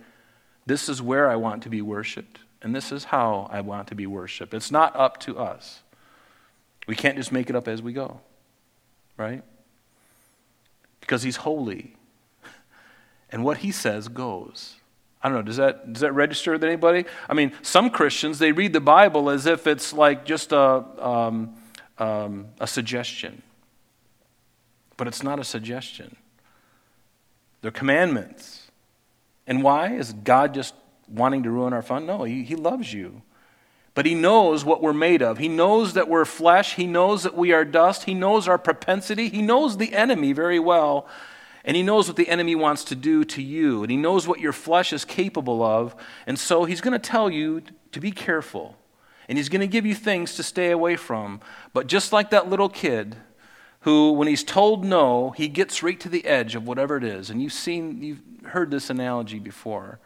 this 0.66 0.88
is 0.88 1.00
where 1.02 1.28
I 1.28 1.36
want 1.36 1.62
to 1.64 1.68
be 1.68 1.82
worshiped, 1.82 2.40
and 2.62 2.74
this 2.74 2.90
is 2.90 3.04
how 3.04 3.48
I 3.52 3.60
want 3.60 3.88
to 3.88 3.94
be 3.94 4.06
worshiped? 4.06 4.54
It's 4.54 4.70
not 4.70 4.96
up 4.96 5.18
to 5.20 5.38
us. 5.38 5.82
We 6.86 6.94
can't 6.94 7.16
just 7.16 7.32
make 7.32 7.50
it 7.50 7.56
up 7.56 7.68
as 7.68 7.82
we 7.82 7.92
go, 7.92 8.20
right? 9.16 9.42
Because 11.00 11.22
he's 11.22 11.36
holy. 11.36 11.94
And 13.30 13.44
what 13.44 13.58
he 13.58 13.72
says 13.72 14.08
goes. 14.08 14.76
I 15.22 15.28
don't 15.28 15.38
know, 15.38 15.42
does 15.42 15.56
that, 15.56 15.92
does 15.92 16.02
that 16.02 16.12
register 16.12 16.52
with 16.52 16.62
anybody? 16.62 17.04
I 17.28 17.34
mean, 17.34 17.52
some 17.62 17.90
Christians, 17.90 18.38
they 18.38 18.52
read 18.52 18.72
the 18.72 18.80
Bible 18.80 19.28
as 19.30 19.46
if 19.46 19.66
it's 19.66 19.92
like 19.92 20.24
just 20.24 20.52
a, 20.52 20.84
um, 21.04 21.56
um, 21.98 22.46
a 22.60 22.66
suggestion. 22.66 23.42
But 24.96 25.08
it's 25.08 25.22
not 25.22 25.40
a 25.40 25.44
suggestion, 25.44 26.16
they're 27.62 27.70
commandments. 27.70 28.62
And 29.48 29.62
why? 29.62 29.94
Is 29.94 30.12
God 30.12 30.54
just 30.54 30.74
wanting 31.08 31.44
to 31.44 31.50
ruin 31.50 31.72
our 31.72 31.82
fun? 31.82 32.06
No, 32.06 32.24
he, 32.24 32.42
he 32.42 32.56
loves 32.56 32.92
you. 32.92 33.22
But 33.96 34.04
he 34.04 34.14
knows 34.14 34.62
what 34.62 34.82
we're 34.82 34.92
made 34.92 35.22
of. 35.22 35.38
He 35.38 35.48
knows 35.48 35.94
that 35.94 36.06
we're 36.06 36.26
flesh. 36.26 36.74
He 36.74 36.86
knows 36.86 37.22
that 37.22 37.34
we 37.34 37.52
are 37.52 37.64
dust. 37.64 38.04
He 38.04 38.12
knows 38.12 38.46
our 38.46 38.58
propensity. 38.58 39.30
He 39.30 39.40
knows 39.40 39.78
the 39.78 39.94
enemy 39.94 40.34
very 40.34 40.58
well. 40.58 41.08
And 41.64 41.78
he 41.78 41.82
knows 41.82 42.06
what 42.06 42.18
the 42.18 42.28
enemy 42.28 42.54
wants 42.54 42.84
to 42.84 42.94
do 42.94 43.24
to 43.24 43.40
you. 43.40 43.82
And 43.82 43.90
he 43.90 43.96
knows 43.96 44.28
what 44.28 44.38
your 44.38 44.52
flesh 44.52 44.92
is 44.92 45.06
capable 45.06 45.62
of. 45.62 45.96
And 46.26 46.38
so 46.38 46.66
he's 46.66 46.82
going 46.82 46.92
to 46.92 46.98
tell 46.98 47.30
you 47.30 47.62
to 47.92 47.98
be 47.98 48.10
careful. 48.10 48.76
And 49.30 49.38
he's 49.38 49.48
going 49.48 49.62
to 49.62 49.66
give 49.66 49.86
you 49.86 49.94
things 49.94 50.34
to 50.34 50.42
stay 50.42 50.72
away 50.72 50.96
from. 50.96 51.40
But 51.72 51.86
just 51.86 52.12
like 52.12 52.28
that 52.28 52.50
little 52.50 52.68
kid 52.68 53.16
who, 53.80 54.12
when 54.12 54.28
he's 54.28 54.44
told 54.44 54.84
no, 54.84 55.30
he 55.30 55.48
gets 55.48 55.82
right 55.82 55.98
to 56.00 56.10
the 56.10 56.26
edge 56.26 56.54
of 56.54 56.66
whatever 56.66 56.98
it 56.98 57.04
is. 57.04 57.30
And 57.30 57.40
you've 57.42 57.54
seen, 57.54 58.02
you've 58.02 58.20
heard 58.44 58.70
this 58.70 58.90
analogy 58.90 59.38
before. 59.38 60.00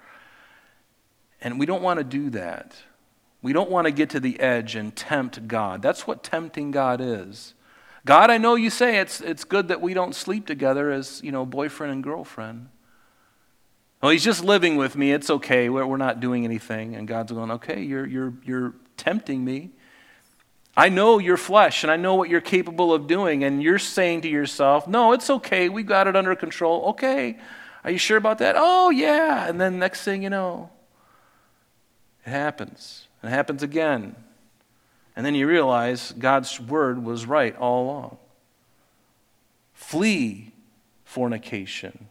And 1.41 1.59
we 1.59 1.67
don't 1.67 1.83
want 1.83 1.99
to 1.99 2.05
do 2.05 2.31
that. 2.31 2.77
We 3.43 3.53
don't 3.53 3.71
want 3.71 3.87
to 3.87 3.91
get 3.91 4.11
to 4.11 4.21
the 4.21 4.39
edge 4.41 4.77
and 4.77 4.95
tempt 4.95 5.49
God. 5.49 5.81
That's 5.81 6.07
what 6.07 6.23
tempting 6.23 6.71
God 6.71 7.01
is. 7.01 7.55
God, 8.05 8.31
I 8.31 8.39
know 8.39 8.55
you 8.55 8.71
say 8.71 8.99
it's, 8.99 9.21
it's 9.21 9.45
good 9.45 9.69
that 9.69 9.81
we 9.81 9.95
don't 9.95 10.15
sleep 10.15 10.47
together 10.47 10.91
as, 10.91 11.21
you 11.23 11.33
know, 11.33 11.45
boyfriend 11.47 11.93
and 11.93 12.03
girlfriend. 12.03 12.69
Well, 14.03 14.13
he's 14.13 14.25
just 14.25 14.43
living 14.43 14.77
with 14.77 14.97
me. 14.97 15.13
It's 15.13 15.29
okay. 15.29 15.69
We're, 15.69 15.87
we're 15.87 15.99
not 15.99 16.21
doing 16.21 16.45
anything. 16.45 16.97
And 16.97 17.07
God's 17.07 17.33
going, 17.33 17.51
okay, 17.53 17.83
you're, 17.83 18.07
you're, 18.07 18.33
you're 18.45 18.75
tempting 18.97 19.45
me. 19.45 19.71
I 20.77 20.89
know 20.89 21.19
your 21.19 21.37
flesh 21.37 21.83
and 21.83 21.91
I 21.91 21.97
know 21.97 22.15
what 22.15 22.31
you're 22.31 22.41
capable 22.41 22.95
of 22.95 23.07
doing. 23.07 23.45
And 23.45 23.63
you're 23.63 23.79
saying 23.79 24.23
to 24.23 24.29
yourself, 24.29 24.89
no, 24.89 25.13
it's 25.13 25.29
okay. 25.29 25.69
We 25.69 25.83
got 25.83 26.07
it 26.07 26.17
under 26.17 26.35
control. 26.35 26.87
Okay. 26.91 27.39
Are 27.85 27.91
you 27.91 27.99
sure 27.99 28.17
about 28.17 28.39
that? 28.39 28.55
Oh, 28.57 28.89
yeah. 28.89 29.47
And 29.47 29.61
then 29.61 29.79
next 29.79 30.03
thing 30.03 30.23
you 30.23 30.31
know, 30.31 30.71
it 32.25 32.31
happens. 32.31 33.09
And 33.23 33.33
it 33.33 33.35
happens 33.35 33.63
again. 33.63 34.17
And 35.17 35.27
then 35.27 35.35
you 35.35 35.47
realize 35.47 36.13
God's 36.13 36.61
word 36.61 37.05
was 37.05 37.27
right 37.27 37.57
all 37.57 37.85
along. 37.85 38.19
Flee 39.75 40.53
fornication. 41.05 42.07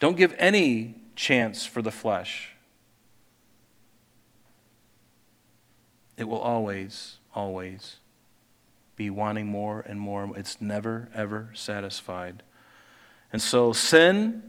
Don't 0.00 0.16
give 0.16 0.34
any 0.38 0.96
chance 1.16 1.64
for 1.64 1.82
the 1.82 1.90
flesh. 1.90 2.54
It 6.16 6.24
will 6.28 6.40
always, 6.40 7.18
always 7.34 7.96
be 8.96 9.08
wanting 9.08 9.46
more 9.46 9.80
and 9.86 10.00
more. 10.00 10.30
It's 10.36 10.60
never, 10.60 11.08
ever 11.14 11.50
satisfied. 11.54 12.42
And 13.32 13.40
so, 13.40 13.72
sin, 13.72 14.42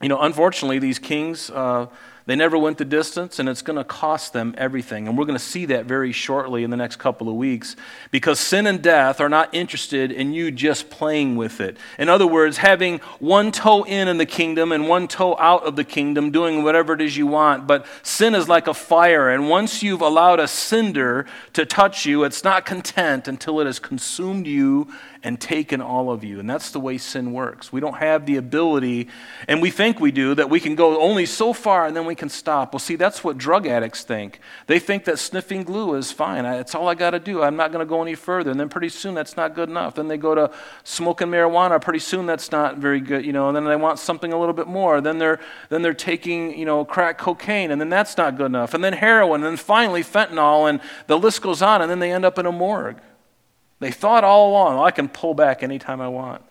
you 0.00 0.08
know, 0.08 0.20
unfortunately, 0.20 0.78
these 0.78 0.98
kings. 0.98 1.50
Uh, 1.50 1.86
they 2.26 2.36
never 2.36 2.56
went 2.56 2.78
the 2.78 2.86
distance, 2.86 3.38
and 3.38 3.50
it's 3.50 3.60
going 3.60 3.76
to 3.76 3.84
cost 3.84 4.32
them 4.32 4.54
everything. 4.56 5.06
And 5.06 5.18
we're 5.18 5.26
going 5.26 5.38
to 5.38 5.44
see 5.44 5.66
that 5.66 5.84
very 5.84 6.10
shortly 6.10 6.64
in 6.64 6.70
the 6.70 6.76
next 6.76 6.96
couple 6.96 7.28
of 7.28 7.34
weeks 7.34 7.76
because 8.10 8.40
sin 8.40 8.66
and 8.66 8.80
death 8.80 9.20
are 9.20 9.28
not 9.28 9.54
interested 9.54 10.10
in 10.10 10.32
you 10.32 10.50
just 10.50 10.88
playing 10.88 11.36
with 11.36 11.60
it. 11.60 11.76
In 11.98 12.08
other 12.08 12.26
words, 12.26 12.56
having 12.56 13.00
one 13.18 13.52
toe 13.52 13.82
in 13.82 14.08
in 14.08 14.16
the 14.16 14.24
kingdom 14.24 14.72
and 14.72 14.88
one 14.88 15.06
toe 15.06 15.36
out 15.38 15.64
of 15.64 15.76
the 15.76 15.84
kingdom, 15.84 16.30
doing 16.30 16.62
whatever 16.62 16.94
it 16.94 17.02
is 17.02 17.14
you 17.14 17.26
want. 17.26 17.66
But 17.66 17.84
sin 18.02 18.34
is 18.34 18.48
like 18.48 18.68
a 18.68 18.74
fire, 18.74 19.28
and 19.28 19.50
once 19.50 19.82
you've 19.82 20.00
allowed 20.00 20.40
a 20.40 20.48
cinder 20.48 21.26
to 21.52 21.66
touch 21.66 22.06
you, 22.06 22.24
it's 22.24 22.42
not 22.42 22.64
content 22.64 23.28
until 23.28 23.60
it 23.60 23.66
has 23.66 23.78
consumed 23.78 24.46
you 24.46 24.88
and 25.24 25.40
taken 25.40 25.80
all 25.80 26.10
of 26.10 26.22
you. 26.22 26.38
And 26.38 26.48
that's 26.48 26.70
the 26.70 26.78
way 26.78 26.98
sin 26.98 27.32
works. 27.32 27.72
We 27.72 27.80
don't 27.80 27.96
have 27.96 28.26
the 28.26 28.36
ability, 28.36 29.08
and 29.48 29.60
we 29.60 29.70
think 29.70 29.98
we 29.98 30.12
do, 30.12 30.34
that 30.34 30.50
we 30.50 30.60
can 30.60 30.74
go 30.74 31.00
only 31.00 31.26
so 31.26 31.52
far 31.52 31.86
and 31.86 31.96
then 31.96 32.04
we 32.04 32.14
can 32.14 32.28
stop. 32.28 32.72
Well, 32.72 32.78
see, 32.78 32.96
that's 32.96 33.24
what 33.24 33.38
drug 33.38 33.66
addicts 33.66 34.02
think. 34.02 34.38
They 34.66 34.78
think 34.78 35.04
that 35.06 35.18
sniffing 35.18 35.64
glue 35.64 35.94
is 35.94 36.12
fine. 36.12 36.44
It's 36.44 36.74
all 36.74 36.88
I 36.88 36.94
got 36.94 37.10
to 37.10 37.18
do. 37.18 37.42
I'm 37.42 37.56
not 37.56 37.72
going 37.72 37.84
to 37.84 37.88
go 37.88 38.02
any 38.02 38.14
further. 38.14 38.50
And 38.50 38.60
then 38.60 38.68
pretty 38.68 38.90
soon 38.90 39.14
that's 39.14 39.36
not 39.36 39.54
good 39.54 39.70
enough. 39.70 39.94
Then 39.94 40.08
they 40.08 40.18
go 40.18 40.34
to 40.34 40.50
smoking 40.84 41.28
marijuana. 41.28 41.80
Pretty 41.80 41.98
soon 41.98 42.26
that's 42.26 42.52
not 42.52 42.76
very 42.76 43.00
good, 43.00 43.24
you 43.24 43.32
know. 43.32 43.48
And 43.48 43.56
then 43.56 43.64
they 43.64 43.76
want 43.76 43.98
something 43.98 44.32
a 44.32 44.38
little 44.38 44.52
bit 44.52 44.66
more. 44.66 45.00
Then 45.00 45.18
they're 45.18 45.40
then 45.70 45.80
they're 45.80 45.94
taking, 45.94 46.58
you 46.58 46.66
know, 46.66 46.84
crack 46.84 47.16
cocaine, 47.16 47.70
and 47.70 47.80
then 47.80 47.88
that's 47.88 48.18
not 48.18 48.36
good 48.36 48.46
enough. 48.46 48.74
And 48.74 48.84
then 48.84 48.92
heroin, 48.92 49.42
and 49.42 49.52
then 49.52 49.56
finally 49.56 50.02
fentanyl, 50.02 50.68
and 50.68 50.80
the 51.06 51.18
list 51.18 51.40
goes 51.40 51.62
on. 51.62 51.80
And 51.80 51.90
then 51.90 51.98
they 51.98 52.12
end 52.12 52.24
up 52.24 52.38
in 52.38 52.46
a 52.46 52.52
morgue. 52.52 52.98
They 53.84 53.90
thought 53.90 54.24
all 54.24 54.50
along, 54.50 54.76
well, 54.76 54.84
I 54.84 54.90
can 54.92 55.10
pull 55.10 55.34
back 55.34 55.62
anytime 55.62 56.00
I 56.00 56.08
want. 56.08 56.42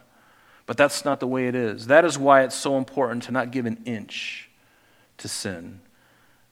But 0.68 0.78
that's 0.78 1.04
not 1.04 1.20
the 1.20 1.26
way 1.26 1.48
it 1.48 1.56
is. 1.56 1.88
That 1.88 2.06
is 2.06 2.16
why 2.16 2.44
it's 2.44 2.54
so 2.54 2.78
important 2.78 3.24
to 3.24 3.32
not 3.32 3.50
give 3.50 3.66
an 3.66 3.82
inch 3.86 4.52
to 5.18 5.28
sin. 5.28 5.80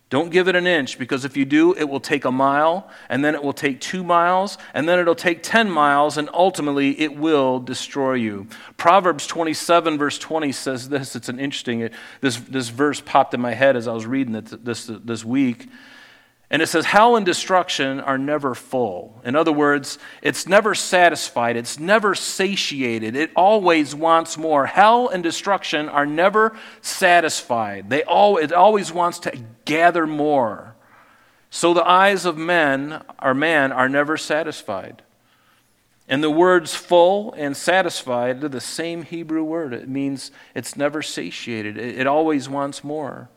Don't 0.10 0.32
give 0.32 0.48
it 0.48 0.56
an 0.56 0.66
inch 0.66 0.98
because 0.98 1.24
if 1.24 1.38
you 1.38 1.46
do, 1.46 1.76
it 1.76 1.84
will 1.84 2.00
take 2.00 2.26
a 2.26 2.32
mile, 2.32 2.90
and 3.10 3.24
then 3.24 3.36
it 3.36 3.44
will 3.44 3.54
take 3.54 3.80
two 3.80 4.04
miles, 4.04 4.58
and 4.74 4.90
then 4.90 4.98
it'll 4.98 5.14
take 5.14 5.44
10 5.44 5.70
miles, 5.70 6.18
and 6.18 6.32
ultimately 6.34 7.00
it 7.00 7.16
will 7.16 7.60
destroy 7.60 8.16
you. 8.16 8.48
Proverbs 8.78 9.28
27, 9.28 10.00
verse 10.00 10.18
20 10.18 10.52
says 10.52 10.90
this. 10.90 11.16
It's 11.16 11.30
an 11.30 11.40
interesting, 11.40 11.82
it, 11.82 11.94
this, 12.22 12.38
this 12.38 12.70
verse 12.70 13.00
popped 13.00 13.36
in 13.36 13.40
my 13.40 13.54
head 13.54 13.76
as 13.76 13.88
I 13.88 13.94
was 13.94 14.08
reading 14.08 14.34
it 14.34 14.66
this, 14.66 14.88
this 14.88 15.24
week. 15.24 15.70
And 16.52 16.62
it 16.62 16.68
says, 16.68 16.86
Hell 16.86 17.16
and 17.16 17.26
destruction 17.26 18.02
are 18.02 18.18
never 18.18 18.54
full. 18.54 19.22
In 19.24 19.38
other 19.38 19.54
words, 19.54 19.98
it's 20.22 20.46
never 20.46 20.76
satisfied, 20.76 21.56
it's 21.56 21.80
never 21.80 22.14
satiated, 22.14 23.16
it 23.16 23.32
always 23.38 23.96
wants 23.96 24.38
more. 24.38 24.66
Hell 24.66 25.08
and 25.08 25.24
destruction 25.24 25.88
are 25.88 26.06
never 26.06 26.56
satisfied, 26.82 27.90
they 27.90 28.04
all, 28.04 28.38
it 28.38 28.52
always 28.52 28.92
wants 28.92 29.18
to 29.20 29.40
gather 29.64 30.06
more. 30.06 30.76
So 31.50 31.74
the 31.74 31.88
eyes 31.88 32.26
of 32.26 32.38
men, 32.38 33.02
or 33.22 33.34
man, 33.34 33.72
are 33.72 33.90
never 33.90 34.18
satisfied. 34.18 35.04
And 36.08 36.22
the 36.22 36.30
words 36.30 36.76
full 36.76 37.34
and 37.38 37.56
satisfied 37.56 38.44
are 38.44 38.50
the 38.50 38.60
same 38.60 39.04
Hebrew 39.04 39.44
word. 39.44 39.74
It 39.74 39.88
means 39.88 40.32
it's 40.54 40.76
never 40.76 41.02
satiated, 41.02 41.78
it, 41.78 42.00
it 42.00 42.08
always 42.08 42.50
wants 42.50 42.84
more. 42.84 43.30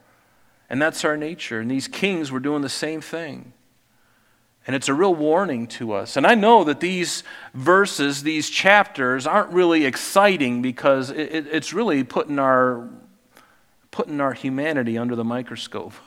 And 0.68 0.81
that's 0.81 1.05
our 1.05 1.16
nature. 1.16 1.61
And 1.61 1.70
these 1.70 1.88
kings 1.88 2.33
were 2.33 2.40
doing 2.40 2.62
the 2.62 2.68
same 2.68 3.00
thing. 3.00 3.53
And 4.66 4.74
it's 4.74 4.88
a 4.88 4.94
real 4.94 5.14
warning 5.14 5.66
to 5.68 5.92
us. 5.92 6.16
And 6.16 6.27
I 6.27 6.35
know 6.35 6.64
that 6.64 6.81
these 6.81 7.22
verses, 7.53 8.22
these 8.22 8.48
chapters, 8.48 9.27
aren't 9.27 9.50
really 9.50 9.85
exciting 9.85 10.62
because 10.62 11.11
it, 11.11 11.46
it's 11.53 11.74
really 11.74 12.03
putting 12.03 12.38
our, 12.38 12.88
putting 13.90 14.20
our 14.20 14.33
humanity 14.33 14.96
under 14.96 15.16
the 15.16 15.24
microscope. 15.24 15.92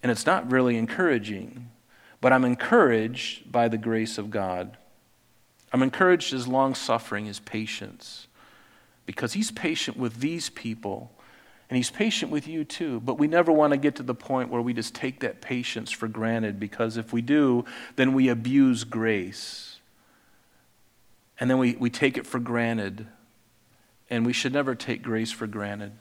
And 0.00 0.12
it's 0.12 0.26
not 0.26 0.52
really 0.52 0.76
encouraging. 0.76 1.70
But 2.20 2.32
I'm 2.32 2.44
encouraged 2.44 3.50
by 3.50 3.68
the 3.68 3.78
grace 3.78 4.18
of 4.18 4.30
God. 4.30 4.76
I'm 5.72 5.82
encouraged 5.82 6.30
his 6.30 6.48
long 6.48 6.74
suffering, 6.74 7.26
his 7.26 7.40
patience, 7.40 8.26
because 9.06 9.34
he's 9.34 9.50
patient 9.50 9.96
with 9.96 10.20
these 10.20 10.50
people 10.50 11.12
and 11.68 11.76
He's 11.76 11.90
patient 11.90 12.30
with 12.30 12.46
you 12.46 12.64
too. 12.64 13.00
But 13.00 13.18
we 13.18 13.28
never 13.28 13.52
want 13.52 13.72
to 13.72 13.76
get 13.76 13.96
to 13.96 14.02
the 14.02 14.14
point 14.14 14.50
where 14.50 14.62
we 14.62 14.72
just 14.72 14.94
take 14.94 15.20
that 15.20 15.40
patience 15.40 15.90
for 15.90 16.08
granted 16.08 16.58
because 16.58 16.96
if 16.96 17.12
we 17.12 17.20
do, 17.20 17.64
then 17.96 18.14
we 18.14 18.28
abuse 18.28 18.84
grace. 18.84 19.78
And 21.40 21.50
then 21.50 21.58
we, 21.58 21.76
we 21.76 21.90
take 21.90 22.16
it 22.16 22.26
for 22.26 22.38
granted. 22.38 23.06
And 24.10 24.24
we 24.24 24.32
should 24.32 24.52
never 24.52 24.74
take 24.74 25.02
grace 25.02 25.30
for 25.30 25.46
granted. 25.46 25.92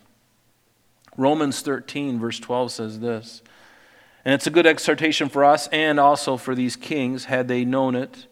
Romans 1.18 1.62
13, 1.62 2.20
verse 2.20 2.40
12 2.40 2.72
says 2.72 3.00
this. 3.00 3.42
And 4.24 4.34
it's 4.34 4.48
a 4.48 4.52
good 4.52 4.66
exhortation 4.66 5.30
for 5.30 5.44
us 5.44 5.68
and 5.68 6.00
also 6.00 6.38
for 6.38 6.56
these 6.56 6.76
kings, 6.76 7.26
had 7.26 7.48
they 7.48 7.66
known 7.66 7.96
it. 7.96 8.28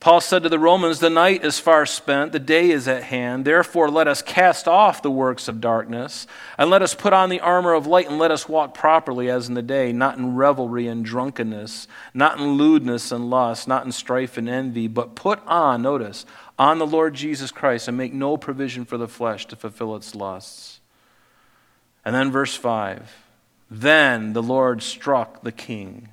Paul 0.00 0.22
said 0.22 0.44
to 0.44 0.48
the 0.48 0.58
Romans, 0.58 0.98
The 0.98 1.10
night 1.10 1.44
is 1.44 1.58
far 1.58 1.84
spent, 1.84 2.32
the 2.32 2.38
day 2.38 2.70
is 2.70 2.88
at 2.88 3.02
hand. 3.02 3.44
Therefore, 3.44 3.90
let 3.90 4.08
us 4.08 4.22
cast 4.22 4.66
off 4.66 5.02
the 5.02 5.10
works 5.10 5.46
of 5.46 5.60
darkness, 5.60 6.26
and 6.56 6.70
let 6.70 6.80
us 6.80 6.94
put 6.94 7.12
on 7.12 7.28
the 7.28 7.40
armor 7.40 7.74
of 7.74 7.86
light, 7.86 8.08
and 8.08 8.18
let 8.18 8.30
us 8.30 8.48
walk 8.48 8.72
properly 8.72 9.28
as 9.28 9.48
in 9.48 9.54
the 9.54 9.60
day, 9.60 9.92
not 9.92 10.16
in 10.16 10.36
revelry 10.36 10.86
and 10.86 11.04
drunkenness, 11.04 11.86
not 12.14 12.38
in 12.38 12.52
lewdness 12.52 13.12
and 13.12 13.28
lust, 13.28 13.68
not 13.68 13.84
in 13.84 13.92
strife 13.92 14.38
and 14.38 14.48
envy, 14.48 14.88
but 14.88 15.14
put 15.14 15.38
on, 15.46 15.82
notice, 15.82 16.24
on 16.58 16.78
the 16.78 16.86
Lord 16.86 17.12
Jesus 17.12 17.52
Christ, 17.52 17.86
and 17.86 17.98
make 17.98 18.14
no 18.14 18.38
provision 18.38 18.86
for 18.86 18.96
the 18.96 19.06
flesh 19.06 19.44
to 19.48 19.56
fulfill 19.56 19.94
its 19.96 20.14
lusts. 20.14 20.80
And 22.06 22.14
then, 22.14 22.30
verse 22.30 22.56
5 22.56 23.14
Then 23.70 24.32
the 24.32 24.42
Lord 24.42 24.82
struck 24.82 25.42
the 25.42 25.52
king, 25.52 26.08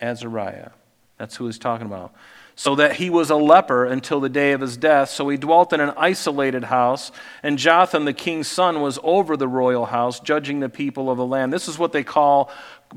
Azariah. 0.00 0.70
That's 1.18 1.36
who 1.36 1.44
he's 1.44 1.58
talking 1.58 1.86
about 1.86 2.14
so 2.60 2.74
that 2.74 2.96
he 2.96 3.08
was 3.08 3.30
a 3.30 3.36
leper 3.36 3.86
until 3.86 4.20
the 4.20 4.28
day 4.28 4.52
of 4.52 4.60
his 4.60 4.76
death. 4.76 5.08
So 5.08 5.26
he 5.30 5.38
dwelt 5.38 5.72
in 5.72 5.80
an 5.80 5.94
isolated 5.96 6.64
house, 6.64 7.10
and 7.42 7.56
Jotham, 7.56 8.04
the 8.04 8.12
king's 8.12 8.48
son, 8.48 8.82
was 8.82 8.98
over 9.02 9.34
the 9.34 9.48
royal 9.48 9.86
house, 9.86 10.20
judging 10.20 10.60
the 10.60 10.68
people 10.68 11.08
of 11.10 11.16
the 11.16 11.24
land. 11.24 11.54
This 11.54 11.68
is 11.68 11.78
what 11.78 11.92
they 11.92 12.04
call 12.04 12.50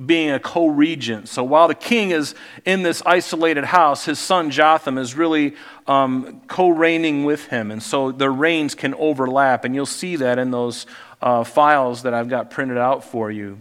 being 0.06 0.32
a 0.32 0.39
co 0.39 0.67
regent. 0.67 1.30
So 1.30 1.45
while 1.45 1.69
the 1.69 1.76
king 1.76 2.12
is 2.12 2.36
in 2.65 2.84
this 2.84 3.02
isolated 3.06 3.63
house, 3.63 4.04
his 4.04 4.19
son 4.19 4.52
Jotham 4.52 4.97
is 4.97 5.15
really 5.15 5.56
um, 5.88 6.41
co 6.47 6.67
reigning 6.67 7.23
with 7.23 7.45
him. 7.45 7.71
And 7.71 7.82
so 7.82 8.12
their 8.12 8.34
reigns 8.34 8.76
can 8.76 8.93
overlap. 8.95 9.63
And 9.63 9.73
you'll 9.73 9.86
see 9.86 10.17
that 10.17 10.39
in 10.39 10.52
those 10.52 10.86
uh, 11.21 11.45
files 11.45 12.04
that 12.04 12.13
I've 12.13 12.28
got 12.28 12.52
printed 12.52 12.78
out 12.78 13.06
for 13.06 13.32
you. 13.32 13.60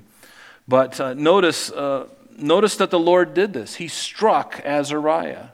But 0.67 0.99
uh, 0.99 1.15
notice, 1.15 1.71
uh, 1.71 2.09
notice 2.37 2.75
that 2.79 2.91
the 2.91 2.99
Lord 2.99 3.35
did 3.35 3.53
this. 3.53 3.77
He 3.77 3.87
struck 3.87 4.61
Azariah. 4.65 5.51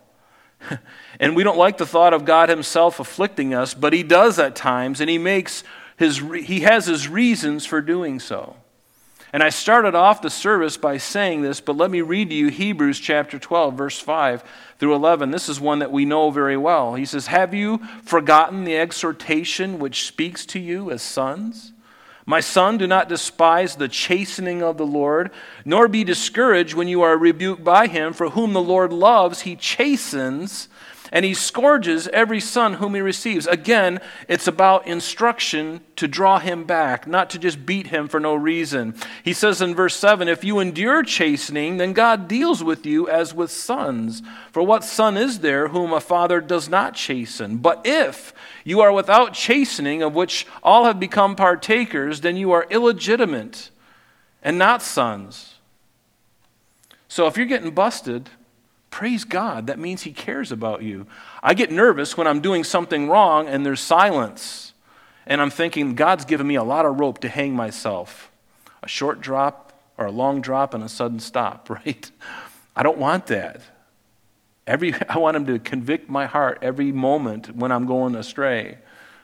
and 1.21 1.37
we 1.37 1.45
don't 1.45 1.59
like 1.59 1.79
the 1.79 1.87
thought 1.87 2.15
of 2.15 2.25
God 2.25 2.49
Himself 2.49 3.01
afflicting 3.01 3.55
us, 3.55 3.75
but 3.75 3.93
He 3.93 4.03
does 4.03 4.39
at 4.39 4.57
times, 4.57 5.01
and 5.01 5.11
He 5.11 5.19
makes 5.19 5.65
his 5.97 6.19
He 6.19 6.61
has 6.61 6.87
His 6.87 7.09
reasons 7.09 7.67
for 7.67 7.81
doing 7.81 8.21
so. 8.21 8.57
And 9.33 9.43
I 9.43 9.51
started 9.51 9.95
off 9.95 10.23
the 10.23 10.31
service 10.31 10.79
by 10.79 10.97
saying 10.97 11.43
this, 11.43 11.61
but 11.61 11.77
let 11.77 11.91
me 11.91 12.01
read 12.01 12.31
to 12.31 12.35
you 12.35 12.49
Hebrews 12.49 12.99
chapter 12.99 13.39
12, 13.39 13.75
verse 13.75 14.01
5 14.01 14.43
through 14.79 14.95
11. 14.95 15.31
This 15.33 15.51
is 15.51 15.61
one 15.61 15.81
that 15.81 15.93
we 15.93 16.07
know 16.07 16.31
very 16.31 16.57
well. 16.57 16.95
He 16.95 17.05
says, 17.05 17.27
Have 17.27 17.53
you 17.53 17.79
forgotten 18.03 18.65
the 18.65 18.79
exhortation 18.79 19.79
which 19.79 20.07
speaks 20.07 20.47
to 20.47 20.59
you 20.59 20.91
as 20.91 21.03
sons? 21.03 21.73
My 22.29 22.41
son, 22.41 22.77
do 22.77 22.87
not 22.87 23.09
despise 23.09 23.77
the 23.77 23.89
chastening 23.89 24.63
of 24.63 24.77
the 24.77 24.85
Lord, 24.85 25.31
nor 25.65 25.89
be 25.89 26.05
discouraged 26.05 26.75
when 26.75 26.87
you 26.87 27.01
are 27.01 27.17
rebuked 27.17 27.65
by 27.65 27.87
him, 27.87 28.13
for 28.13 28.29
whom 28.29 28.53
the 28.53 28.61
Lord 28.61 28.93
loves, 28.93 29.41
he 29.41 29.57
chastens 29.57 30.69
and 31.13 31.25
he 31.25 31.35
scourges 31.35 32.09
every 32.09 32.41
son 32.41 32.75
whom 32.75 32.95
he 32.95 33.01
receives. 33.01 33.47
Again, 33.47 34.01
it's 34.29 34.47
about 34.47 34.87
instruction 34.87 35.81
to 35.97 36.09
draw 36.09 36.39
him 36.39 36.65
back, 36.65 37.07
not 37.07 37.31
to 37.31 37.39
just 37.39 37.65
beat 37.65 37.89
him 37.89 38.09
for 38.09 38.21
no 38.21 38.35
reason. 38.35 38.95
He 39.23 39.33
says 39.33 39.61
in 39.61 39.75
verse 39.75 39.97
7 39.97 40.29
If 40.29 40.45
you 40.45 40.59
endure 40.59 41.03
chastening, 41.03 41.77
then 41.77 41.93
God 41.93 42.29
deals 42.29 42.63
with 42.63 42.87
you 42.87 43.09
as 43.09 43.35
with 43.35 43.51
sons. 43.51 44.23
For 44.53 44.63
what 44.63 44.85
son 44.85 45.17
is 45.17 45.41
there 45.41 45.69
whom 45.69 45.93
a 45.93 46.01
father 46.01 46.41
does 46.41 46.69
not 46.69 46.95
chasten? 46.95 47.59
But 47.59 47.83
if 47.85 48.33
you 48.65 48.81
are 48.81 48.93
without 48.93 49.35
chastening, 49.35 50.03
of 50.03 50.15
which 50.15 50.47
all 50.63 50.85
have 50.85 51.01
become 51.01 51.37
partakers, 51.37 52.21
then 52.21 52.37
you 52.37 52.53
are 52.53 52.67
illegitimate 52.71 53.71
and 54.43 54.59
not 54.59 54.83
sons. 54.83 55.55
So 57.09 57.27
if 57.27 57.37
you're 57.37 57.47
getting 57.47 57.71
busted, 57.71 58.29
praise 58.99 59.23
God. 59.23 59.69
That 59.69 59.79
means 59.79 60.03
He 60.03 60.11
cares 60.11 60.51
about 60.51 60.83
you. 60.83 61.07
I 61.41 61.55
get 61.55 61.71
nervous 61.71 62.17
when 62.17 62.27
I'm 62.27 62.41
doing 62.41 62.65
something 62.65 63.09
wrong 63.09 63.47
and 63.47 63.65
there's 63.65 63.81
silence. 63.81 64.73
And 65.25 65.41
I'm 65.41 65.51
thinking, 65.51 65.95
God's 65.95 66.25
given 66.25 66.49
me 66.49 66.57
a 66.57 66.65
lot 66.65 66.85
of 66.85 66.99
rope 66.99 67.21
to 67.21 67.29
hang 67.29 67.55
myself. 67.55 68.29
A 68.83 68.89
short 68.89 69.21
drop 69.21 69.73
or 69.99 70.07
a 70.07 70.11
long 70.11 70.41
drop 70.41 70.75
and 70.75 70.83
a 70.83 70.89
sudden 70.89 71.21
stop, 71.21 71.71
right? 71.87 72.11
I 72.75 72.83
don't 72.83 72.99
want 72.99 73.27
that. 73.27 73.61
Every, 74.67 74.93
I 75.09 75.19
want 75.19 75.37
him 75.37 75.47
to 75.47 75.61
convict 75.61 76.11
my 76.11 76.27
heart 76.27 76.59
every 76.61 76.91
moment 76.91 77.55
when 77.55 77.71
I'm 77.71 77.87
going 77.87 78.17
astray. 78.17 78.79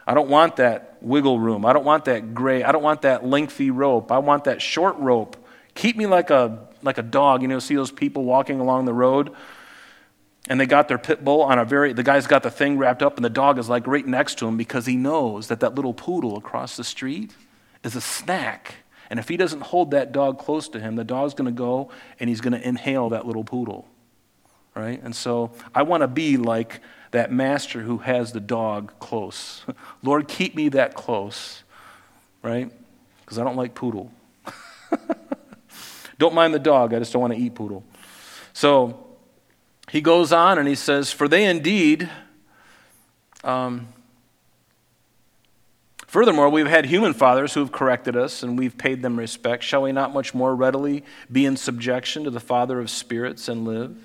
I 0.06 0.14
don't 0.14 0.28
want 0.28 0.54
that 0.56 0.98
wiggle 1.00 1.40
room. 1.40 1.66
I 1.66 1.72
don't 1.72 1.84
want 1.84 2.04
that 2.04 2.32
gray. 2.32 2.62
I 2.62 2.70
don't 2.70 2.84
want 2.84 3.02
that 3.02 3.26
lengthy 3.26 3.72
rope. 3.72 4.12
I 4.12 4.18
want 4.18 4.44
that 4.44 4.62
short 4.62 4.96
rope. 4.98 5.36
Keep 5.74 5.96
me 5.96 6.06
like 6.06 6.30
a 6.30 6.68
like 6.84 6.98
a 6.98 7.02
dog. 7.02 7.42
You 7.42 7.48
know, 7.48 7.58
see 7.58 7.74
those 7.74 7.90
people 7.90 8.22
walking 8.22 8.60
along 8.60 8.84
the 8.84 8.92
road, 8.92 9.34
and 10.48 10.60
they 10.60 10.66
got 10.66 10.88
their 10.88 10.98
pit 10.98 11.24
bull 11.24 11.42
on 11.42 11.58
a 11.58 11.64
very. 11.64 11.92
The 11.92 12.02
guy's 12.02 12.26
got 12.26 12.42
the 12.42 12.50
thing 12.50 12.78
wrapped 12.78 13.02
up, 13.02 13.16
and 13.16 13.24
the 13.24 13.30
dog 13.30 13.58
is 13.58 13.68
like 13.68 13.86
right 13.86 14.06
next 14.06 14.38
to 14.38 14.46
him 14.46 14.56
because 14.56 14.86
he 14.86 14.96
knows 14.96 15.48
that 15.48 15.60
that 15.60 15.74
little 15.74 15.94
poodle 15.94 16.36
across 16.36 16.76
the 16.76 16.84
street 16.84 17.34
is 17.82 17.96
a 17.96 18.00
snack. 18.00 18.76
And 19.10 19.18
if 19.18 19.28
he 19.28 19.36
doesn't 19.36 19.60
hold 19.60 19.90
that 19.90 20.12
dog 20.12 20.38
close 20.38 20.68
to 20.70 20.80
him, 20.80 20.96
the 20.96 21.04
dog's 21.04 21.34
going 21.34 21.46
to 21.46 21.56
go 21.56 21.90
and 22.18 22.28
he's 22.28 22.40
going 22.40 22.54
to 22.54 22.66
inhale 22.66 23.10
that 23.10 23.26
little 23.26 23.44
poodle 23.44 23.86
right? 24.74 25.00
And 25.02 25.14
so 25.14 25.52
I 25.74 25.82
want 25.82 26.02
to 26.02 26.08
be 26.08 26.36
like 26.36 26.80
that 27.12 27.30
master 27.30 27.80
who 27.80 27.98
has 27.98 28.32
the 28.32 28.40
dog 28.40 28.92
close. 28.98 29.64
Lord, 30.02 30.28
keep 30.28 30.54
me 30.54 30.68
that 30.70 30.94
close, 30.94 31.62
right? 32.42 32.70
Because 33.20 33.38
I 33.38 33.44
don't 33.44 33.56
like 33.56 33.74
poodle. 33.74 34.12
don't 36.18 36.34
mind 36.34 36.54
the 36.54 36.58
dog, 36.58 36.92
I 36.92 36.98
just 36.98 37.12
don't 37.12 37.22
want 37.22 37.34
to 37.34 37.38
eat 37.38 37.54
poodle. 37.54 37.84
So 38.52 39.03
he 39.90 40.00
goes 40.00 40.32
on 40.32 40.58
and 40.58 40.68
he 40.68 40.74
says, 40.74 41.12
For 41.12 41.28
they 41.28 41.44
indeed. 41.44 42.08
Um, 43.42 43.88
Furthermore, 46.14 46.48
we've 46.48 46.68
had 46.68 46.86
human 46.86 47.12
fathers 47.12 47.54
who 47.54 47.58
have 47.58 47.72
corrected 47.72 48.16
us, 48.16 48.44
and 48.44 48.56
we've 48.56 48.78
paid 48.78 49.02
them 49.02 49.18
respect. 49.18 49.64
Shall 49.64 49.82
we 49.82 49.90
not 49.90 50.14
much 50.14 50.32
more 50.32 50.54
readily 50.54 51.02
be 51.32 51.44
in 51.44 51.56
subjection 51.56 52.22
to 52.22 52.30
the 52.30 52.38
Father 52.38 52.78
of 52.78 52.88
spirits 52.88 53.48
and 53.48 53.64
live? 53.64 53.96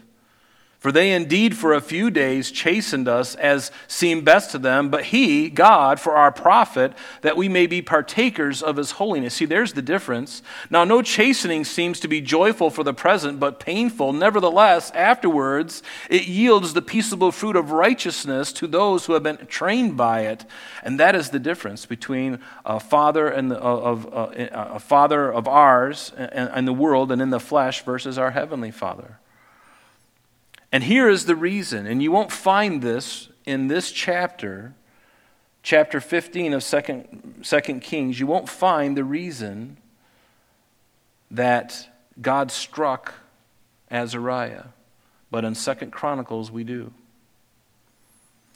For 0.79 0.93
they 0.93 1.11
indeed 1.11 1.57
for 1.57 1.73
a 1.73 1.81
few 1.81 2.09
days 2.09 2.51
chastened 2.51 3.09
us 3.09 3.35
as 3.35 3.69
seemed 3.85 4.23
best 4.23 4.51
to 4.51 4.57
them, 4.57 4.89
but 4.89 5.05
he, 5.05 5.49
God, 5.49 5.99
for 5.99 6.15
our 6.15 6.31
profit, 6.31 6.93
that 7.19 7.35
we 7.35 7.49
may 7.49 7.67
be 7.67 7.81
partakers 7.81 8.63
of 8.63 8.77
his 8.77 8.91
holiness. 8.91 9.33
See, 9.33 9.45
there's 9.45 9.73
the 9.73 9.81
difference. 9.81 10.41
Now, 10.69 10.85
no 10.85 11.01
chastening 11.01 11.65
seems 11.65 11.99
to 11.99 12.07
be 12.07 12.21
joyful 12.21 12.69
for 12.69 12.85
the 12.85 12.93
present, 12.93 13.41
but 13.41 13.59
painful. 13.59 14.13
Nevertheless, 14.13 14.89
afterwards, 14.91 15.83
it 16.09 16.27
yields 16.27 16.73
the 16.73 16.81
peaceable 16.81 17.33
fruit 17.33 17.57
of 17.57 17.71
righteousness 17.71 18.53
to 18.53 18.65
those 18.65 19.05
who 19.05 19.13
have 19.13 19.23
been 19.23 19.47
trained 19.47 19.97
by 19.97 20.21
it. 20.21 20.45
And 20.81 20.97
that 20.97 21.13
is 21.13 21.31
the 21.31 21.39
difference 21.39 21.85
between 21.85 22.39
a 22.63 22.79
father, 22.79 23.27
and 23.27 23.51
the, 23.51 23.57
of, 23.57 24.05
uh, 24.13 24.29
a 24.49 24.79
father 24.79 25.29
of 25.29 25.45
ours 25.45 26.13
and 26.17 26.65
the 26.65 26.71
world 26.71 27.11
and 27.11 27.21
in 27.21 27.31
the 27.31 27.39
flesh 27.41 27.83
versus 27.83 28.17
our 28.17 28.31
heavenly 28.31 28.71
Father. 28.71 29.19
And 30.71 30.83
here 30.83 31.09
is 31.09 31.25
the 31.25 31.35
reason, 31.35 31.87
and 31.87 32.03
you 32.03 32.11
won't 32.11 32.31
find 32.31 32.81
this 32.81 33.29
in 33.45 33.67
this 33.67 33.91
chapter, 33.91 34.73
chapter 35.63 35.99
15 35.99 36.53
of 36.53 36.61
2nd, 36.61 37.39
2nd 37.41 37.81
Kings, 37.81 38.19
you 38.19 38.27
won't 38.27 38.47
find 38.47 38.95
the 38.95 39.03
reason 39.03 39.77
that 41.31 41.89
God 42.21 42.51
struck 42.51 43.13
Azariah. 43.89 44.65
But 45.31 45.45
in 45.45 45.53
2nd 45.53 45.91
Chronicles, 45.91 46.51
we 46.51 46.63
do. 46.63 46.91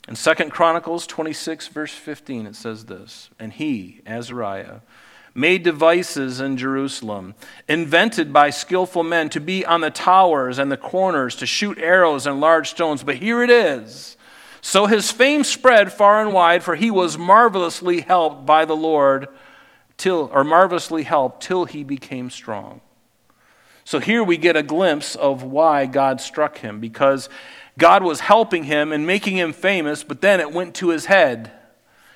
In 0.06 0.14
2nd 0.14 0.50
Chronicles 0.50 1.06
26, 1.06 1.68
verse 1.68 1.94
15, 1.94 2.46
it 2.46 2.56
says 2.56 2.84
this 2.84 3.30
And 3.38 3.52
he, 3.52 4.00
Azariah, 4.06 4.80
made 5.34 5.62
devices 5.64 6.40
in 6.40 6.56
Jerusalem, 6.56 7.34
invented 7.68 8.32
by 8.32 8.50
skillful 8.50 9.02
men 9.02 9.28
to 9.30 9.40
be 9.40 9.66
on 9.66 9.80
the 9.80 9.90
towers 9.90 10.58
and 10.58 10.70
the 10.70 10.76
corners, 10.76 11.34
to 11.36 11.46
shoot 11.46 11.78
arrows 11.78 12.26
and 12.26 12.40
large 12.40 12.70
stones. 12.70 13.02
But 13.02 13.16
here 13.16 13.42
it 13.42 13.50
is. 13.50 14.16
So 14.60 14.86
his 14.86 15.10
fame 15.10 15.44
spread 15.44 15.92
far 15.92 16.22
and 16.22 16.32
wide, 16.32 16.62
for 16.62 16.76
he 16.76 16.90
was 16.90 17.18
marvelously 17.18 18.00
helped 18.00 18.46
by 18.46 18.64
the 18.64 18.76
Lord, 18.76 19.28
till, 19.96 20.30
or 20.32 20.44
marvelously 20.44 21.02
helped 21.02 21.42
till 21.42 21.64
he 21.66 21.84
became 21.84 22.30
strong. 22.30 22.80
So 23.84 23.98
here 23.98 24.24
we 24.24 24.38
get 24.38 24.56
a 24.56 24.62
glimpse 24.62 25.16
of 25.16 25.42
why 25.42 25.84
God 25.84 26.20
struck 26.20 26.58
him, 26.58 26.80
because 26.80 27.28
God 27.76 28.02
was 28.02 28.20
helping 28.20 28.64
him 28.64 28.92
and 28.92 29.06
making 29.06 29.36
him 29.36 29.52
famous, 29.52 30.04
but 30.04 30.22
then 30.22 30.40
it 30.40 30.52
went 30.52 30.74
to 30.76 30.88
his 30.88 31.06
head. 31.06 31.52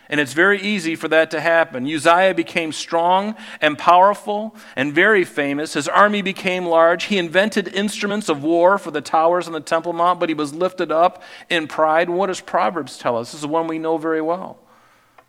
And 0.08 0.20
it's 0.20 0.32
very 0.32 0.60
easy 0.60 0.96
for 0.96 1.08
that 1.08 1.30
to 1.32 1.40
happen. 1.40 1.84
Uzziah 1.84 2.34
became 2.34 2.72
strong 2.72 3.36
and 3.60 3.76
powerful 3.76 4.56
and 4.74 4.94
very 4.94 5.22
famous. 5.24 5.74
His 5.74 5.86
army 5.86 6.22
became 6.22 6.64
large. 6.64 7.04
He 7.04 7.18
invented 7.18 7.68
instruments 7.68 8.30
of 8.30 8.42
war 8.42 8.78
for 8.78 8.90
the 8.90 9.02
towers 9.02 9.46
on 9.46 9.52
the 9.52 9.60
Temple 9.60 9.92
Mount, 9.92 10.18
but 10.18 10.30
he 10.30 10.34
was 10.34 10.54
lifted 10.54 10.90
up 10.90 11.22
in 11.50 11.68
pride. 11.68 12.08
What 12.08 12.28
does 12.28 12.40
Proverbs 12.40 12.96
tell 12.96 13.18
us? 13.18 13.32
This 13.32 13.42
is 13.42 13.46
one 13.46 13.66
we 13.66 13.78
know 13.78 13.98
very 13.98 14.22
well. 14.22 14.58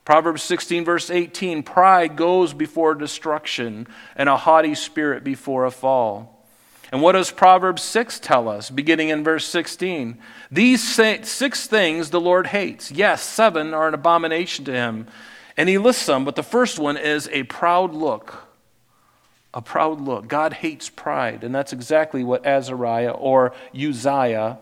Proverbs 0.06 0.42
16, 0.44 0.86
verse 0.86 1.12
18 1.12 1.62
Pride 1.62 2.16
goes 2.16 2.54
before 2.54 2.96
destruction, 2.96 3.86
and 4.16 4.30
a 4.30 4.38
haughty 4.38 4.76
spirit 4.76 5.24
before 5.24 5.66
a 5.66 5.72
fall. 5.72 6.39
And 6.92 7.02
what 7.02 7.12
does 7.12 7.32
Proverbs 7.32 7.84
6 7.84 8.20
tell 8.20 8.50
us, 8.50 8.70
beginning 8.70 9.10
in 9.10 9.24
verse 9.24 9.46
16? 9.46 10.18
These 10.50 10.84
six 10.84 11.68
things 11.68 12.10
the 12.10 12.20
Lord 12.20 12.48
hates. 12.48 12.92
Yes, 12.92 13.22
seven 13.22 13.74
are 13.74 13.88
an 13.88 13.94
abomination 13.94 14.66
to 14.66 14.74
him. 14.74 15.08
And 15.56 15.70
he 15.70 15.78
lists 15.78 16.06
them, 16.06 16.26
but 16.26 16.36
the 16.36 16.44
first 16.44 16.80
one 16.80 16.98
is 16.98 17.30
a 17.32 17.44
proud 17.44 17.94
look. 17.94 18.48
A 19.54 19.62
proud 19.62 20.02
look. 20.02 20.28
God 20.28 20.54
hates 20.54 20.90
pride, 20.90 21.44
and 21.44 21.54
that's 21.54 21.74
exactly 21.74 22.24
what 22.24 22.46
Azariah 22.46 23.12
or 23.12 23.54
Uzziah, 23.76 24.60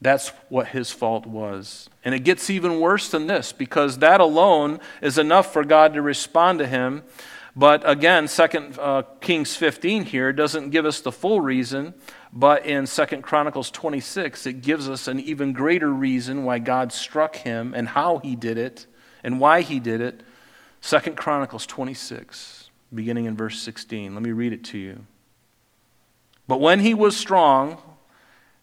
that's 0.00 0.28
what 0.50 0.68
his 0.68 0.90
fault 0.90 1.26
was. 1.26 1.88
And 2.04 2.14
it 2.14 2.20
gets 2.20 2.50
even 2.50 2.80
worse 2.80 3.10
than 3.10 3.26
this 3.26 3.52
because 3.52 3.98
that 3.98 4.20
alone 4.20 4.80
is 5.00 5.16
enough 5.16 5.52
for 5.52 5.64
God 5.64 5.94
to 5.94 6.02
respond 6.02 6.58
to 6.58 6.66
him. 6.66 7.02
But 7.56 7.88
again, 7.88 8.26
Second 8.26 8.78
uh, 8.80 9.02
Kings 9.20 9.54
15 9.54 10.04
here 10.04 10.32
doesn't 10.32 10.70
give 10.70 10.84
us 10.84 11.00
the 11.00 11.12
full 11.12 11.40
reason, 11.40 11.94
but 12.32 12.66
in 12.66 12.86
Second 12.86 13.22
Chronicles 13.22 13.70
26, 13.70 14.46
it 14.46 14.60
gives 14.60 14.88
us 14.88 15.06
an 15.06 15.20
even 15.20 15.52
greater 15.52 15.92
reason 15.92 16.44
why 16.44 16.58
God 16.58 16.92
struck 16.92 17.36
him 17.36 17.72
and 17.74 17.88
how 17.88 18.18
he 18.18 18.34
did 18.34 18.58
it 18.58 18.86
and 19.22 19.38
why 19.38 19.60
he 19.60 19.78
did 19.78 20.00
it. 20.00 20.22
Second 20.80 21.16
Chronicles 21.16 21.64
26, 21.66 22.70
beginning 22.92 23.26
in 23.26 23.36
verse 23.36 23.60
16. 23.60 24.14
Let 24.14 24.22
me 24.22 24.32
read 24.32 24.52
it 24.52 24.64
to 24.64 24.78
you. 24.78 25.06
But 26.48 26.60
when 26.60 26.80
he 26.80 26.92
was 26.92 27.16
strong, 27.16 27.80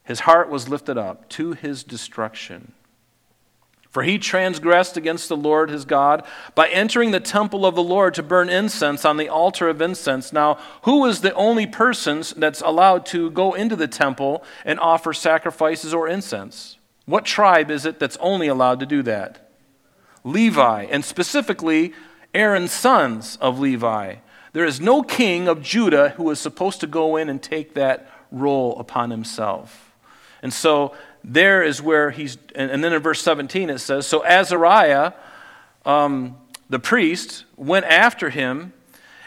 his 0.03 0.21
heart 0.21 0.49
was 0.49 0.67
lifted 0.67 0.97
up 0.97 1.29
to 1.29 1.53
his 1.53 1.83
destruction. 1.83 2.73
For 3.91 4.03
he 4.03 4.17
transgressed 4.17 4.95
against 4.95 5.27
the 5.27 5.35
Lord 5.35 5.69
his 5.69 5.83
God 5.83 6.25
by 6.55 6.69
entering 6.69 7.11
the 7.11 7.19
temple 7.19 7.65
of 7.65 7.75
the 7.75 7.83
Lord 7.83 8.13
to 8.13 8.23
burn 8.23 8.49
incense 8.49 9.03
on 9.03 9.17
the 9.17 9.27
altar 9.27 9.67
of 9.67 9.81
incense. 9.81 10.31
Now, 10.31 10.57
who 10.83 11.05
is 11.05 11.19
the 11.19 11.33
only 11.33 11.67
person 11.67 12.23
that's 12.37 12.61
allowed 12.61 13.05
to 13.07 13.29
go 13.31 13.53
into 13.53 13.75
the 13.75 13.89
temple 13.89 14.45
and 14.63 14.79
offer 14.79 15.11
sacrifices 15.11 15.93
or 15.93 16.07
incense? 16.07 16.77
What 17.05 17.25
tribe 17.25 17.69
is 17.69 17.85
it 17.85 17.99
that's 17.99 18.17
only 18.21 18.47
allowed 18.47 18.79
to 18.79 18.85
do 18.85 19.03
that? 19.03 19.51
Levi, 20.23 20.83
and 20.83 21.03
specifically 21.03 21.93
Aaron's 22.33 22.71
sons 22.71 23.37
of 23.41 23.59
Levi. 23.59 24.15
There 24.53 24.65
is 24.65 24.79
no 24.79 25.03
king 25.03 25.49
of 25.49 25.61
Judah 25.61 26.09
who 26.11 26.29
is 26.29 26.39
supposed 26.39 26.79
to 26.79 26.87
go 26.87 27.17
in 27.17 27.27
and 27.27 27.41
take 27.41 27.73
that 27.73 28.09
role 28.31 28.79
upon 28.79 29.11
himself. 29.11 29.91
And 30.41 30.53
so 30.53 30.95
there 31.23 31.63
is 31.63 31.81
where 31.81 32.11
he's, 32.11 32.37
and, 32.55 32.83
then 32.83 32.93
in 32.93 33.01
verse 33.01 33.21
17 33.21 33.69
it 33.69 33.79
says, 33.79 34.07
So 34.07 34.25
Azariah, 34.25 35.13
um, 35.85 36.37
the 36.69 36.79
priest, 36.79 37.45
went 37.55 37.85
after 37.85 38.29
him 38.29 38.73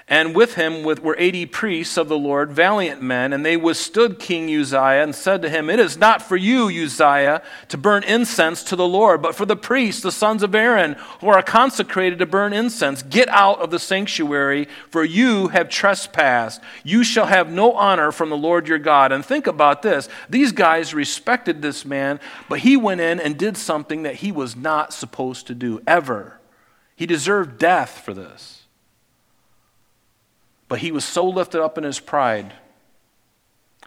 and 0.06 0.36
with 0.36 0.54
him 0.54 0.82
were 0.82 1.16
80 1.18 1.46
priests 1.46 1.96
of 1.96 2.08
the 2.08 2.18
Lord, 2.18 2.52
valiant 2.52 3.00
men, 3.00 3.32
and 3.32 3.44
they 3.44 3.56
withstood 3.56 4.18
King 4.18 4.54
Uzziah 4.54 5.02
and 5.02 5.14
said 5.14 5.40
to 5.40 5.48
him, 5.48 5.70
It 5.70 5.78
is 5.78 5.96
not 5.96 6.20
for 6.20 6.36
you, 6.36 6.68
Uzziah, 6.68 7.42
to 7.68 7.78
burn 7.78 8.04
incense 8.04 8.62
to 8.64 8.76
the 8.76 8.86
Lord, 8.86 9.22
but 9.22 9.34
for 9.34 9.46
the 9.46 9.56
priests, 9.56 10.02
the 10.02 10.12
sons 10.12 10.42
of 10.42 10.54
Aaron, 10.54 10.96
who 11.20 11.28
are 11.28 11.42
consecrated 11.42 12.18
to 12.18 12.26
burn 12.26 12.52
incense. 12.52 13.02
Get 13.02 13.30
out 13.30 13.60
of 13.60 13.70
the 13.70 13.78
sanctuary, 13.78 14.68
for 14.90 15.04
you 15.04 15.48
have 15.48 15.70
trespassed. 15.70 16.60
You 16.82 17.02
shall 17.02 17.26
have 17.26 17.50
no 17.50 17.72
honor 17.72 18.12
from 18.12 18.28
the 18.28 18.36
Lord 18.36 18.68
your 18.68 18.78
God. 18.78 19.10
And 19.10 19.24
think 19.24 19.46
about 19.46 19.80
this 19.80 20.10
these 20.28 20.52
guys 20.52 20.92
respected 20.92 21.62
this 21.62 21.86
man, 21.86 22.20
but 22.50 22.58
he 22.58 22.76
went 22.76 23.00
in 23.00 23.20
and 23.20 23.38
did 23.38 23.56
something 23.56 24.02
that 24.02 24.16
he 24.16 24.32
was 24.32 24.54
not 24.54 24.92
supposed 24.92 25.46
to 25.46 25.54
do, 25.54 25.80
ever. 25.86 26.40
He 26.94 27.06
deserved 27.06 27.58
death 27.58 28.02
for 28.04 28.12
this. 28.12 28.63
But 30.74 30.80
he 30.80 30.90
was 30.90 31.04
so 31.04 31.28
lifted 31.28 31.62
up 31.62 31.78
in 31.78 31.84
his 31.84 32.00
pride. 32.00 32.52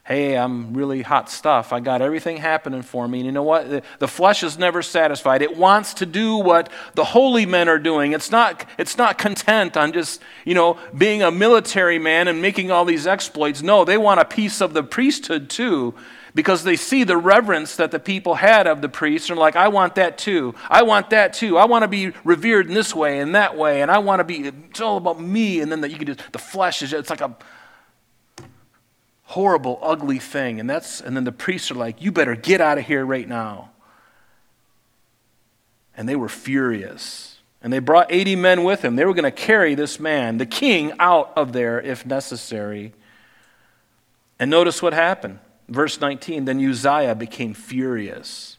Hey, 0.05 0.37
I'm 0.37 0.73
really 0.73 1.01
hot 1.01 1.29
stuff. 1.29 1.73
I 1.73 1.81
got 1.81 2.01
everything 2.01 2.37
happening 2.37 2.81
for 2.81 3.09
me. 3.09 3.19
And 3.19 3.25
you 3.25 3.33
know 3.33 3.43
what? 3.43 3.83
The 3.99 4.07
flesh 4.07 4.41
is 4.41 4.57
never 4.57 4.81
satisfied. 4.81 5.41
It 5.41 5.57
wants 5.57 5.95
to 5.95 6.05
do 6.05 6.37
what 6.37 6.71
the 6.93 7.03
holy 7.03 7.45
men 7.45 7.67
are 7.67 7.77
doing. 7.77 8.13
It's 8.13 8.31
not, 8.31 8.65
it's 8.77 8.97
not 8.97 9.17
content 9.17 9.75
on 9.75 9.91
just, 9.91 10.21
you 10.45 10.53
know, 10.53 10.79
being 10.97 11.21
a 11.23 11.29
military 11.29 11.99
man 11.99 12.29
and 12.29 12.41
making 12.41 12.71
all 12.71 12.85
these 12.85 13.05
exploits. 13.05 13.61
No, 13.61 13.83
they 13.83 13.97
want 13.97 14.21
a 14.21 14.25
piece 14.25 14.61
of 14.61 14.71
the 14.71 14.81
priesthood 14.81 15.49
too 15.49 15.93
because 16.37 16.63
they 16.63 16.75
see 16.75 17.03
the 17.03 17.17
reverence 17.17 17.77
that 17.77 17.89
the 17.89 17.97
people 17.97 18.35
had 18.35 18.67
of 18.67 18.79
the 18.79 18.87
priests 18.87 19.31
and 19.31 19.39
like, 19.39 19.55
I 19.55 19.69
want 19.69 19.95
that 19.95 20.19
too. 20.19 20.53
I 20.69 20.83
want 20.83 21.09
that 21.09 21.33
too. 21.33 21.57
I 21.57 21.65
want 21.65 21.81
to 21.81 21.87
be 21.87 22.13
revered 22.23 22.67
in 22.67 22.75
this 22.75 22.93
way 22.93 23.17
and 23.17 23.33
that 23.33 23.57
way, 23.57 23.81
and 23.81 23.89
I 23.89 23.97
want 23.97 24.19
to 24.19 24.23
be, 24.23 24.47
it's 24.47 24.79
all 24.79 24.97
about 24.97 25.19
me. 25.19 25.61
And 25.61 25.71
then 25.71 25.81
the, 25.81 25.89
you 25.89 25.97
can 25.97 26.05
just, 26.05 26.31
the 26.31 26.37
flesh 26.37 26.83
is, 26.83 26.93
it's 26.93 27.09
like 27.09 27.21
a 27.21 27.35
horrible, 29.23 29.79
ugly 29.81 30.19
thing. 30.19 30.59
And 30.59 30.69
that's, 30.69 31.01
and 31.01 31.15
then 31.15 31.23
the 31.23 31.31
priests 31.31 31.71
are 31.71 31.73
like, 31.73 32.03
you 32.03 32.11
better 32.11 32.35
get 32.35 32.61
out 32.61 32.77
of 32.77 32.85
here 32.85 33.03
right 33.03 33.27
now. 33.27 33.71
And 35.95 36.07
they 36.07 36.15
were 36.15 36.29
furious. 36.29 37.39
And 37.63 37.73
they 37.73 37.79
brought 37.79 38.11
80 38.11 38.35
men 38.35 38.63
with 38.63 38.83
them. 38.83 38.95
They 38.95 39.05
were 39.05 39.15
going 39.15 39.23
to 39.23 39.31
carry 39.31 39.73
this 39.73 39.99
man, 39.99 40.37
the 40.37 40.45
king, 40.45 40.93
out 40.99 41.33
of 41.35 41.51
there 41.51 41.81
if 41.81 42.05
necessary. 42.05 42.93
And 44.37 44.51
notice 44.51 44.83
what 44.83 44.93
happened. 44.93 45.39
Verse 45.67 45.99
19 45.99 46.45
Then 46.45 46.59
Uzziah 46.59 47.15
became 47.15 47.53
furious 47.53 48.56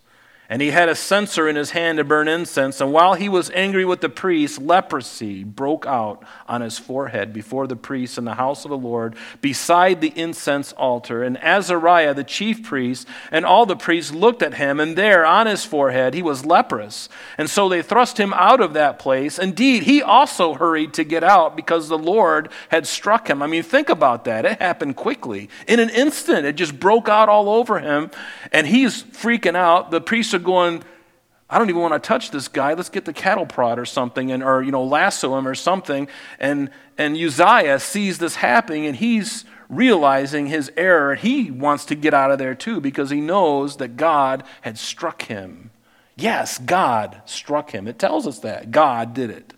And 0.51 0.63
he 0.63 0.71
had 0.71 0.89
a 0.89 0.95
censer 0.95 1.47
in 1.47 1.57
his 1.57 1.73
hand 1.73 1.99
to 1.99 2.05
burn 2.05 2.27
incense. 2.27 2.81
And 2.81 2.91
while 2.91 3.13
he 3.13 3.29
was 3.29 3.51
angry 3.51 3.85
with 3.85 4.01
the 4.01 4.09
priests, 4.09 4.59
leprosy 4.59 5.45
broke 5.45 5.85
out 5.85 6.23
on 6.49 6.63
his 6.63 6.79
forehead 6.79 7.35
before 7.35 7.67
the 7.67 7.77
priests 7.77 8.17
in 8.17 8.25
the 8.25 8.37
house 8.37 8.65
of 8.65 8.71
the 8.71 8.79
Lord, 8.79 9.15
beside 9.43 10.01
the 10.01 10.13
incense 10.17 10.73
altar. 10.73 11.23
And 11.23 11.37
Azariah, 11.45 12.15
the 12.15 12.25
chief 12.25 12.63
priest, 12.63 13.07
and 13.31 13.45
all 13.45 13.67
the 13.67 13.77
priests 13.77 14.11
looked 14.11 14.43
at 14.43 14.55
him, 14.55 14.81
and 14.81 14.97
there 14.97 15.27
on 15.27 15.47
his 15.47 15.67
forehead 15.67 16.15
he 16.15 16.23
was 16.23 16.47
leprous. 16.47 17.11
And 17.37 17.51
so 17.51 17.69
they 17.69 17.83
thrust 17.83 18.19
him 18.19 18.33
out 18.33 18.63
of 18.63 18.73
that 18.73 18.99
place. 18.99 19.39
Indeed, 19.39 19.83
he 19.83 20.01
also 20.01 20.55
hurried 20.55 20.95
to 20.95 21.05
get 21.05 21.23
out 21.23 21.57
because 21.57 21.91
the 21.91 21.99
Lord 21.99 22.49
had 22.71 22.87
struck 22.87 23.29
him. 23.29 23.43
I 23.43 23.49
mean, 23.49 23.63
think 23.63 23.91
about 23.91 24.25
that. 24.25 24.47
It 24.47 24.63
happened 24.63 24.97
quickly. 24.97 25.51
In 25.67 25.79
an 25.79 25.91
instant, 25.91 26.47
it 26.47 26.57
just 26.57 26.81
broke 26.81 27.07
out 27.07 27.29
all 27.29 27.51
over 27.51 27.81
him. 27.81 28.11
And 28.51 28.67
he's 28.67 29.03
freaking 29.03 29.55
out. 29.55 29.91
The 29.91 30.01
priests 30.01 30.38
are 30.39 30.45
going, 30.45 30.83
I 31.51 31.59
don't 31.59 31.71
even 31.71 31.81
want 31.81 31.95
to 31.95 32.07
touch 32.07 32.31
this 32.31 32.49
guy. 32.49 32.75
Let's 32.75 32.91
get 32.91 33.05
the 33.05 33.13
cattle 33.13 33.47
prod 33.47 33.79
or 33.79 33.87
something, 33.87 34.31
and 34.31 34.43
or 34.43 34.63
you 34.63 34.71
know 34.71 34.85
lasso 34.85 35.37
him 35.37 35.47
or 35.49 35.55
something. 35.55 36.09
And 36.39 36.71
and 36.97 37.17
Uzziah 37.17 37.81
sees 37.81 38.19
this 38.19 38.37
happening, 38.37 38.87
and 38.87 38.97
he's 38.97 39.45
realizing 39.69 40.47
his 40.47 40.71
error. 40.77 41.15
He 41.15 41.51
wants 41.51 41.85
to 41.87 41.95
get 41.95 42.15
out 42.15 42.31
of 42.31 42.39
there 42.39 42.55
too 42.55 42.81
because 42.81 43.11
he 43.11 43.21
knows 43.21 43.77
that 43.79 43.97
God 43.97 44.45
had 44.63 44.79
struck 44.79 45.23
him. 45.23 45.71
Yes, 46.17 46.59
God 46.59 47.23
struck 47.27 47.71
him. 47.71 47.87
It 47.87 47.99
tells 47.99 48.27
us 48.27 48.41
that 48.41 48.71
God 48.71 49.15
did 49.15 49.31
it. 49.31 49.55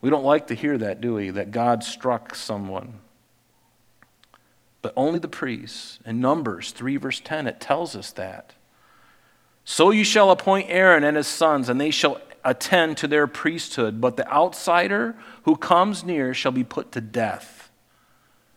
We 0.00 0.10
don't 0.10 0.24
like 0.24 0.48
to 0.48 0.54
hear 0.54 0.76
that, 0.78 1.00
do 1.00 1.14
we? 1.14 1.30
That 1.30 1.50
God 1.50 1.82
struck 1.82 2.34
someone. 2.34 3.00
But 4.82 4.92
only 4.94 5.18
the 5.18 5.28
priests. 5.28 5.98
In 6.04 6.20
Numbers 6.20 6.70
3, 6.72 6.98
verse 6.98 7.20
10, 7.20 7.46
it 7.46 7.58
tells 7.58 7.96
us 7.96 8.12
that. 8.12 8.52
So 9.68 9.90
you 9.90 10.04
shall 10.04 10.30
appoint 10.30 10.70
Aaron 10.70 11.02
and 11.02 11.16
his 11.16 11.26
sons, 11.26 11.68
and 11.68 11.80
they 11.80 11.90
shall 11.90 12.20
attend 12.44 12.96
to 12.98 13.08
their 13.08 13.26
priesthood. 13.26 14.00
But 14.00 14.16
the 14.16 14.30
outsider 14.32 15.16
who 15.42 15.56
comes 15.56 16.04
near 16.04 16.32
shall 16.32 16.52
be 16.52 16.62
put 16.62 16.92
to 16.92 17.00
death. 17.00 17.68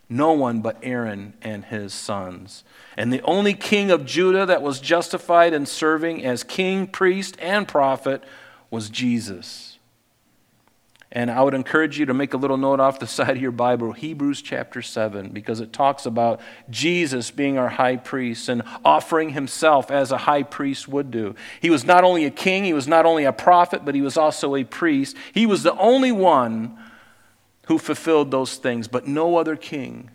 No 0.07 0.33
one 0.33 0.61
but 0.61 0.77
Aaron 0.83 1.33
and 1.41 1.65
his 1.65 1.95
sons. 1.95 2.63
And 2.95 3.11
the 3.11 3.23
only 3.23 3.55
king 3.55 3.89
of 3.89 4.05
Judah 4.05 4.45
that 4.45 4.61
was 4.61 4.79
justified 4.79 5.51
in 5.51 5.65
serving 5.65 6.23
as 6.23 6.43
king, 6.43 6.85
priest, 6.85 7.35
and 7.39 7.67
prophet 7.67 8.23
was 8.69 8.89
Jesus. 8.89 9.68
And 11.11 11.31
I 11.31 11.41
would 11.41 11.55
encourage 11.55 11.97
you 11.97 12.05
to 12.05 12.13
make 12.13 12.35
a 12.35 12.37
little 12.37 12.57
note 12.57 12.79
off 12.79 12.99
the 12.99 13.07
side 13.17 13.31
of 13.31 13.41
your 13.41 13.51
Bible, 13.51 13.93
Hebrews 13.93 14.41
chapter 14.41 14.81
7, 14.81 15.29
because 15.29 15.59
it 15.59 15.73
talks 15.73 16.05
about 16.05 16.39
Jesus 16.69 17.31
being 17.31 17.57
our 17.57 17.69
high 17.69 17.97
priest 17.97 18.47
and 18.47 18.61
offering 18.85 19.31
himself 19.31 19.89
as 19.89 20.11
a 20.11 20.17
high 20.17 20.43
priest 20.43 20.87
would 20.87 21.09
do. 21.09 21.35
He 21.61 21.69
was 21.69 21.83
not 21.83 22.03
only 22.03 22.25
a 22.25 22.31
king, 22.31 22.63
he 22.63 22.73
was 22.73 22.87
not 22.87 23.05
only 23.05 23.23
a 23.23 23.33
prophet, 23.33 23.85
but 23.85 23.95
he 23.95 24.01
was 24.01 24.17
also 24.17 24.55
a 24.55 24.63
priest. 24.63 25.15
He 25.33 25.45
was 25.45 25.63
the 25.63 25.77
only 25.77 26.11
one 26.11 26.77
who 27.67 27.77
fulfilled 27.77 28.31
those 28.31 28.55
things, 28.55 28.87
but 28.87 29.07
no 29.07 29.37
other 29.37 29.55
king. 29.55 30.11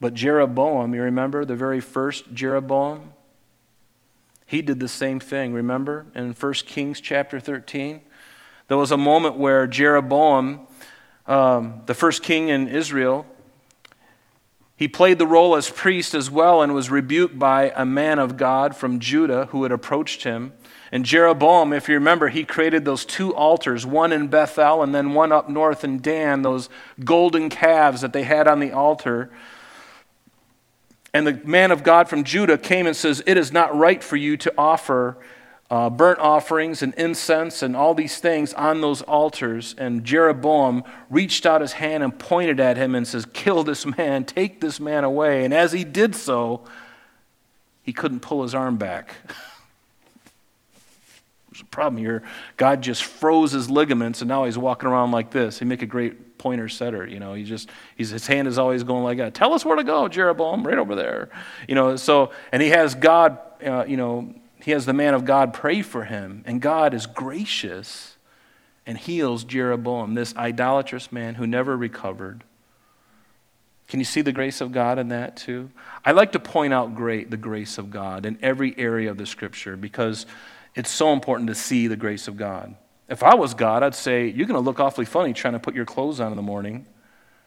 But 0.00 0.14
Jeroboam, 0.14 0.94
you 0.94 1.02
remember 1.02 1.44
the 1.44 1.56
very 1.56 1.80
first 1.80 2.32
Jeroboam? 2.32 3.12
He 4.46 4.62
did 4.62 4.80
the 4.80 4.88
same 4.88 5.20
thing, 5.20 5.52
remember, 5.52 6.06
in 6.14 6.32
1 6.32 6.52
Kings 6.54 7.00
chapter 7.00 7.38
13? 7.38 8.00
There 8.70 8.78
was 8.78 8.92
a 8.92 8.96
moment 8.96 9.36
where 9.36 9.66
Jeroboam, 9.66 10.60
um, 11.26 11.82
the 11.86 11.92
first 11.92 12.22
king 12.22 12.50
in 12.50 12.68
Israel, 12.68 13.26
he 14.76 14.86
played 14.86 15.18
the 15.18 15.26
role 15.26 15.56
as 15.56 15.68
priest 15.68 16.14
as 16.14 16.30
well 16.30 16.62
and 16.62 16.72
was 16.72 16.88
rebuked 16.88 17.36
by 17.36 17.72
a 17.74 17.84
man 17.84 18.20
of 18.20 18.36
God 18.36 18.76
from 18.76 19.00
Judah 19.00 19.46
who 19.46 19.64
had 19.64 19.72
approached 19.72 20.22
him. 20.22 20.52
And 20.92 21.04
Jeroboam, 21.04 21.72
if 21.72 21.88
you 21.88 21.96
remember, 21.96 22.28
he 22.28 22.44
created 22.44 22.84
those 22.84 23.04
two 23.04 23.34
altars, 23.34 23.84
one 23.84 24.12
in 24.12 24.28
Bethel 24.28 24.84
and 24.84 24.94
then 24.94 25.14
one 25.14 25.32
up 25.32 25.48
north 25.48 25.82
in 25.82 26.00
Dan, 26.00 26.42
those 26.42 26.68
golden 27.02 27.48
calves 27.48 28.02
that 28.02 28.12
they 28.12 28.22
had 28.22 28.46
on 28.46 28.60
the 28.60 28.70
altar. 28.70 29.32
And 31.12 31.26
the 31.26 31.40
man 31.44 31.72
of 31.72 31.82
God 31.82 32.08
from 32.08 32.22
Judah 32.22 32.56
came 32.56 32.86
and 32.86 32.94
says, 32.94 33.20
It 33.26 33.36
is 33.36 33.50
not 33.50 33.76
right 33.76 34.00
for 34.00 34.14
you 34.14 34.36
to 34.36 34.54
offer 34.56 35.18
uh, 35.70 35.88
burnt 35.88 36.18
offerings 36.18 36.82
and 36.82 36.92
incense 36.94 37.62
and 37.62 37.76
all 37.76 37.94
these 37.94 38.18
things 38.18 38.52
on 38.54 38.80
those 38.80 39.02
altars. 39.02 39.74
And 39.78 40.04
Jeroboam 40.04 40.82
reached 41.08 41.46
out 41.46 41.60
his 41.60 41.74
hand 41.74 42.02
and 42.02 42.18
pointed 42.18 42.58
at 42.58 42.76
him 42.76 42.96
and 42.96 43.06
says, 43.06 43.24
Kill 43.32 43.62
this 43.62 43.86
man, 43.86 44.24
take 44.24 44.60
this 44.60 44.80
man 44.80 45.04
away. 45.04 45.44
And 45.44 45.54
as 45.54 45.70
he 45.72 45.84
did 45.84 46.16
so, 46.16 46.64
he 47.82 47.92
couldn't 47.92 48.20
pull 48.20 48.42
his 48.42 48.54
arm 48.54 48.76
back. 48.78 49.14
There's 51.50 51.62
a 51.62 51.64
problem 51.66 52.02
here. 52.02 52.22
God 52.56 52.82
just 52.82 53.04
froze 53.04 53.52
his 53.52 53.68
ligaments, 53.68 54.22
and 54.22 54.28
now 54.28 54.44
he's 54.44 54.56
walking 54.58 54.88
around 54.88 55.10
like 55.10 55.30
this. 55.30 55.58
He'd 55.58 55.66
make 55.66 55.82
a 55.82 55.86
great 55.86 56.38
pointer 56.38 56.68
setter. 56.68 57.06
You 57.06 57.20
know, 57.20 57.34
he 57.34 57.44
just 57.44 57.68
his 57.96 58.26
hand 58.26 58.48
is 58.48 58.56
always 58.58 58.82
going 58.82 59.04
like 59.04 59.18
that. 59.18 59.34
Tell 59.34 59.52
us 59.52 59.64
where 59.64 59.76
to 59.76 59.84
go, 59.84 60.08
Jeroboam, 60.08 60.66
right 60.66 60.78
over 60.78 60.94
there. 60.94 61.28
You 61.68 61.74
know, 61.74 61.96
so 61.96 62.30
and 62.50 62.62
he 62.62 62.70
has 62.70 62.94
God, 62.94 63.38
uh, 63.64 63.84
you 63.86 63.96
know, 63.96 64.32
he 64.62 64.72
has 64.72 64.86
the 64.86 64.92
man 64.92 65.14
of 65.14 65.24
God 65.24 65.54
pray 65.54 65.82
for 65.82 66.04
him, 66.04 66.42
and 66.46 66.60
God 66.60 66.94
is 66.94 67.06
gracious 67.06 68.16
and 68.86 68.98
heals 68.98 69.44
Jeroboam, 69.44 70.14
this 70.14 70.34
idolatrous 70.36 71.12
man 71.12 71.36
who 71.36 71.46
never 71.46 71.76
recovered. 71.76 72.44
Can 73.88 74.00
you 74.00 74.04
see 74.04 74.20
the 74.20 74.32
grace 74.32 74.60
of 74.60 74.72
God 74.72 74.98
in 74.98 75.08
that 75.08 75.36
too? 75.36 75.70
I 76.04 76.12
like 76.12 76.32
to 76.32 76.38
point 76.38 76.72
out 76.72 76.94
great 76.94 77.30
the 77.30 77.36
grace 77.36 77.76
of 77.76 77.90
God 77.90 78.24
in 78.24 78.38
every 78.40 78.76
area 78.78 79.10
of 79.10 79.18
the 79.18 79.26
scripture 79.26 79.76
because 79.76 80.26
it's 80.74 80.90
so 80.90 81.12
important 81.12 81.48
to 81.48 81.54
see 81.54 81.88
the 81.88 81.96
grace 81.96 82.28
of 82.28 82.36
God. 82.36 82.74
If 83.08 83.24
I 83.24 83.34
was 83.34 83.54
God, 83.54 83.82
I'd 83.82 83.96
say, 83.96 84.28
You're 84.28 84.46
going 84.46 84.54
to 84.54 84.64
look 84.64 84.78
awfully 84.78 85.06
funny 85.06 85.32
trying 85.32 85.54
to 85.54 85.58
put 85.58 85.74
your 85.74 85.84
clothes 85.84 86.20
on 86.20 86.30
in 86.30 86.36
the 86.36 86.42
morning. 86.42 86.86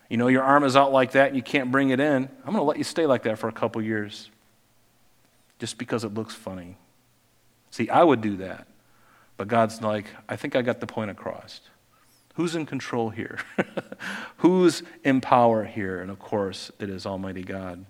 You 0.09 0.17
know, 0.17 0.27
your 0.27 0.43
arm 0.43 0.65
is 0.65 0.75
out 0.75 0.91
like 0.91 1.13
that 1.13 1.27
and 1.27 1.35
you 1.37 1.41
can't 1.41 1.71
bring 1.71 1.91
it 1.91 1.99
in. 2.01 2.29
I'm 2.45 2.53
going 2.53 2.57
to 2.57 2.63
let 2.63 2.77
you 2.77 2.83
stay 2.83 3.05
like 3.05 3.23
that 3.23 3.39
for 3.39 3.47
a 3.47 3.53
couple 3.53 3.81
years 3.81 4.29
just 5.59 5.77
because 5.77 6.03
it 6.03 6.13
looks 6.13 6.35
funny. 6.35 6.75
See, 7.73 7.89
I 7.89 8.03
would 8.03 8.21
do 8.21 8.37
that. 8.37 8.67
But 9.35 9.47
God's 9.47 9.81
like, 9.81 10.05
I 10.29 10.35
think 10.35 10.55
I 10.55 10.61
got 10.61 10.79
the 10.79 10.85
point 10.85 11.09
across. 11.09 11.59
Who's 12.35 12.53
in 12.53 12.67
control 12.67 13.09
here? 13.09 13.39
Who's 14.37 14.83
in 15.03 15.21
power 15.21 15.63
here? 15.63 15.99
And 15.99 16.11
of 16.11 16.19
course, 16.19 16.69
it 16.77 16.87
is 16.87 17.07
Almighty 17.07 17.41
God. 17.41 17.83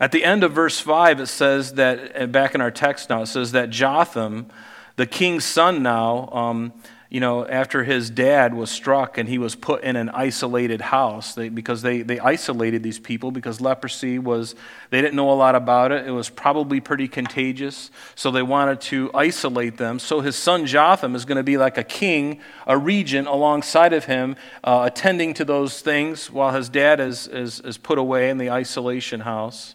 At 0.00 0.10
the 0.10 0.24
end 0.24 0.42
of 0.42 0.50
verse 0.50 0.80
5, 0.80 1.20
it 1.20 1.28
says 1.28 1.74
that, 1.74 2.32
back 2.32 2.56
in 2.56 2.60
our 2.60 2.72
text 2.72 3.08
now, 3.08 3.22
it 3.22 3.26
says 3.26 3.52
that 3.52 3.70
Jotham, 3.70 4.48
the 4.96 5.06
king's 5.06 5.44
son 5.44 5.80
now, 5.84 6.28
um, 6.32 6.72
you 7.12 7.20
know, 7.20 7.46
after 7.46 7.84
his 7.84 8.08
dad 8.08 8.54
was 8.54 8.70
struck 8.70 9.18
and 9.18 9.28
he 9.28 9.36
was 9.36 9.54
put 9.54 9.84
in 9.84 9.96
an 9.96 10.08
isolated 10.08 10.80
house 10.80 11.34
they, 11.34 11.50
because 11.50 11.82
they, 11.82 12.00
they 12.00 12.18
isolated 12.18 12.82
these 12.82 12.98
people 12.98 13.30
because 13.30 13.60
leprosy 13.60 14.18
was, 14.18 14.54
they 14.88 15.02
didn't 15.02 15.14
know 15.14 15.30
a 15.30 15.34
lot 15.34 15.54
about 15.54 15.92
it. 15.92 16.06
It 16.06 16.10
was 16.12 16.30
probably 16.30 16.80
pretty 16.80 17.08
contagious. 17.08 17.90
So 18.14 18.30
they 18.30 18.42
wanted 18.42 18.80
to 18.92 19.10
isolate 19.12 19.76
them. 19.76 19.98
So 19.98 20.22
his 20.22 20.36
son 20.36 20.64
Jotham 20.64 21.14
is 21.14 21.26
going 21.26 21.36
to 21.36 21.42
be 21.42 21.58
like 21.58 21.76
a 21.76 21.84
king, 21.84 22.40
a 22.66 22.78
regent 22.78 23.28
alongside 23.28 23.92
of 23.92 24.06
him, 24.06 24.34
uh, 24.64 24.84
attending 24.90 25.34
to 25.34 25.44
those 25.44 25.82
things 25.82 26.30
while 26.30 26.52
his 26.54 26.70
dad 26.70 26.98
is, 26.98 27.28
is, 27.28 27.60
is 27.60 27.76
put 27.76 27.98
away 27.98 28.30
in 28.30 28.38
the 28.38 28.50
isolation 28.50 29.20
house. 29.20 29.74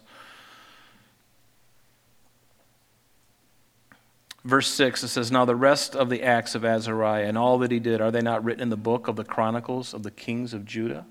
Verse 4.48 4.68
6, 4.68 5.02
it 5.02 5.08
says, 5.08 5.30
Now 5.30 5.44
the 5.44 5.54
rest 5.54 5.94
of 5.94 6.08
the 6.08 6.22
acts 6.22 6.54
of 6.54 6.64
Azariah 6.64 7.26
and 7.26 7.36
all 7.36 7.58
that 7.58 7.70
he 7.70 7.78
did, 7.78 8.00
are 8.00 8.10
they 8.10 8.22
not 8.22 8.42
written 8.42 8.62
in 8.62 8.70
the 8.70 8.78
book 8.78 9.06
of 9.06 9.14
the 9.14 9.22
Chronicles 9.22 9.92
of 9.92 10.04
the 10.04 10.10
kings 10.10 10.54
of 10.54 10.64
Judah? 10.64 11.04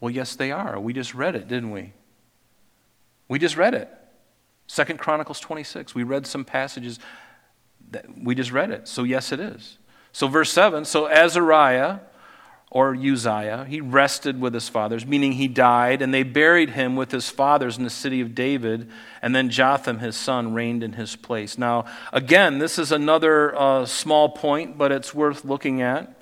Well, 0.00 0.10
yes, 0.10 0.34
they 0.34 0.50
are. 0.50 0.80
We 0.80 0.92
just 0.92 1.14
read 1.14 1.36
it, 1.36 1.46
didn't 1.46 1.70
we? 1.70 1.92
We 3.28 3.38
just 3.38 3.56
read 3.56 3.74
it. 3.74 3.88
Second 4.66 4.98
Chronicles 4.98 5.38
26. 5.38 5.94
We 5.94 6.02
read 6.02 6.26
some 6.26 6.44
passages 6.44 6.98
that 7.92 8.06
we 8.20 8.34
just 8.34 8.50
read 8.50 8.72
it. 8.72 8.88
So, 8.88 9.04
yes, 9.04 9.30
it 9.30 9.38
is. 9.38 9.78
So, 10.10 10.26
verse 10.26 10.52
7 10.52 10.84
so 10.84 11.06
Azariah 11.06 12.00
or 12.76 12.94
Uzziah, 12.94 13.64
he 13.66 13.80
rested 13.80 14.38
with 14.38 14.52
his 14.52 14.68
fathers, 14.68 15.06
meaning 15.06 15.32
he 15.32 15.48
died, 15.48 16.02
and 16.02 16.12
they 16.12 16.22
buried 16.22 16.68
him 16.68 16.94
with 16.94 17.10
his 17.10 17.30
fathers 17.30 17.78
in 17.78 17.84
the 17.84 17.88
city 17.88 18.20
of 18.20 18.34
David, 18.34 18.86
and 19.22 19.34
then 19.34 19.48
Jotham, 19.48 20.00
his 20.00 20.14
son, 20.14 20.52
reigned 20.52 20.82
in 20.82 20.92
his 20.92 21.16
place. 21.16 21.56
Now, 21.56 21.86
again, 22.12 22.58
this 22.58 22.78
is 22.78 22.92
another 22.92 23.58
uh, 23.58 23.86
small 23.86 24.28
point, 24.28 24.76
but 24.76 24.92
it's 24.92 25.14
worth 25.14 25.42
looking 25.42 25.80
at. 25.80 26.20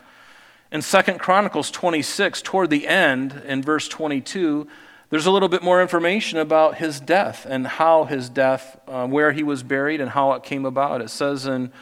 In 0.70 0.80
Second 0.80 1.18
Chronicles 1.18 1.72
26, 1.72 2.40
toward 2.42 2.70
the 2.70 2.86
end, 2.86 3.42
in 3.44 3.60
verse 3.60 3.88
22, 3.88 4.68
there's 5.10 5.26
a 5.26 5.32
little 5.32 5.48
bit 5.48 5.64
more 5.64 5.82
information 5.82 6.38
about 6.38 6.76
his 6.76 7.00
death 7.00 7.48
and 7.50 7.66
how 7.66 8.04
his 8.04 8.28
death, 8.28 8.78
uh, 8.86 9.08
where 9.08 9.32
he 9.32 9.42
was 9.42 9.64
buried, 9.64 10.00
and 10.00 10.10
how 10.10 10.34
it 10.34 10.44
came 10.44 10.64
about. 10.64 11.00
It 11.00 11.10
says 11.10 11.46
in 11.46 11.72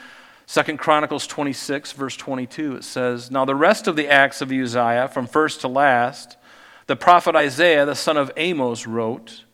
Second 0.46 0.78
Chronicles 0.78 1.26
26, 1.26 1.92
verse 1.92 2.16
22, 2.16 2.76
it 2.76 2.84
says, 2.84 3.30
Now 3.30 3.44
the 3.44 3.54
rest 3.54 3.86
of 3.86 3.96
the 3.96 4.08
acts 4.08 4.40
of 4.40 4.50
Uzziah, 4.50 5.08
from 5.08 5.26
first 5.26 5.60
to 5.62 5.68
last, 5.68 6.36
the 6.86 6.96
prophet 6.96 7.34
Isaiah, 7.34 7.86
the 7.86 7.94
son 7.94 8.16
of 8.16 8.30
Amoz, 8.36 8.86
wrote. 8.86 9.44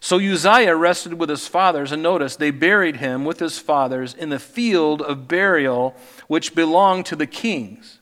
So 0.00 0.18
Uzziah 0.18 0.76
rested 0.76 1.14
with 1.14 1.30
his 1.30 1.46
fathers, 1.46 1.92
and 1.92 2.02
notice 2.02 2.36
they 2.36 2.50
buried 2.50 2.96
him 2.96 3.24
with 3.24 3.38
his 3.38 3.58
fathers 3.58 4.12
in 4.12 4.28
the 4.28 4.38
field 4.38 5.00
of 5.00 5.28
burial 5.28 5.94
which 6.26 6.54
belonged 6.54 7.06
to 7.06 7.16
the 7.16 7.26
kings. 7.26 8.00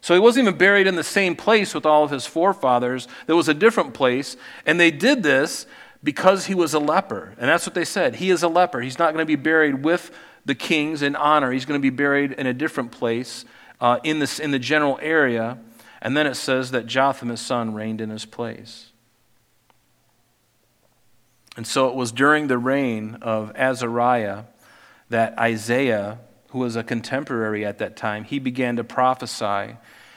So 0.00 0.14
he 0.14 0.20
wasn't 0.20 0.48
even 0.48 0.58
buried 0.58 0.88
in 0.88 0.96
the 0.96 1.04
same 1.04 1.36
place 1.36 1.74
with 1.74 1.86
all 1.86 2.02
of 2.02 2.10
his 2.10 2.26
forefathers. 2.26 3.06
There 3.26 3.36
was 3.36 3.48
a 3.48 3.54
different 3.54 3.94
place, 3.94 4.36
and 4.66 4.80
they 4.80 4.90
did 4.90 5.22
this 5.22 5.64
because 6.02 6.46
he 6.46 6.56
was 6.56 6.74
a 6.74 6.80
leper. 6.80 7.34
And 7.38 7.48
that's 7.48 7.66
what 7.66 7.74
they 7.74 7.84
said. 7.84 8.16
He 8.16 8.30
is 8.30 8.42
a 8.42 8.48
leper. 8.48 8.80
He's 8.80 8.98
not 8.98 9.14
going 9.14 9.22
to 9.22 9.26
be 9.26 9.36
buried 9.36 9.84
with 9.84 10.10
the 10.44 10.54
kings 10.54 11.02
in 11.02 11.16
honor. 11.16 11.52
He's 11.52 11.64
going 11.64 11.80
to 11.80 11.82
be 11.82 11.94
buried 11.94 12.32
in 12.32 12.46
a 12.46 12.54
different 12.54 12.92
place 12.92 13.44
uh, 13.80 13.98
in, 14.02 14.18
this, 14.18 14.38
in 14.38 14.50
the 14.50 14.58
general 14.58 14.98
area. 15.02 15.58
And 16.00 16.16
then 16.16 16.26
it 16.26 16.34
says 16.34 16.72
that 16.72 16.86
Jotham, 16.86 17.28
his 17.28 17.40
son, 17.40 17.74
reigned 17.74 18.00
in 18.00 18.10
his 18.10 18.24
place. 18.24 18.92
And 21.56 21.66
so 21.66 21.88
it 21.88 21.94
was 21.94 22.12
during 22.12 22.46
the 22.46 22.58
reign 22.58 23.18
of 23.20 23.54
Azariah 23.56 24.44
that 25.10 25.38
Isaiah, 25.38 26.18
who 26.48 26.60
was 26.60 26.76
a 26.76 26.82
contemporary 26.82 27.64
at 27.64 27.78
that 27.78 27.96
time, 27.96 28.24
he 28.24 28.38
began 28.38 28.76
to 28.76 28.84
prophesy 28.84 29.76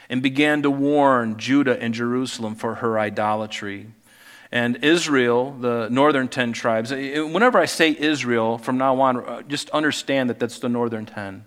and 0.09 0.21
began 0.21 0.61
to 0.61 0.71
warn 0.71 1.37
Judah 1.37 1.79
and 1.79 1.93
Jerusalem 1.93 2.55
for 2.55 2.75
her 2.75 2.97
idolatry. 2.97 3.87
And 4.55 4.85
Israel, 4.85 5.51
the 5.51 5.89
northern 5.89 6.29
10 6.29 6.53
tribes, 6.53 6.91
whenever 6.91 7.59
I 7.59 7.65
say 7.65 7.93
Israel 7.93 8.57
from 8.57 8.77
now 8.77 9.01
on, 9.01 9.17
uh, 9.17 9.41
just 9.41 9.69
understand 9.71 10.29
that 10.29 10.39
that's 10.39 10.59
the 10.59 10.69
northern 10.69 11.05
10. 11.05 11.45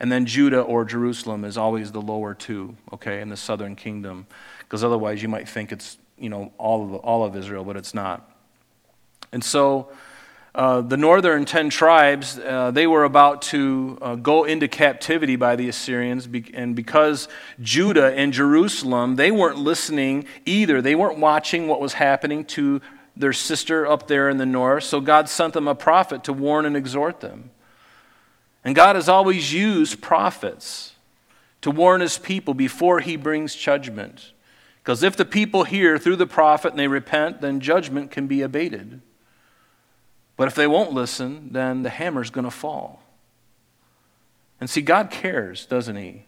And 0.00 0.10
then 0.10 0.26
Judah 0.26 0.60
or 0.60 0.84
Jerusalem 0.84 1.44
is 1.44 1.56
always 1.56 1.92
the 1.92 2.02
lower 2.02 2.34
two, 2.34 2.76
okay, 2.92 3.20
in 3.20 3.28
the 3.28 3.36
southern 3.36 3.76
kingdom. 3.76 4.26
Because 4.58 4.82
otherwise 4.82 5.22
you 5.22 5.28
might 5.28 5.48
think 5.48 5.70
it's, 5.70 5.96
you 6.18 6.28
know, 6.28 6.52
all 6.58 6.82
of, 6.82 6.94
all 7.04 7.22
of 7.22 7.36
Israel, 7.36 7.62
but 7.62 7.76
it's 7.76 7.94
not. 7.94 8.28
And 9.30 9.44
so 9.44 9.92
uh, 10.54 10.80
the 10.82 10.96
northern 10.96 11.44
10 11.44 11.68
tribes, 11.70 12.38
uh, 12.38 12.70
they 12.70 12.86
were 12.86 13.02
about 13.02 13.42
to 13.42 13.98
uh, 14.00 14.14
go 14.14 14.44
into 14.44 14.68
captivity 14.68 15.34
by 15.34 15.56
the 15.56 15.68
Assyrians. 15.68 16.28
And 16.54 16.76
because 16.76 17.26
Judah 17.60 18.14
and 18.14 18.32
Jerusalem, 18.32 19.16
they 19.16 19.32
weren't 19.32 19.58
listening 19.58 20.26
either. 20.46 20.80
They 20.80 20.94
weren't 20.94 21.18
watching 21.18 21.66
what 21.66 21.80
was 21.80 21.94
happening 21.94 22.44
to 22.46 22.80
their 23.16 23.32
sister 23.32 23.84
up 23.84 24.06
there 24.06 24.28
in 24.28 24.36
the 24.36 24.46
north. 24.46 24.84
So 24.84 25.00
God 25.00 25.28
sent 25.28 25.54
them 25.54 25.66
a 25.66 25.74
prophet 25.74 26.22
to 26.24 26.32
warn 26.32 26.66
and 26.66 26.76
exhort 26.76 27.20
them. 27.20 27.50
And 28.64 28.76
God 28.76 28.94
has 28.94 29.08
always 29.08 29.52
used 29.52 30.00
prophets 30.00 30.94
to 31.62 31.70
warn 31.70 32.00
his 32.00 32.16
people 32.16 32.54
before 32.54 33.00
he 33.00 33.16
brings 33.16 33.56
judgment. 33.56 34.32
Because 34.82 35.02
if 35.02 35.16
the 35.16 35.24
people 35.24 35.64
hear 35.64 35.98
through 35.98 36.16
the 36.16 36.26
prophet 36.26 36.70
and 36.70 36.78
they 36.78 36.88
repent, 36.88 37.40
then 37.40 37.58
judgment 37.58 38.10
can 38.12 38.26
be 38.28 38.42
abated. 38.42 39.00
But 40.36 40.48
if 40.48 40.54
they 40.54 40.66
won't 40.66 40.92
listen, 40.92 41.50
then 41.52 41.82
the 41.82 41.90
hammer's 41.90 42.30
going 42.30 42.44
to 42.44 42.50
fall. 42.50 43.02
And 44.60 44.68
see, 44.68 44.82
God 44.82 45.10
cares, 45.10 45.66
doesn't 45.66 45.96
He? 45.96 46.24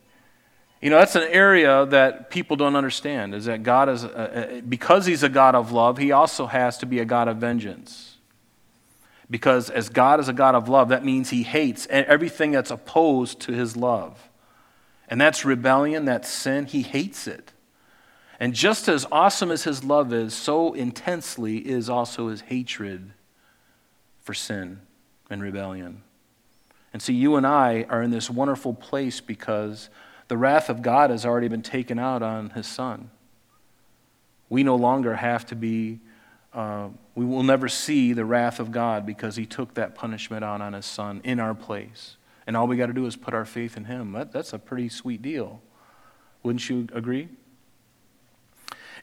You 0.81 0.91
know, 0.91 0.99
that's 0.99 1.17
an 1.17 1.29
area 1.31 1.87
that 1.87 2.31
people 2.31 2.57
don't 2.57 2.77
understand 2.77 3.35
is 3.35 3.47
that 3.47 3.63
God 3.63 3.89
is, 3.89 4.05
a, 4.05 4.63
because 4.69 5.07
He's 5.07 5.23
a 5.23 5.29
God 5.29 5.55
of 5.55 5.73
love, 5.73 5.99
He 5.99 6.13
also 6.13 6.47
has 6.47 6.79
to 6.79 6.87
be 6.87 6.99
a 6.99 7.05
God 7.05 7.29
of 7.29 7.39
vengeance. 7.39 8.17
Because 9.29 9.71
as 9.71 9.89
God 9.89 10.21
is 10.21 10.29
a 10.29 10.33
God 10.33 10.55
of 10.55 10.69
love, 10.69 10.91
that 10.91 11.05
means 11.05 11.31
He 11.31 11.43
hates 11.43 11.87
everything 11.89 12.53
that's 12.53 12.71
opposed 12.71 13.41
to 13.41 13.53
His 13.53 13.77
love. 13.77 14.29
And 15.09 15.21
that's 15.21 15.45
rebellion, 15.45 16.05
that's 16.05 16.29
sin. 16.29 16.67
He 16.67 16.83
hates 16.83 17.27
it. 17.27 17.53
And 18.39 18.55
just 18.55 18.87
as 18.87 19.07
awesome 19.11 19.51
as 19.51 19.65
His 19.65 19.83
love 19.83 20.13
is, 20.13 20.35
so 20.35 20.75
intensely 20.75 21.57
is 21.57 21.89
also 21.89 22.29
His 22.29 22.43
hatred 22.43 23.13
for 24.27 24.35
sin 24.35 24.81
and 25.31 25.41
rebellion. 25.41 26.03
And 26.93 27.01
see, 27.01 27.15
you 27.15 27.37
and 27.37 27.47
I 27.47 27.87
are 27.89 28.03
in 28.03 28.11
this 28.11 28.29
wonderful 28.29 28.75
place 28.75 29.21
because 29.21 29.89
the 30.27 30.37
wrath 30.37 30.69
of 30.69 30.83
God 30.83 31.11
has 31.11 31.25
already 31.25 31.47
been 31.47 31.63
taken 31.63 31.99
out 31.99 32.23
on 32.23 32.51
his 32.51 32.67
son. 32.67 33.11
We 34.49 34.65
no 34.65 34.75
longer 34.75 35.15
have 35.15 35.47
to 35.47 35.55
be, 35.55 36.01
uh, 36.53 36.89
we 37.15 37.25
will 37.25 37.45
never 37.45 37.69
see 37.69 38.13
the 38.13 38.25
wrath 38.25 38.59
of 38.59 38.73
God 38.73 39.07
because 39.07 39.37
he 39.37 39.47
took 39.47 39.75
that 39.75 39.95
punishment 39.95 40.45
out 40.45 40.61
on 40.61 40.73
his 40.73 40.87
son 40.87 41.21
in 41.23 41.39
our 41.39 41.55
place. 41.55 42.17
And 42.49 42.57
all 42.57 42.67
we 42.67 42.77
got 42.77 42.87
to 42.87 42.93
do 42.93 43.07
is 43.07 43.15
put 43.15 43.33
our 43.33 43.45
faith 43.45 43.77
in 43.77 43.85
him. 43.85 44.11
That, 44.13 44.33
that's 44.33 44.53
a 44.53 44.59
pretty 44.59 44.89
sweet 44.89 45.23
deal. 45.23 45.61
Wouldn't 46.43 46.69
you 46.69 46.89
agree? 46.93 47.29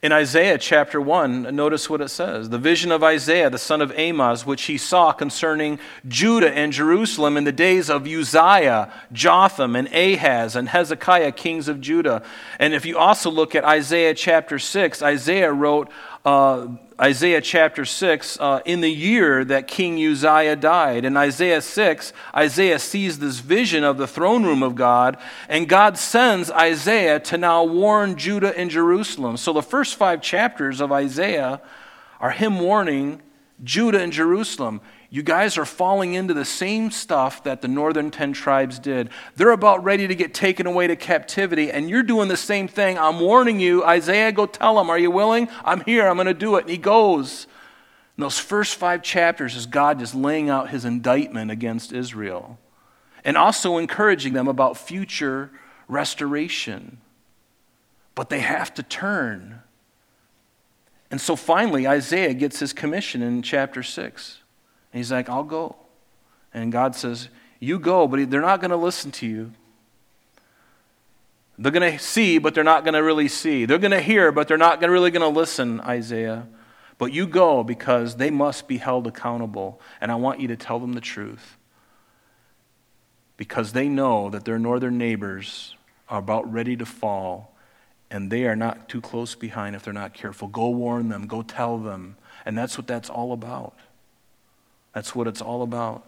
In 0.04 0.12
Isaiah 0.12 0.58
chapter 0.58 0.99
1, 0.99 1.56
notice 1.56 1.89
what 1.89 2.01
it 2.01 2.10
says 2.10 2.49
The 2.49 2.58
vision 2.58 2.91
of 2.91 3.06
Isaiah, 3.06 3.49
the 3.49 3.58
son 3.58 3.82
of 3.82 3.97
Amoz, 3.97 4.45
which 4.45 4.64
he 4.64 4.78
saw 4.78 5.14
concerning 5.14 5.80
Judah 6.06 6.51
and 6.54 6.74
Jerusalem 6.74 7.38
in 7.38 7.45
the 7.45 7.54
days 7.54 7.89
of 7.89 8.06
Uzziah, 8.06 8.91
Jotham, 9.14 9.78
and 9.78 9.88
Ahaz, 9.93 10.58
and 10.58 10.68
Hezekiah, 10.68 11.32
kings 11.32 11.70
of 11.70 11.80
Judah. 11.80 12.22
And 12.60 12.74
if 12.74 12.86
you 12.86 12.97
also 12.97 13.32
look 13.32 13.56
at 13.56 13.64
Isaiah 13.64 14.14
chapter 14.14 14.60
6, 14.60 15.01
Isaiah 15.01 15.54
wrote, 15.54 15.89
uh, 16.26 16.68
Isaiah 17.02 17.42
chapter 17.42 17.86
6, 17.86 18.38
uh, 18.40 18.62
in 18.66 18.82
the 18.82 18.92
year 18.92 19.44
that 19.46 19.68
King 19.68 19.96
Uzziah 19.98 20.56
died. 20.56 21.06
In 21.06 21.18
Isaiah 21.18 21.62
6, 21.62 22.14
Isaiah 22.36 22.80
sees 22.80 23.20
this 23.20 23.40
vision 23.40 23.84
of 23.84 23.98
the 23.98 24.08
throne 24.08 24.46
room 24.46 24.64
of 24.64 24.76
God, 24.76 25.18
and 25.50 25.68
God 25.68 25.98
sends 25.98 26.50
Isaiah 26.52 27.20
to 27.22 27.38
now 27.38 27.64
warn 27.64 28.16
Judah 28.16 28.58
and 28.58 28.70
Jerusalem. 28.70 29.38
So 29.38 29.52
the 29.52 29.62
first 29.62 29.96
five 29.96 30.22
chapters 30.22 30.80
of 30.80 30.92
Isaiah 30.92 31.62
are 32.20 32.32
him 32.32 32.60
warning 32.60 33.22
Judah 33.64 34.02
and 34.02 34.14
Jerusalem 34.14 34.82
you 35.14 35.22
guys 35.22 35.59
are 35.59 35.66
falling 35.66 36.16
into 36.16 36.34
the 36.34 36.43
same 36.43 36.89
stuff 36.89 37.43
that 37.43 37.61
the 37.61 37.68
northern 37.68 38.09
10 38.09 38.34
tribes 38.34 38.80
did. 38.80 39.11
They're 39.36 39.51
about 39.51 39.84
ready 39.84 40.07
to 40.07 40.16
get 40.16 40.34
taken 40.34 40.66
away 40.66 40.88
to 40.88 40.95
captivity, 40.95 41.70
and 41.70 41.88
you're 41.88 42.01
doing 42.01 42.30
the 42.30 42.36
same 42.36 42.68
thing. 42.68 42.97
I'm 42.97 43.20
warning 43.20 43.59
you. 43.59 43.86
Isaiah, 43.86 44.32
go 44.32 44.47
tell 44.47 44.74
them, 44.74 44.89
Are 44.89 44.97
you 44.97 45.11
willing? 45.11 45.49
I'm 45.64 45.82
here. 45.82 46.07
I'm 46.07 46.16
going 46.16 46.26
to 46.26 46.34
do 46.34 46.55
it. 46.55 46.61
And 46.61 46.72
he 46.72 46.80
goes. 46.80 47.45
Those 48.18 48.39
first 48.39 48.74
five 48.74 49.03
chapters 49.03 49.55
is 49.55 49.68
God 49.68 49.99
just 49.99 50.16
laying 50.16 50.49
out 50.49 50.72
his 50.72 50.84
indictment 50.84 51.51
against 51.51 51.93
Israel 51.93 52.57
and 53.24 53.38
also 53.38 53.78
encouraging 53.78 54.34
them 54.34 54.47
about 54.47 54.78
future 54.78 55.51
restoration. 55.88 56.97
But 58.16 58.30
they 58.30 58.39
have 58.39 58.74
to 58.74 58.82
turn. 58.82 59.61
And 61.11 61.22
so 61.22 61.36
finally, 61.36 61.88
Isaiah 61.88 62.34
gets 62.34 62.57
his 62.57 62.74
commission 62.74 63.22
in 63.22 63.43
chapter 63.43 63.84
6. 63.84 64.39
And 64.94 65.00
he's 65.00 65.12
like, 65.12 65.28
I'll 65.28 65.44
go. 65.44 65.76
And 66.54 66.72
God 66.72 66.96
says, 66.96 67.30
You 67.60 67.80
go, 67.80 68.08
but 68.08 68.30
they're 68.30 68.41
not 68.41 68.62
going 68.62 68.72
to 68.72 68.78
listen 68.78 69.12
to 69.14 69.28
you. 69.28 69.52
They're 71.58 71.72
going 71.72 71.91
to 71.91 72.00
see, 72.00 72.38
but 72.38 72.54
they're 72.54 72.64
not 72.64 72.84
going 72.84 72.94
to 72.94 73.04
really 73.04 73.28
see. 73.28 73.66
They're 73.66 73.78
going 73.78 73.91
to 73.91 74.02
hear, 74.02 74.32
but 74.32 74.48
they're 74.48 74.58
not 74.58 74.82
really 74.82 75.12
going 75.12 75.22
to 75.22 75.39
listen, 75.39 75.82
Isaiah. 75.82 76.48
But 76.98 77.12
you 77.12 77.28
go 77.28 77.64
because 77.64 78.16
they 78.16 78.30
must 78.30 78.68
be 78.68 78.78
held 78.78 79.08
accountable. 79.08 79.82
And 80.00 80.12
I 80.12 80.16
want 80.16 80.39
you 80.39 80.48
to 80.50 80.56
tell 80.56 80.80
them 80.80 80.94
the 80.94 81.02
truth. 81.02 81.58
Because 83.36 83.74
they 83.74 83.89
know 83.89 84.30
that 84.30 84.46
their 84.46 84.60
northern 84.60 84.98
neighbors 84.98 85.76
are 86.08 86.20
about 86.20 86.52
ready 86.52 86.76
to 86.78 86.86
fall, 86.86 87.56
and 88.12 88.32
they 88.32 88.46
are 88.46 88.56
not 88.56 88.88
too 88.88 89.02
close 89.02 89.34
behind 89.34 89.76
if 89.76 89.84
they're 89.84 89.94
not 89.94 90.14
careful. 90.14 90.48
Go 90.48 90.70
warn 90.70 91.10
them, 91.10 91.26
go 91.26 91.41
tell 91.41 91.80
them. 91.80 92.16
And 92.46 92.58
that's 92.58 92.78
what 92.78 92.86
that's 92.86 93.10
all 93.10 93.34
about. 93.34 93.76
That's 94.94 95.16
what 95.16 95.28
it's 95.28 95.41
all 95.41 95.64
about. 95.64 96.06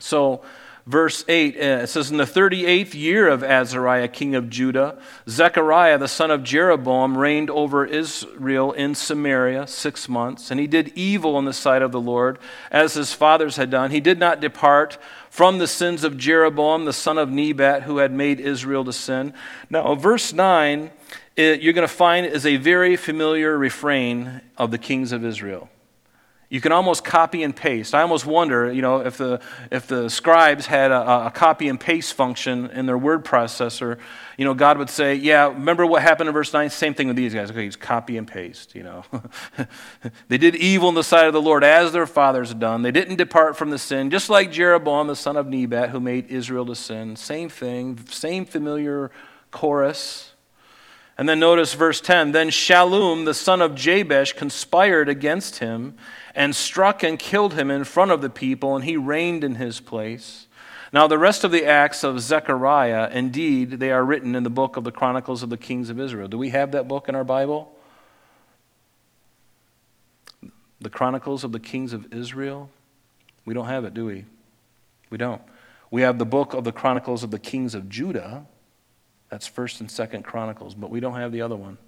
So, 0.00 0.42
verse 0.86 1.24
8, 1.28 1.56
uh, 1.56 1.58
it 1.58 1.86
says, 1.88 2.10
In 2.10 2.16
the 2.16 2.24
38th 2.24 2.94
year 2.94 3.28
of 3.28 3.44
Azariah, 3.44 4.08
king 4.08 4.34
of 4.34 4.48
Judah, 4.48 5.00
Zechariah, 5.28 5.98
the 5.98 6.08
son 6.08 6.30
of 6.30 6.42
Jeroboam, 6.42 7.16
reigned 7.16 7.50
over 7.50 7.84
Israel 7.84 8.72
in 8.72 8.94
Samaria 8.94 9.66
six 9.66 10.08
months. 10.08 10.50
And 10.50 10.58
he 10.58 10.66
did 10.66 10.92
evil 10.94 11.38
in 11.38 11.44
the 11.44 11.52
sight 11.52 11.82
of 11.82 11.92
the 11.92 12.00
Lord, 12.00 12.38
as 12.70 12.94
his 12.94 13.12
fathers 13.12 13.56
had 13.56 13.70
done. 13.70 13.90
He 13.90 14.00
did 14.00 14.18
not 14.18 14.40
depart 14.40 14.98
from 15.30 15.58
the 15.58 15.68
sins 15.68 16.04
of 16.04 16.16
Jeroboam, 16.16 16.84
the 16.84 16.92
son 16.92 17.18
of 17.18 17.30
Nebat, 17.30 17.82
who 17.82 17.98
had 17.98 18.12
made 18.12 18.40
Israel 18.40 18.84
to 18.84 18.92
sin. 18.92 19.34
Now, 19.70 19.94
verse 19.94 20.32
9, 20.32 20.90
it, 21.36 21.60
you're 21.60 21.74
going 21.74 21.86
to 21.86 21.92
find 21.92 22.26
is 22.26 22.46
a 22.46 22.56
very 22.56 22.96
familiar 22.96 23.56
refrain 23.56 24.40
of 24.56 24.70
the 24.70 24.78
kings 24.78 25.12
of 25.12 25.24
Israel. 25.24 25.68
You 26.50 26.62
can 26.62 26.72
almost 26.72 27.04
copy 27.04 27.42
and 27.42 27.54
paste. 27.54 27.94
I 27.94 28.00
almost 28.00 28.24
wonder, 28.24 28.72
you 28.72 28.80
know, 28.80 29.00
if 29.00 29.18
the, 29.18 29.38
if 29.70 29.86
the 29.86 30.08
scribes 30.08 30.64
had 30.64 30.90
a, 30.90 31.26
a, 31.26 31.30
copy 31.30 31.68
and 31.68 31.78
paste 31.78 32.14
function 32.14 32.70
in 32.70 32.86
their 32.86 32.96
word 32.96 33.22
processor, 33.22 33.98
you 34.38 34.46
know, 34.46 34.54
God 34.54 34.78
would 34.78 34.88
say, 34.88 35.14
yeah, 35.14 35.48
remember 35.48 35.84
what 35.84 36.00
happened 36.00 36.28
in 36.28 36.32
verse 36.32 36.50
9? 36.50 36.70
Same 36.70 36.94
thing 36.94 37.06
with 37.06 37.16
these 37.16 37.34
guys. 37.34 37.50
Okay, 37.50 37.66
just 37.66 37.80
copy 37.80 38.16
and 38.16 38.26
paste, 38.26 38.74
you 38.74 38.82
know. 38.82 39.04
they 40.28 40.38
did 40.38 40.56
evil 40.56 40.88
in 40.88 40.94
the 40.94 41.04
sight 41.04 41.26
of 41.26 41.34
the 41.34 41.42
Lord 41.42 41.64
as 41.64 41.92
their 41.92 42.06
fathers 42.06 42.48
had 42.48 42.60
done. 42.60 42.80
They 42.80 42.92
didn't 42.92 43.16
depart 43.16 43.58
from 43.58 43.68
the 43.68 43.78
sin, 43.78 44.08
just 44.08 44.30
like 44.30 44.50
Jeroboam, 44.50 45.08
the 45.08 45.16
son 45.16 45.36
of 45.36 45.46
Nebat, 45.48 45.90
who 45.90 46.00
made 46.00 46.30
Israel 46.30 46.64
to 46.66 46.74
sin. 46.74 47.16
Same 47.16 47.50
thing, 47.50 47.98
same 48.06 48.46
familiar 48.46 49.10
chorus. 49.50 50.32
And 51.18 51.28
then 51.28 51.40
notice 51.40 51.74
verse 51.74 52.00
10 52.00 52.30
Then 52.30 52.48
Shallum, 52.48 53.24
the 53.24 53.34
son 53.34 53.60
of 53.60 53.74
Jabesh, 53.74 54.32
conspired 54.34 55.08
against 55.08 55.58
him 55.58 55.96
and 56.34 56.54
struck 56.54 57.02
and 57.02 57.18
killed 57.18 57.54
him 57.54 57.70
in 57.70 57.82
front 57.82 58.12
of 58.12 58.22
the 58.22 58.30
people, 58.30 58.76
and 58.76 58.84
he 58.84 58.96
reigned 58.96 59.42
in 59.42 59.56
his 59.56 59.80
place. 59.80 60.46
Now, 60.92 61.06
the 61.06 61.18
rest 61.18 61.44
of 61.44 61.50
the 61.50 61.66
acts 61.66 62.02
of 62.04 62.20
Zechariah, 62.20 63.10
indeed, 63.12 63.72
they 63.72 63.90
are 63.90 64.04
written 64.04 64.34
in 64.34 64.44
the 64.44 64.50
book 64.50 64.76
of 64.76 64.84
the 64.84 64.92
Chronicles 64.92 65.42
of 65.42 65.50
the 65.50 65.58
Kings 65.58 65.90
of 65.90 66.00
Israel. 66.00 66.28
Do 66.28 66.38
we 66.38 66.50
have 66.50 66.70
that 66.72 66.88
book 66.88 67.08
in 67.08 67.14
our 67.14 67.24
Bible? 67.24 67.74
The 70.80 70.88
Chronicles 70.88 71.44
of 71.44 71.52
the 71.52 71.60
Kings 71.60 71.92
of 71.92 72.14
Israel? 72.14 72.70
We 73.44 73.52
don't 73.52 73.66
have 73.66 73.84
it, 73.84 73.92
do 73.92 74.06
we? 74.06 74.24
We 75.10 75.18
don't. 75.18 75.42
We 75.90 76.02
have 76.02 76.18
the 76.18 76.24
book 76.24 76.54
of 76.54 76.64
the 76.64 76.72
Chronicles 76.72 77.22
of 77.22 77.32
the 77.32 77.38
Kings 77.38 77.74
of 77.74 77.88
Judah. 77.88 78.46
That's 79.28 79.48
1st 79.48 79.80
and 79.80 79.88
2nd 79.88 80.24
Chronicles, 80.24 80.74
but 80.74 80.90
we 80.90 81.00
don't 81.00 81.16
have 81.16 81.32
the 81.32 81.42
other 81.42 81.56
one. 81.56 81.78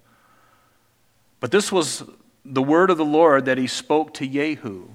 But 1.39 1.51
this 1.51 1.71
was 1.71 2.03
the 2.45 2.61
word 2.61 2.89
of 2.89 2.97
the 2.97 3.05
Lord 3.05 3.45
that 3.45 3.57
he 3.57 3.67
spoke 3.67 4.13
to 4.15 4.27
Jehu. 4.27 4.87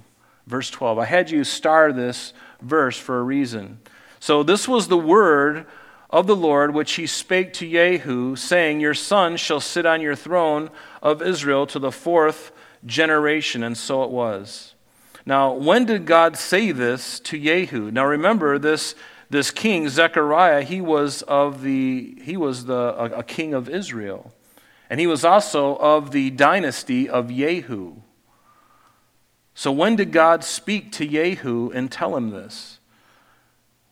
Verse 0.47 0.71
12. 0.71 0.99
I 0.99 1.05
had 1.05 1.31
you 1.31 1.43
star 1.43 1.93
this 1.93 2.33
verse 2.61 2.97
for 2.97 3.19
a 3.19 3.23
reason. 3.23 3.81
So 4.21 4.43
this 4.43 4.69
was 4.69 4.89
the 4.89 4.97
word 4.97 5.67
of 6.09 6.27
the 6.27 6.37
Lord 6.37 6.73
which 6.73 6.95
he 6.95 7.07
spake 7.07 7.53
to 7.55 7.69
Jehu, 7.69 8.37
saying, 8.37 8.81
Your 8.81 8.95
son 8.95 9.37
shall 9.37 9.61
sit 9.61 9.87
on 9.87 10.01
your 10.01 10.15
throne 10.15 10.71
of 11.03 11.21
Israel 11.21 11.67
to 11.67 11.81
the 11.81 11.91
fourth 11.91 12.53
generation. 12.85 13.65
And 13.65 13.77
so 13.77 14.05
it 14.05 14.11
was. 14.11 14.75
Now, 15.25 15.53
when 15.53 15.85
did 15.85 16.07
God 16.07 16.37
say 16.37 16.71
this 16.71 17.19
to 17.21 17.39
Jehu? 17.39 17.91
Now 17.91 18.07
remember, 18.07 18.59
this, 18.59 18.95
this 19.29 19.51
king, 19.51 19.89
Zechariah, 19.89 20.63
he 20.63 20.81
was 20.81 21.23
of 21.23 21.63
the 21.63 22.17
he 22.23 22.37
was 22.37 22.67
the 22.67 22.95
a, 22.97 23.19
a 23.19 23.23
king 23.23 23.55
of 23.55 23.69
Israel. 23.69 24.33
And 24.89 25.01
he 25.01 25.07
was 25.07 25.25
also 25.25 25.77
of 25.77 26.13
the 26.13 26.31
dynasty 26.31 27.09
of 27.09 27.29
Jehu. 27.29 27.97
So 29.55 29.73
when 29.73 29.97
did 29.97 30.13
God 30.13 30.45
speak 30.45 30.93
to 30.93 31.07
Jehu 31.07 31.71
and 31.71 31.91
tell 31.91 32.17
him 32.17 32.31
this? 32.31 32.79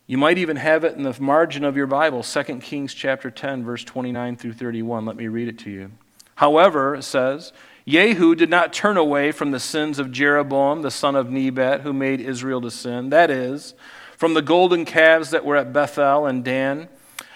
You 0.07 0.17
might 0.17 0.37
even 0.37 0.57
have 0.57 0.83
it 0.83 0.95
in 0.95 1.03
the 1.03 1.19
margin 1.19 1.63
of 1.63 1.75
your 1.75 1.87
Bible, 1.87 2.21
2 2.21 2.43
Kings 2.59 2.93
chapter 2.93 3.31
10, 3.31 3.63
verse 3.63 3.83
29 3.83 4.37
through 4.37 4.53
31. 4.53 5.05
Let 5.05 5.15
me 5.15 5.27
read 5.27 5.47
it 5.47 5.57
to 5.59 5.71
you. 5.71 5.91
However, 6.35 6.95
it 6.95 7.03
says, 7.03 7.51
Jehu 7.87 8.35
did 8.35 8.49
not 8.49 8.71
turn 8.71 8.97
away 8.97 9.31
from 9.31 9.49
the 9.49 9.59
sins 9.59 9.97
of 9.97 10.11
Jeroboam, 10.11 10.83
the 10.83 10.91
son 10.91 11.15
of 11.15 11.31
Nebat, 11.31 11.81
who 11.81 11.93
made 11.93 12.21
Israel 12.21 12.61
to 12.61 12.69
sin. 12.69 13.09
That 13.09 13.31
is, 13.31 13.73
from 14.17 14.33
the 14.33 14.41
golden 14.41 14.85
calves 14.85 15.31
that 15.31 15.45
were 15.45 15.55
at 15.55 15.73
Bethel 15.73 16.25
and 16.25 16.43
Dan. 16.43 16.89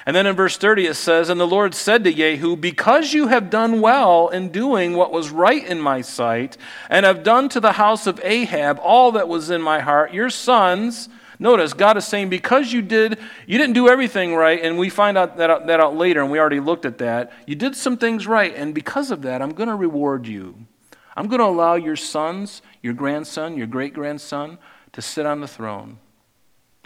And 0.06 0.16
then 0.16 0.26
in 0.26 0.36
verse 0.36 0.58
30 0.58 0.88
it 0.88 0.96
says, 0.96 1.30
And 1.30 1.40
the 1.40 1.48
Lord 1.48 1.76
said 1.76 2.04
to 2.04 2.14
Jehu, 2.14 2.56
Because 2.56 3.14
you 3.14 3.28
have 3.28 3.50
done 3.50 3.82
well 3.82 4.30
in 4.30 4.52
doing 4.52 4.96
what 4.96 5.12
was 5.12 5.30
right 5.30 5.64
in 5.64 5.80
my 5.80 6.02
sight, 6.02 6.58
and 6.90 7.06
have 7.06 7.24
done 7.24 7.50
to 7.50 7.60
the 7.60 7.74
house 7.74 8.08
of 8.08 8.20
Ahab 8.24 8.80
all 8.82 9.12
that 9.12 9.28
was 9.28 9.50
in 9.50 9.62
my 9.62 9.80
heart, 9.80 10.14
your 10.14 10.30
sons 10.30 11.10
Notice 11.42 11.72
God 11.74 11.96
is 11.96 12.06
saying, 12.06 12.28
because 12.28 12.74
you 12.74 12.82
did, 12.82 13.18
you 13.48 13.58
didn't 13.58 13.74
do 13.74 13.88
everything 13.88 14.36
right, 14.36 14.62
and 14.62 14.78
we 14.78 14.90
find 14.90 15.18
out 15.18 15.38
that, 15.38 15.68
that 15.68 15.80
out 15.80 15.96
later, 15.96 16.22
and 16.22 16.30
we 16.30 16.38
already 16.38 16.60
looked 16.60 16.84
at 16.84 16.98
that. 16.98 17.32
You 17.48 17.56
did 17.56 17.78
some 17.78 17.96
things 17.96 18.28
right, 18.28 18.54
and 18.54 18.76
because 18.76 19.10
of 19.10 19.22
that, 19.22 19.42
I'm 19.42 19.54
going 19.54 19.70
to 19.70 19.76
reward 19.76 20.28
you. 20.28 20.68
I'm 21.16 21.30
going 21.30 21.40
to 21.40 21.46
allow 21.46 21.76
your 21.76 21.96
sons, 21.96 22.62
your 22.84 22.94
grandson, 22.94 23.58
your 23.58 23.68
great 23.68 23.94
grandson, 23.94 24.58
to 24.92 25.02
sit 25.02 25.26
on 25.26 25.40
the 25.40 25.48
throne 25.48 25.98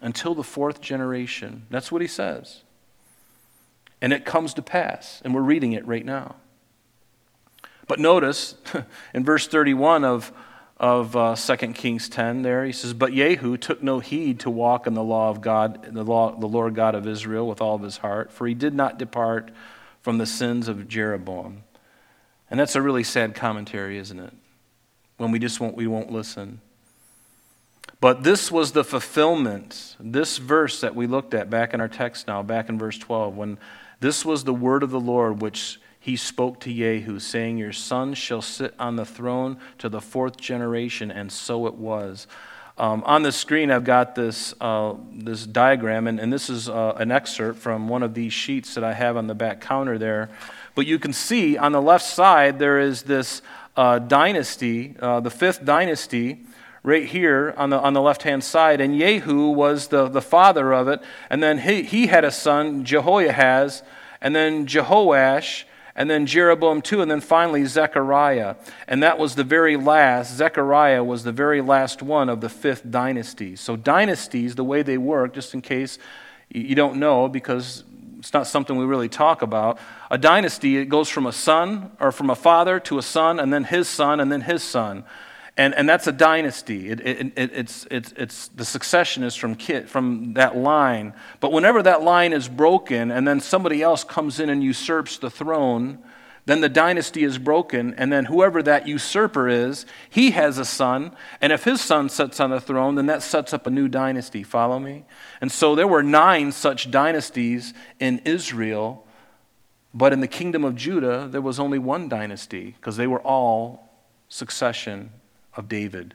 until 0.03 0.35
the 0.35 0.43
fourth 0.43 0.81
generation. 0.81 1.65
That's 1.71 1.91
what 1.91 2.03
he 2.03 2.07
says. 2.07 2.61
And 3.99 4.13
it 4.13 4.25
comes 4.25 4.53
to 4.55 4.61
pass, 4.61 5.21
and 5.25 5.33
we're 5.33 5.41
reading 5.41 5.73
it 5.73 5.87
right 5.87 6.05
now. 6.05 6.35
But 7.87 7.99
notice 7.99 8.55
in 9.15 9.23
verse 9.23 9.47
31 9.47 10.03
of 10.03 10.31
of 10.77 11.15
uh, 11.15 11.35
2 11.35 11.55
Kings 11.73 12.09
10 12.09 12.41
there. 12.41 12.65
He 12.65 12.73
says, 12.73 12.93
But 12.93 13.13
Jehu 13.13 13.55
took 13.55 13.81
no 13.81 13.99
heed 13.99 14.41
to 14.41 14.49
walk 14.49 14.85
in 14.85 14.95
the 14.95 15.03
law 15.03 15.29
of 15.29 15.39
God, 15.39 15.93
the, 15.93 16.03
law, 16.03 16.35
the 16.37 16.47
Lord 16.47 16.75
God 16.75 16.93
of 16.93 17.07
Israel, 17.07 17.47
with 17.47 17.61
all 17.61 17.75
of 17.75 17.83
his 17.83 17.97
heart, 17.97 18.33
for 18.33 18.47
he 18.47 18.53
did 18.53 18.73
not 18.73 18.97
depart 18.97 19.51
from 20.01 20.17
the 20.17 20.25
sins 20.25 20.67
of 20.67 20.89
Jeroboam. 20.89 21.63
And 22.49 22.59
that's 22.59 22.75
a 22.75 22.81
really 22.81 23.03
sad 23.03 23.33
commentary, 23.33 23.97
isn't 23.97 24.19
it? 24.19 24.33
When 25.17 25.31
we 25.31 25.39
just 25.39 25.59
won't, 25.61 25.77
we 25.77 25.87
won't 25.87 26.11
listen. 26.11 26.59
But 28.03 28.21
this 28.21 28.51
was 28.51 28.73
the 28.73 28.83
fulfillment, 28.83 29.95
this 29.97 30.37
verse 30.37 30.81
that 30.81 30.93
we 30.93 31.07
looked 31.07 31.33
at 31.33 31.49
back 31.49 31.73
in 31.73 31.79
our 31.79 31.87
text 31.87 32.27
now, 32.27 32.43
back 32.43 32.67
in 32.67 32.77
verse 32.77 32.97
12, 32.97 33.37
when 33.37 33.57
this 34.01 34.25
was 34.25 34.43
the 34.43 34.53
word 34.53 34.83
of 34.83 34.89
the 34.91 34.99
Lord 34.99 35.41
which 35.41 35.79
he 36.01 36.17
spoke 36.17 36.59
to 36.59 36.73
Jehu, 36.73 37.19
saying, 37.19 37.57
Your 37.57 37.71
son 37.71 38.13
shall 38.13 38.41
sit 38.41 38.73
on 38.77 38.97
the 38.97 39.05
throne 39.05 39.57
to 39.77 39.87
the 39.87 40.01
fourth 40.01 40.35
generation, 40.35 41.11
and 41.11 41.31
so 41.31 41.65
it 41.65 41.75
was. 41.75 42.27
Um, 42.77 43.03
on 43.05 43.23
the 43.23 43.31
screen, 43.31 43.71
I've 43.71 43.85
got 43.85 44.15
this, 44.15 44.53
uh, 44.59 44.95
this 45.13 45.45
diagram, 45.45 46.05
and, 46.05 46.19
and 46.19 46.33
this 46.33 46.49
is 46.49 46.67
uh, 46.67 46.95
an 46.97 47.09
excerpt 47.09 47.57
from 47.57 47.87
one 47.87 48.03
of 48.03 48.13
these 48.13 48.33
sheets 48.33 48.75
that 48.75 48.83
I 48.83 48.91
have 48.91 49.15
on 49.15 49.27
the 49.27 49.33
back 49.33 49.61
counter 49.61 49.97
there. 49.97 50.29
But 50.75 50.87
you 50.87 50.99
can 50.99 51.13
see 51.13 51.57
on 51.57 51.71
the 51.71 51.81
left 51.81 52.03
side, 52.03 52.59
there 52.59 52.81
is 52.81 53.03
this 53.03 53.41
uh, 53.77 53.99
dynasty, 53.99 54.93
uh, 54.99 55.21
the 55.21 55.31
fifth 55.31 55.63
dynasty, 55.63 56.41
right 56.83 57.05
here 57.05 57.53
on 57.57 57.69
the, 57.69 57.79
on 57.79 57.93
the 57.93 58.01
left 58.01 58.23
hand 58.23 58.43
side. 58.43 58.81
And 58.81 58.99
Jehu 58.99 59.49
was 59.49 59.87
the, 59.87 60.07
the 60.07 60.21
father 60.21 60.73
of 60.73 60.87
it. 60.87 61.01
And 61.29 61.41
then 61.41 61.59
he, 61.59 61.83
he 61.83 62.07
had 62.07 62.25
a 62.25 62.31
son, 62.31 62.83
Jehoahaz, 62.83 63.83
and 64.21 64.35
then 64.35 64.67
Jehoash, 64.67 65.63
and 65.95 66.09
then 66.09 66.25
Jeroboam 66.25 66.81
II, 66.91 67.01
and 67.01 67.11
then 67.11 67.21
finally 67.21 67.65
Zechariah. 67.65 68.55
And 68.87 69.03
that 69.03 69.19
was 69.19 69.35
the 69.35 69.43
very 69.43 69.77
last, 69.77 70.35
Zechariah 70.35 71.03
was 71.03 71.23
the 71.23 71.31
very 71.31 71.61
last 71.61 72.01
one 72.01 72.29
of 72.29 72.41
the 72.41 72.49
fifth 72.49 72.89
dynasty. 72.89 73.55
So, 73.55 73.75
dynasties, 73.75 74.55
the 74.55 74.63
way 74.63 74.81
they 74.81 74.97
work, 74.97 75.33
just 75.33 75.53
in 75.53 75.61
case 75.61 75.99
you 76.49 76.75
don't 76.75 76.97
know, 76.97 77.27
because 77.27 77.83
it's 78.19 78.33
not 78.33 78.47
something 78.47 78.77
we 78.77 78.85
really 78.85 79.09
talk 79.09 79.41
about. 79.41 79.79
A 80.09 80.17
dynasty, 80.17 80.77
it 80.77 80.85
goes 80.85 81.09
from 81.09 81.25
a 81.25 81.31
son 81.31 81.91
or 81.99 82.11
from 82.11 82.29
a 82.29 82.35
father 82.35 82.79
to 82.81 82.97
a 82.97 83.01
son, 83.01 83.39
and 83.39 83.51
then 83.51 83.63
his 83.63 83.87
son, 83.87 84.19
and 84.19 84.31
then 84.31 84.41
his 84.41 84.63
son. 84.63 85.03
And, 85.55 85.75
and 85.75 85.87
that's 85.87 86.07
a 86.07 86.11
dynasty. 86.11 86.89
It, 86.89 86.99
it, 87.01 87.33
it, 87.35 87.51
it's, 87.53 87.87
it's, 87.91 88.11
it's, 88.17 88.47
the 88.49 88.65
succession 88.65 89.23
is 89.23 89.35
from, 89.35 89.55
from 89.55 90.33
that 90.33 90.57
line. 90.57 91.13
But 91.39 91.51
whenever 91.51 91.83
that 91.83 92.01
line 92.01 92.33
is 92.33 92.49
broken 92.49 93.11
and 93.11 93.27
then 93.27 93.39
somebody 93.39 93.81
else 93.83 94.03
comes 94.03 94.39
in 94.39 94.49
and 94.49 94.63
usurps 94.63 95.19
the 95.19 95.29
throne, 95.29 95.99
then 96.45 96.61
the 96.61 96.69
dynasty 96.69 97.23
is 97.23 97.37
broken. 97.37 97.93
And 97.99 98.11
then 98.11 98.25
whoever 98.25 98.63
that 98.63 98.87
usurper 98.87 99.47
is, 99.47 99.85
he 100.09 100.31
has 100.31 100.57
a 100.57 100.65
son. 100.65 101.15
And 101.39 101.53
if 101.53 101.65
his 101.65 101.81
son 101.81 102.09
sits 102.09 102.39
on 102.39 102.49
the 102.49 102.59
throne, 102.59 102.95
then 102.95 103.05
that 103.05 103.21
sets 103.21 103.53
up 103.53 103.67
a 103.67 103.69
new 103.69 103.87
dynasty. 103.87 104.41
Follow 104.41 104.79
me? 104.79 105.05
And 105.39 105.51
so 105.51 105.75
there 105.75 105.87
were 105.87 106.01
nine 106.01 106.51
such 106.51 106.89
dynasties 106.89 107.75
in 107.99 108.19
Israel. 108.25 109.05
But 109.93 110.13
in 110.13 110.19
the 110.19 110.27
kingdom 110.27 110.63
of 110.63 110.75
Judah, 110.75 111.27
there 111.29 111.41
was 111.41 111.59
only 111.59 111.77
one 111.77 112.09
dynasty 112.09 112.71
because 112.71 112.97
they 112.97 113.05
were 113.05 113.21
all 113.21 113.91
succession 114.27 115.11
of 115.55 115.69
David. 115.69 116.13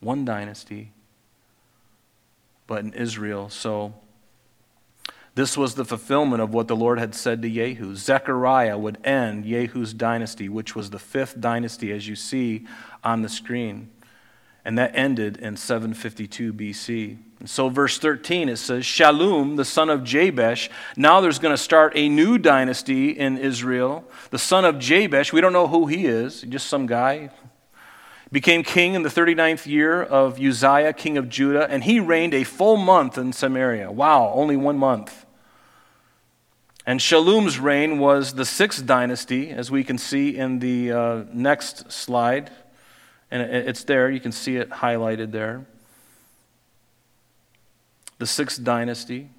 One 0.00 0.24
dynasty, 0.24 0.92
but 2.66 2.84
in 2.84 2.92
Israel. 2.94 3.50
So, 3.50 3.94
this 5.34 5.56
was 5.56 5.74
the 5.74 5.84
fulfillment 5.84 6.42
of 6.42 6.52
what 6.52 6.68
the 6.68 6.76
Lord 6.76 6.98
had 6.98 7.14
said 7.14 7.40
to 7.42 7.48
Jehu. 7.48 7.94
Zechariah 7.94 8.76
would 8.76 8.98
end 9.06 9.44
Jehu's 9.44 9.94
dynasty, 9.94 10.48
which 10.48 10.74
was 10.74 10.90
the 10.90 10.98
fifth 10.98 11.40
dynasty, 11.40 11.92
as 11.92 12.08
you 12.08 12.16
see 12.16 12.66
on 13.04 13.22
the 13.22 13.28
screen. 13.28 13.90
And 14.64 14.76
that 14.78 14.92
ended 14.94 15.36
in 15.38 15.56
752 15.56 16.52
BC. 16.52 17.16
And 17.38 17.48
so, 17.48 17.70
verse 17.70 17.98
13, 17.98 18.50
it 18.50 18.56
says, 18.56 18.84
Shallum, 18.84 19.56
the 19.56 19.64
son 19.64 19.88
of 19.88 20.04
Jabesh. 20.04 20.68
Now 20.96 21.22
there's 21.22 21.38
going 21.38 21.54
to 21.54 21.62
start 21.62 21.92
a 21.94 22.08
new 22.08 22.36
dynasty 22.36 23.10
in 23.10 23.38
Israel. 23.38 24.04
The 24.30 24.38
son 24.38 24.66
of 24.66 24.78
Jabesh, 24.78 25.32
we 25.32 25.40
don't 25.40 25.54
know 25.54 25.68
who 25.68 25.86
he 25.86 26.04
is, 26.04 26.42
just 26.42 26.66
some 26.66 26.86
guy, 26.86 27.30
became 28.32 28.62
king 28.62 28.94
in 28.94 29.02
the 29.02 29.08
39th 29.08 29.66
year 29.66 30.02
of 30.02 30.40
Uzziah, 30.40 30.92
king 30.92 31.18
of 31.18 31.28
Judah, 31.28 31.68
and 31.68 31.82
he 31.84 31.98
reigned 31.98 32.34
a 32.34 32.44
full 32.44 32.76
month 32.76 33.18
in 33.18 33.32
Samaria. 33.32 33.90
Wow, 33.90 34.32
only 34.34 34.56
one 34.56 34.78
month. 34.78 35.26
And 36.86 37.00
Shallum's 37.00 37.58
reign 37.58 37.98
was 37.98 38.34
the 38.34 38.44
sixth 38.44 38.86
dynasty, 38.86 39.50
as 39.50 39.70
we 39.70 39.84
can 39.84 39.98
see 39.98 40.36
in 40.36 40.60
the 40.60 40.92
uh, 40.92 41.24
next 41.32 41.92
slide. 41.92 42.50
And 43.30 43.42
it's 43.42 43.84
there, 43.84 44.10
you 44.10 44.20
can 44.20 44.32
see 44.32 44.56
it 44.56 44.70
highlighted 44.70 45.30
there. 45.30 45.66
The 48.18 48.26
sixth 48.26 48.64
dynasty. 48.64 49.30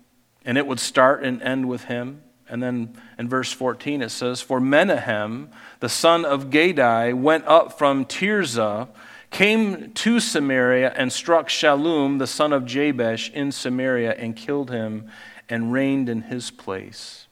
And 0.46 0.58
it 0.58 0.66
would 0.66 0.80
start 0.80 1.24
and 1.24 1.42
end 1.42 1.68
with 1.68 1.86
him. 1.86 2.22
And 2.52 2.62
then 2.62 2.94
in 3.18 3.30
verse 3.30 3.52
14 3.52 4.02
it 4.02 4.10
says, 4.10 4.42
For 4.42 4.60
Menahem, 4.60 5.50
the 5.80 5.90
son 5.90 6.26
of 6.26 6.52
Gadi, 6.52 7.14
went 7.14 7.48
up 7.48 7.78
from 7.78 8.06
Tirzah, 8.06 8.90
came 9.32 9.94
to 9.94 10.20
Samaria, 10.20 10.94
and 10.96 11.12
struck 11.12 11.48
Shallum, 11.48 12.20
the 12.20 12.28
son 12.28 12.52
of 12.52 12.66
Jabesh, 12.66 13.32
in 13.32 13.54
Samaria, 13.54 14.12
and 14.12 14.36
killed 14.36 14.70
him, 14.70 15.10
and 15.48 15.72
reigned 15.72 16.10
in 16.10 16.24
his 16.24 16.52
place. 16.52 17.28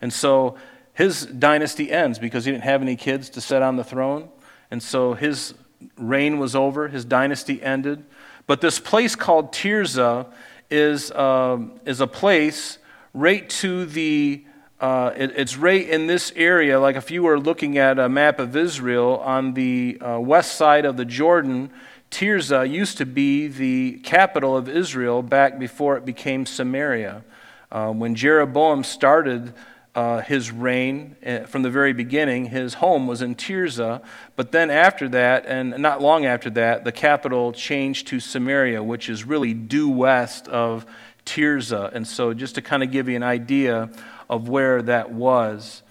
And 0.00 0.12
so 0.12 0.56
his 0.94 1.26
dynasty 1.26 1.90
ends 1.90 2.18
because 2.18 2.44
he 2.44 2.52
didn't 2.52 2.64
have 2.64 2.80
any 2.80 2.94
kids 2.94 3.28
to 3.30 3.40
set 3.40 3.62
on 3.62 3.76
the 3.76 3.84
throne. 3.84 4.28
And 4.70 4.80
so 4.80 5.14
his 5.14 5.54
reign 5.96 6.38
was 6.38 6.54
over, 6.54 6.88
his 6.88 7.04
dynasty 7.04 7.60
ended. 7.60 8.04
But 8.46 8.60
this 8.60 8.78
place 8.78 9.16
called 9.16 9.52
Tirzah 9.52 10.26
is, 10.70 11.10
uh, 11.10 11.58
is 11.84 12.00
a 12.00 12.06
place 12.06 12.78
right 13.12 13.48
to 13.50 13.86
the, 13.86 14.44
uh, 14.80 15.12
it, 15.14 15.32
it's 15.36 15.56
right 15.56 15.86
in 15.86 16.06
this 16.06 16.32
area. 16.36 16.80
Like 16.80 16.96
if 16.96 17.10
you 17.10 17.22
were 17.22 17.38
looking 17.38 17.76
at 17.76 17.98
a 17.98 18.08
map 18.08 18.38
of 18.38 18.56
Israel 18.56 19.18
on 19.18 19.54
the 19.54 19.98
uh, 20.00 20.18
west 20.18 20.56
side 20.56 20.84
of 20.84 20.96
the 20.96 21.04
Jordan, 21.04 21.70
Tirzah 22.10 22.68
used 22.68 22.98
to 22.98 23.06
be 23.06 23.46
the 23.46 24.00
capital 24.02 24.56
of 24.56 24.68
Israel 24.68 25.22
back 25.22 25.58
before 25.58 25.96
it 25.96 26.04
became 26.04 26.46
Samaria. 26.46 27.22
Uh, 27.70 27.92
when 27.92 28.14
Jeroboam 28.14 28.82
started 28.82 29.52
uh, 29.94 30.20
his 30.20 30.52
reign 30.52 31.16
uh, 31.26 31.40
from 31.40 31.62
the 31.62 31.70
very 31.70 31.92
beginning. 31.92 32.46
His 32.46 32.74
home 32.74 33.06
was 33.06 33.22
in 33.22 33.34
Tirzah, 33.34 34.02
but 34.36 34.52
then 34.52 34.70
after 34.70 35.08
that, 35.08 35.46
and 35.46 35.76
not 35.78 36.00
long 36.00 36.26
after 36.26 36.48
that, 36.50 36.84
the 36.84 36.92
capital 36.92 37.52
changed 37.52 38.06
to 38.08 38.20
Samaria, 38.20 38.82
which 38.82 39.08
is 39.08 39.24
really 39.24 39.52
due 39.52 39.88
west 39.88 40.46
of 40.46 40.86
Tirzah. 41.26 41.92
And 41.92 42.06
so, 42.06 42.32
just 42.32 42.54
to 42.54 42.62
kind 42.62 42.82
of 42.82 42.92
give 42.92 43.08
you 43.08 43.16
an 43.16 43.24
idea 43.24 43.90
of 44.30 44.48
where 44.48 44.80
that 44.80 45.12
was. 45.12 45.82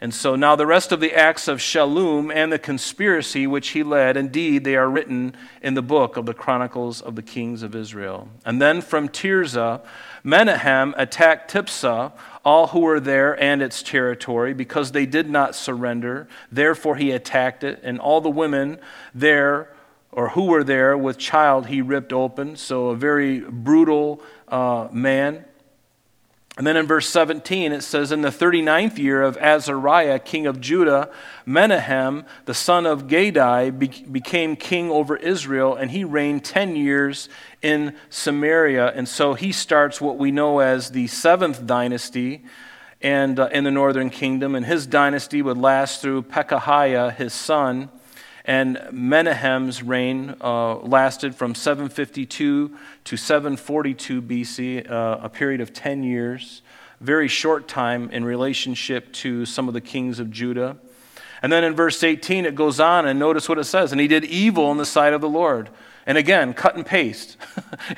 And 0.00 0.12
so 0.12 0.34
now 0.34 0.56
the 0.56 0.66
rest 0.66 0.90
of 0.90 1.00
the 1.00 1.14
acts 1.14 1.48
of 1.48 1.60
Shallum 1.60 2.34
and 2.34 2.50
the 2.50 2.58
conspiracy 2.58 3.46
which 3.46 3.68
he 3.68 3.82
led, 3.82 4.16
indeed, 4.16 4.64
they 4.64 4.74
are 4.74 4.90
written 4.90 5.36
in 5.62 5.74
the 5.74 5.82
book 5.82 6.16
of 6.16 6.26
the 6.26 6.34
Chronicles 6.34 7.00
of 7.00 7.14
the 7.14 7.22
Kings 7.22 7.62
of 7.62 7.74
Israel. 7.74 8.28
And 8.44 8.60
then 8.60 8.80
from 8.80 9.08
Tirzah, 9.08 9.82
Menahem 10.24 10.94
attacked 10.96 11.52
Tiphsah, 11.52 12.12
all 12.44 12.68
who 12.68 12.80
were 12.80 13.00
there 13.00 13.40
and 13.40 13.62
its 13.62 13.82
territory, 13.82 14.52
because 14.52 14.92
they 14.92 15.06
did 15.06 15.30
not 15.30 15.54
surrender. 15.54 16.26
Therefore 16.50 16.96
he 16.96 17.10
attacked 17.10 17.64
it, 17.64 17.80
and 17.82 18.00
all 18.00 18.20
the 18.20 18.30
women 18.30 18.78
there 19.14 19.70
or 20.10 20.30
who 20.30 20.46
were 20.46 20.64
there 20.64 20.96
with 20.96 21.18
child 21.18 21.66
he 21.66 21.82
ripped 21.82 22.12
open. 22.12 22.56
So 22.56 22.88
a 22.88 22.96
very 22.96 23.40
brutal 23.40 24.22
uh, 24.48 24.88
man. 24.92 25.44
And 26.56 26.64
then 26.64 26.76
in 26.76 26.86
verse 26.86 27.08
17, 27.08 27.72
it 27.72 27.82
says, 27.82 28.12
In 28.12 28.20
the 28.20 28.28
39th 28.28 28.96
year 28.96 29.22
of 29.22 29.36
Azariah, 29.38 30.20
king 30.20 30.46
of 30.46 30.60
Judah, 30.60 31.10
Menahem, 31.44 32.24
the 32.44 32.54
son 32.54 32.86
of 32.86 33.08
Gadai, 33.08 33.76
be- 33.76 33.88
became 33.88 34.54
king 34.54 34.88
over 34.88 35.16
Israel, 35.16 35.74
and 35.74 35.90
he 35.90 36.04
reigned 36.04 36.44
10 36.44 36.76
years 36.76 37.28
in 37.60 37.96
Samaria. 38.08 38.92
And 38.94 39.08
so 39.08 39.34
he 39.34 39.50
starts 39.50 40.00
what 40.00 40.16
we 40.16 40.30
know 40.30 40.60
as 40.60 40.90
the 40.90 41.08
seventh 41.08 41.66
dynasty 41.66 42.44
and, 43.02 43.40
uh, 43.40 43.48
in 43.50 43.64
the 43.64 43.72
northern 43.72 44.08
kingdom. 44.08 44.54
And 44.54 44.64
his 44.64 44.86
dynasty 44.86 45.42
would 45.42 45.58
last 45.58 46.02
through 46.02 46.22
Pekahiah, 46.22 47.16
his 47.16 47.34
son. 47.34 47.90
And 48.44 48.76
Menahem's 48.92 49.82
reign 49.82 50.36
uh, 50.40 50.76
lasted 50.76 51.34
from 51.34 51.54
752 51.54 52.76
to 53.04 53.16
742 53.16 54.20
BC, 54.20 54.90
uh, 54.90 55.18
a 55.22 55.28
period 55.30 55.62
of 55.62 55.72
10 55.72 56.02
years, 56.02 56.60
very 57.00 57.26
short 57.26 57.66
time 57.68 58.10
in 58.10 58.24
relationship 58.24 59.10
to 59.14 59.46
some 59.46 59.66
of 59.66 59.74
the 59.74 59.80
kings 59.80 60.18
of 60.18 60.30
Judah. 60.30 60.76
And 61.40 61.50
then 61.52 61.64
in 61.64 61.74
verse 61.74 62.02
18, 62.02 62.44
it 62.44 62.54
goes 62.54 62.80
on, 62.80 63.06
and 63.06 63.18
notice 63.18 63.48
what 63.48 63.58
it 63.58 63.64
says. 63.64 63.92
And 63.92 64.00
he 64.00 64.08
did 64.08 64.24
evil 64.24 64.70
in 64.70 64.76
the 64.76 64.86
sight 64.86 65.12
of 65.14 65.20
the 65.20 65.28
Lord. 65.28 65.70
And 66.06 66.18
again, 66.18 66.52
cut 66.52 66.76
and 66.76 66.84
paste. 66.84 67.38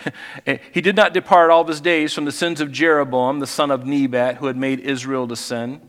he 0.72 0.80
did 0.80 0.94
not 0.94 1.12
depart 1.12 1.50
all 1.50 1.62
of 1.62 1.68
his 1.68 1.80
days 1.80 2.12
from 2.12 2.24
the 2.24 2.32
sins 2.32 2.60
of 2.60 2.70
Jeroboam, 2.70 3.40
the 3.40 3.46
son 3.46 3.72
of 3.72 3.84
Nebat, 3.84 4.36
who 4.36 4.46
had 4.46 4.56
made 4.56 4.78
Israel 4.80 5.26
to 5.26 5.36
sin. 5.36 5.80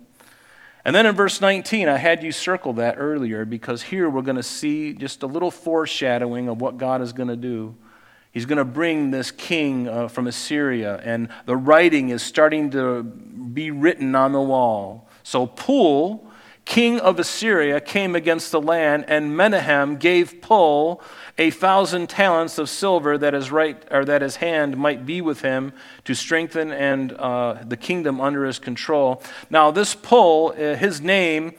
And 0.87 0.95
then 0.95 1.05
in 1.05 1.15
verse 1.15 1.41
19, 1.41 1.89
I 1.89 1.97
had 1.97 2.23
you 2.23 2.31
circle 2.31 2.71
that 2.73 2.95
earlier 2.97 3.43
because 3.43 3.81
here 3.81 4.09
we're 4.09 4.21
going 4.21 4.37
to 4.37 4.41
see 4.41 4.93
just 4.93 5.21
a 5.21 5.27
little 5.27 5.51
foreshadowing 5.51 6.47
of 6.47 6.61
what 6.61 6.77
God 6.77 7.01
is 7.01 7.11
going 7.11 7.27
to 7.27 7.35
do. 7.35 7.75
He's 8.31 8.45
going 8.45 8.57
to 8.57 8.63
bring 8.63 9.11
this 9.11 9.29
king 9.29 9.89
uh, 9.89 10.07
from 10.07 10.27
Assyria, 10.27 11.01
and 11.03 11.27
the 11.45 11.57
writing 11.57 12.07
is 12.07 12.23
starting 12.23 12.71
to 12.71 13.03
be 13.03 13.69
written 13.69 14.15
on 14.15 14.31
the 14.31 14.39
wall. 14.39 15.09
So 15.23 15.45
Pul, 15.45 16.25
king 16.63 17.01
of 17.01 17.19
Assyria, 17.19 17.81
came 17.81 18.15
against 18.15 18.53
the 18.53 18.61
land, 18.61 19.03
and 19.09 19.35
Menahem 19.35 19.97
gave 19.97 20.41
Pul 20.41 21.01
a 21.37 21.51
thousand 21.51 22.09
talents 22.09 22.57
of 22.57 22.69
silver 22.69 23.17
that 23.17 23.33
his 23.33 23.51
right 23.51 23.81
or 23.91 24.03
that 24.05 24.21
his 24.21 24.37
hand 24.37 24.75
might 24.75 25.05
be 25.05 25.21
with 25.21 25.41
him 25.41 25.71
to 26.05 26.15
strengthen 26.15 26.71
and 26.71 27.13
uh, 27.13 27.57
the 27.65 27.77
kingdom 27.77 28.19
under 28.19 28.45
his 28.45 28.59
control. 28.59 29.21
Now 29.49 29.71
this 29.71 29.95
Pul, 29.95 30.53
uh, 30.57 30.75
his 30.75 31.01
name. 31.01 31.53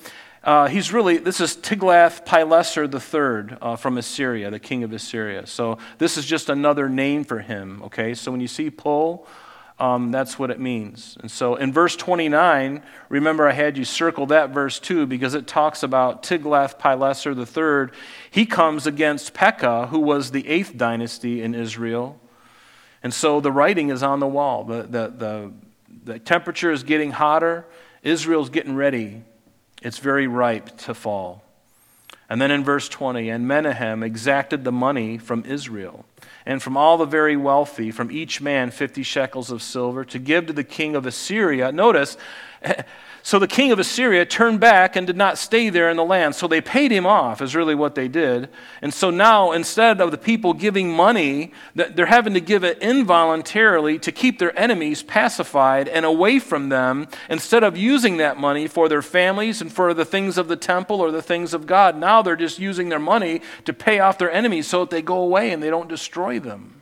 Uh, 0.45 0.67
he's 0.67 0.93
really, 0.93 1.19
this 1.19 1.41
is 1.41 1.57
Tiglath-Pileser 1.57 2.85
III 2.85 3.59
uh, 3.61 3.77
from 3.77 3.99
Assyria, 3.99 4.51
the 4.51 4.61
king 4.61 4.83
of 4.83 4.93
Assyria. 4.93 5.47
So 5.47 5.79
this 5.99 6.17
is 6.17 6.25
just 6.25 6.49
another 6.49 6.89
name 6.89 7.25
for 7.25 7.41
him, 7.41 7.83
okay? 7.83 8.15
So 8.15 8.31
when 8.31 8.41
you 8.41 8.47
see 8.47 8.71
Pul, 8.71 9.27
um, 9.81 10.11
that's 10.11 10.39
what 10.39 10.51
it 10.51 10.59
means. 10.59 11.17
And 11.21 11.31
so 11.31 11.55
in 11.55 11.73
verse 11.73 11.95
29, 11.95 12.83
remember 13.09 13.49
I 13.49 13.53
had 13.53 13.79
you 13.79 13.85
circle 13.85 14.27
that 14.27 14.51
verse 14.51 14.81
too 14.81 15.07
because 15.07 15.35
it 15.35 15.47
talks 15.47 15.83
about 15.83 16.23
Tiglath-Pileser 16.25 17.35
III. 17.35 17.97
He 18.31 18.45
comes 18.45 18.87
against 18.87 19.35
Pekah, 19.35 19.87
who 19.89 20.01
was 20.01 20.33
the 20.33 20.49
eighth 20.49 20.77
dynasty 20.77 21.43
in 21.43 21.55
Israel. 21.55 22.21
And 23.03 23.15
so 23.15 23.41
the 23.41 23.53
writing 23.53 23.91
is 23.91 24.03
on 24.03 24.19
the 24.19 24.27
wall. 24.27 24.65
The, 24.65 24.83
the, 24.83 25.13
the, 25.17 25.53
the 26.05 26.19
temperature 26.19 26.73
is 26.73 26.83
getting 26.83 27.13
hotter. 27.13 27.65
Israel's 28.03 28.51
getting 28.51 28.75
ready. 28.75 29.23
It's 29.83 29.99
very 29.99 30.27
ripe 30.27 30.77
to 30.79 30.95
fall. 30.95 31.45
And 32.29 32.41
then 32.41 32.51
in 32.51 32.63
verse 32.63 32.89
20, 32.89 33.31
and 33.31 33.49
Menahem 33.49 34.03
exacted 34.03 34.65
the 34.65 34.73
money 34.73 35.17
from 35.17 35.45
Israel 35.47 36.05
and 36.45 36.63
from 36.63 36.77
all 36.77 36.99
the 36.99 37.07
very 37.07 37.37
wealthy, 37.37 37.91
from 37.91 38.11
each 38.11 38.41
man 38.41 38.71
50 38.71 39.03
shekels 39.03 39.51
of 39.51 39.63
silver, 39.63 40.05
to 40.05 40.19
give 40.19 40.47
to 40.47 40.53
the 40.53 40.65
king 40.65 40.95
of 40.95 41.07
Assyria. 41.07 41.73
Notice, 41.73 42.17
so 43.23 43.39
the 43.39 43.47
king 43.47 43.73
of 43.73 43.79
Assyria 43.79 44.25
turned 44.25 44.61
back 44.61 44.97
and 44.97 45.07
did 45.07 45.17
not 45.17 45.39
stay 45.39 45.69
there 45.71 45.91
in 45.91 45.97
the 45.97 46.05
land. 46.05 46.35
So 46.35 46.47
they 46.47 46.61
paid 46.61 46.91
him 46.91 47.07
off, 47.07 47.43
is 47.43 47.55
really 47.55 47.75
what 47.75 47.95
they 47.95 48.09
did. 48.09 48.49
And 48.81 48.95
so 48.95 49.11
now, 49.11 49.53
instead 49.53 50.01
of 50.01 50.11
the 50.11 50.19
people 50.19 50.55
giving 50.55 50.91
money, 50.91 51.53
they're 51.75 52.07
having 52.07 52.35
to 52.35 52.41
give 52.41 52.65
it 52.65 52.79
involuntarily 52.79 53.99
to 53.99 54.13
keep 54.13 54.39
their 54.39 54.59
enemies 54.59 55.03
pacified 55.03 55.89
and 55.89 56.05
away 56.05 56.39
from 56.39 56.69
them, 56.69 57.09
instead 57.29 57.63
of 57.63 57.77
using 57.77 58.17
that 58.19 58.39
money 58.39 58.67
for 58.67 58.89
their 58.89 59.03
families 59.03 59.61
and 59.61 59.73
for 59.73 59.93
the 59.93 60.05
things 60.05 60.39
of 60.39 60.49
the 60.49 60.57
temple 60.57 61.01
or 61.01 61.11
the 61.11 61.23
things 61.23 61.53
of 61.53 61.67
God. 61.67 61.97
Now 61.97 62.23
they're 62.23 62.37
just 62.37 62.59
using 62.59 62.89
their 62.89 62.99
money 62.99 63.43
to 63.65 63.73
pay 63.73 64.01
off 64.01 64.19
their 64.19 64.31
enemies 64.31 64.67
so 64.67 64.81
that 64.81 64.91
they 64.91 65.03
go 65.03 65.21
away 65.21 65.51
and 65.51 65.63
they 65.63 65.71
don't 65.71 65.89
destroy 65.89 66.39
them. 66.39 66.78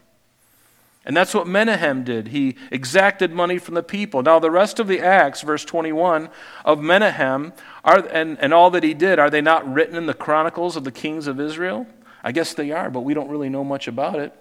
And 1.07 1.17
that's 1.17 1.33
what 1.33 1.47
Menahem 1.47 2.03
did. 2.03 2.29
He 2.29 2.57
exacted 2.73 3.31
money 3.31 3.59
from 3.59 3.75
the 3.75 3.83
people. 3.83 4.23
Now, 4.25 4.41
the 4.41 4.51
rest 4.51 4.81
of 4.81 4.89
the 4.89 5.01
Acts, 5.01 5.43
verse 5.43 5.65
21, 5.65 6.29
of 6.65 6.83
Menahem, 6.83 7.53
are, 7.85 8.05
and, 8.09 8.37
and 8.41 8.53
all 8.53 8.71
that 8.73 8.83
he 8.83 8.93
did, 8.93 9.21
are 9.21 9.31
they 9.31 9.41
not 9.41 9.73
written 9.73 9.95
in 9.95 10.07
the 10.07 10.15
Chronicles 10.15 10.75
of 10.75 10.83
the 10.83 10.91
Kings 10.91 11.29
of 11.29 11.39
Israel? 11.39 11.87
I 12.25 12.33
guess 12.33 12.55
they 12.55 12.73
are, 12.73 12.91
but 12.91 13.03
we 13.03 13.15
don't 13.15 13.29
really 13.29 13.49
know 13.49 13.63
much 13.63 13.87
about 13.87 14.19
it. 14.19 14.35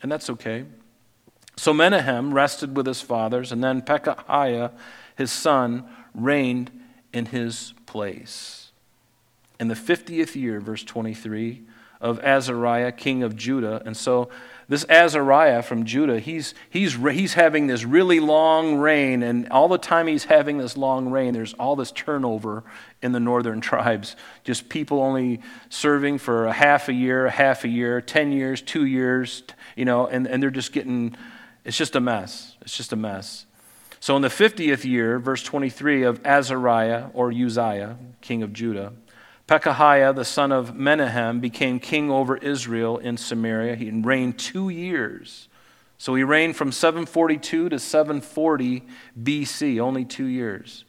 And 0.00 0.10
that's 0.10 0.30
okay. 0.30 0.64
So 1.56 1.74
Menahem 1.74 2.32
rested 2.32 2.74
with 2.74 2.86
his 2.86 3.02
fathers, 3.02 3.52
and 3.52 3.62
then 3.62 3.82
Pekahiah, 3.82 4.72
his 5.14 5.30
son, 5.30 5.86
reigned 6.14 6.70
in 7.12 7.26
his 7.26 7.74
place. 7.84 8.70
In 9.60 9.68
the 9.68 9.74
50th 9.74 10.34
year, 10.36 10.58
verse 10.58 10.84
23, 10.84 11.64
of 12.00 12.20
Azariah, 12.20 12.92
king 12.92 13.22
of 13.22 13.36
Judah. 13.36 13.82
And 13.84 13.96
so 13.96 14.30
this 14.68 14.84
Azariah 14.90 15.62
from 15.62 15.84
Judah, 15.84 16.20
he's, 16.20 16.52
he's, 16.68 16.94
he's 16.94 17.32
having 17.32 17.68
this 17.68 17.84
really 17.84 18.20
long 18.20 18.76
reign, 18.76 19.22
and 19.22 19.48
all 19.48 19.66
the 19.66 19.78
time 19.78 20.06
he's 20.06 20.24
having 20.24 20.58
this 20.58 20.76
long 20.76 21.10
reign, 21.10 21.32
there's 21.32 21.54
all 21.54 21.74
this 21.74 21.90
turnover 21.90 22.64
in 23.00 23.12
the 23.12 23.20
northern 23.20 23.60
tribes. 23.62 24.14
Just 24.44 24.68
people 24.68 25.00
only 25.00 25.40
serving 25.70 26.18
for 26.18 26.46
a 26.46 26.52
half 26.52 26.90
a 26.90 26.92
year, 26.92 27.26
a 27.26 27.30
half 27.30 27.64
a 27.64 27.68
year, 27.68 28.02
10 28.02 28.30
years, 28.32 28.60
two 28.60 28.84
years, 28.84 29.42
you 29.74 29.86
know, 29.86 30.06
and, 30.06 30.26
and 30.26 30.42
they're 30.42 30.50
just 30.50 30.72
getting, 30.72 31.16
it's 31.64 31.78
just 31.78 31.96
a 31.96 32.00
mess. 32.00 32.56
It's 32.60 32.76
just 32.76 32.92
a 32.92 32.96
mess. 32.96 33.46
So 34.00 34.16
in 34.16 34.22
the 34.22 34.28
50th 34.28 34.84
year, 34.84 35.18
verse 35.18 35.42
23 35.42 36.02
of 36.02 36.20
Azariah, 36.26 37.06
or 37.14 37.32
Uzziah, 37.32 37.96
king 38.20 38.42
of 38.42 38.52
Judah, 38.52 38.92
Pekahiah, 39.48 40.14
the 40.14 40.26
son 40.26 40.52
of 40.52 40.76
Menahem, 40.76 41.40
became 41.40 41.80
king 41.80 42.10
over 42.10 42.36
Israel 42.36 42.98
in 42.98 43.16
Samaria. 43.16 43.76
He 43.76 43.90
reigned 43.90 44.38
two 44.38 44.68
years. 44.68 45.48
So 45.96 46.14
he 46.14 46.22
reigned 46.22 46.54
from 46.54 46.70
742 46.70 47.70
to 47.70 47.78
740 47.78 48.84
BC, 49.20 49.80
only 49.80 50.04
two 50.04 50.26
years. 50.26 50.84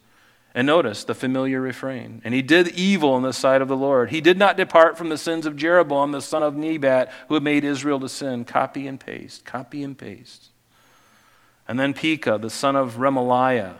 And 0.54 0.66
notice 0.66 1.04
the 1.04 1.14
familiar 1.14 1.60
refrain. 1.60 2.20
And 2.22 2.34
he 2.34 2.42
did 2.42 2.68
evil 2.68 3.16
in 3.16 3.22
the 3.22 3.32
sight 3.32 3.62
of 3.62 3.68
the 3.68 3.76
Lord. 3.76 4.10
He 4.10 4.20
did 4.20 4.36
not 4.36 4.58
depart 4.58 4.98
from 4.98 5.08
the 5.08 5.18
sins 5.18 5.46
of 5.46 5.56
Jeroboam, 5.56 6.12
the 6.12 6.20
son 6.20 6.42
of 6.42 6.54
Nebat, 6.54 7.10
who 7.28 7.34
had 7.34 7.42
made 7.42 7.64
Israel 7.64 7.98
to 8.00 8.08
sin. 8.08 8.44
Copy 8.44 8.86
and 8.86 9.00
paste, 9.00 9.44
copy 9.44 9.82
and 9.82 9.96
paste. 9.96 10.50
And 11.66 11.78
then 11.78 11.94
Pekah, 11.94 12.38
the 12.38 12.50
son 12.50 12.76
of 12.76 12.96
Remaliah, 12.96 13.76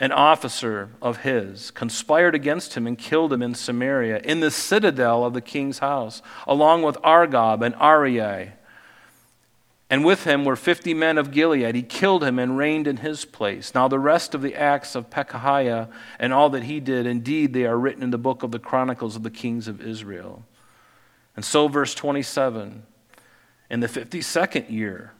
an 0.00 0.10
officer 0.10 0.88
of 1.02 1.18
his, 1.18 1.70
conspired 1.70 2.34
against 2.34 2.74
him 2.74 2.86
and 2.86 2.98
killed 2.98 3.32
him 3.32 3.42
in 3.42 3.54
Samaria, 3.54 4.18
in 4.24 4.40
the 4.40 4.50
citadel 4.50 5.24
of 5.24 5.34
the 5.34 5.42
king's 5.42 5.80
house, 5.80 6.22
along 6.46 6.82
with 6.82 6.96
Argob 7.02 7.62
and 7.62 7.74
Arieh. 7.74 8.52
And 9.90 10.04
with 10.04 10.24
him 10.24 10.44
were 10.44 10.56
fifty 10.56 10.94
men 10.94 11.18
of 11.18 11.32
Gilead. 11.32 11.74
He 11.74 11.82
killed 11.82 12.24
him 12.24 12.38
and 12.38 12.56
reigned 12.56 12.86
in 12.86 12.98
his 12.98 13.24
place. 13.24 13.74
Now, 13.74 13.88
the 13.88 13.98
rest 13.98 14.34
of 14.34 14.40
the 14.40 14.54
acts 14.54 14.94
of 14.94 15.10
Pekahiah 15.10 15.88
and 16.18 16.32
all 16.32 16.48
that 16.50 16.62
he 16.62 16.80
did, 16.80 17.06
indeed, 17.06 17.52
they 17.52 17.66
are 17.66 17.78
written 17.78 18.02
in 18.02 18.10
the 18.10 18.16
book 18.16 18.42
of 18.42 18.52
the 18.52 18.58
Chronicles 18.58 19.16
of 19.16 19.22
the 19.22 19.30
kings 19.30 19.68
of 19.68 19.82
Israel. 19.82 20.44
And 21.36 21.44
so, 21.44 21.68
verse 21.68 21.94
27 21.94 22.84
in 23.68 23.80
the 23.80 23.86
52nd 23.86 24.70
year, 24.70 25.12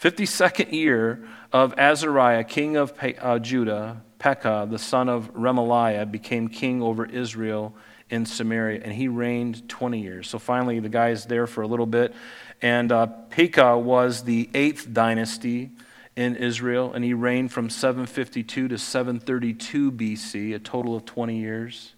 52nd 0.00 0.72
year 0.72 1.26
of 1.52 1.78
Azariah, 1.78 2.44
king 2.44 2.76
of 2.76 2.92
uh, 3.02 3.38
Judah, 3.38 4.02
Pekah, 4.18 4.66
the 4.70 4.78
son 4.78 5.08
of 5.08 5.32
Remaliah, 5.34 6.10
became 6.10 6.48
king 6.48 6.82
over 6.82 7.06
Israel 7.06 7.74
in 8.10 8.26
Samaria, 8.26 8.82
and 8.84 8.92
he 8.92 9.08
reigned 9.08 9.68
20 9.68 10.00
years. 10.00 10.28
So 10.28 10.38
finally, 10.38 10.80
the 10.80 10.88
guy 10.88 11.10
is 11.10 11.26
there 11.26 11.46
for 11.46 11.62
a 11.62 11.66
little 11.66 11.86
bit. 11.86 12.14
And 12.62 12.92
uh, 12.92 13.06
Pekah 13.06 13.78
was 13.78 14.24
the 14.24 14.48
eighth 14.54 14.92
dynasty 14.92 15.70
in 16.14 16.36
Israel, 16.36 16.92
and 16.92 17.04
he 17.04 17.14
reigned 17.14 17.52
from 17.52 17.68
752 17.68 18.68
to 18.68 18.78
732 18.78 19.92
BC, 19.92 20.54
a 20.54 20.58
total 20.58 20.96
of 20.96 21.04
20 21.04 21.38
years. 21.38 21.92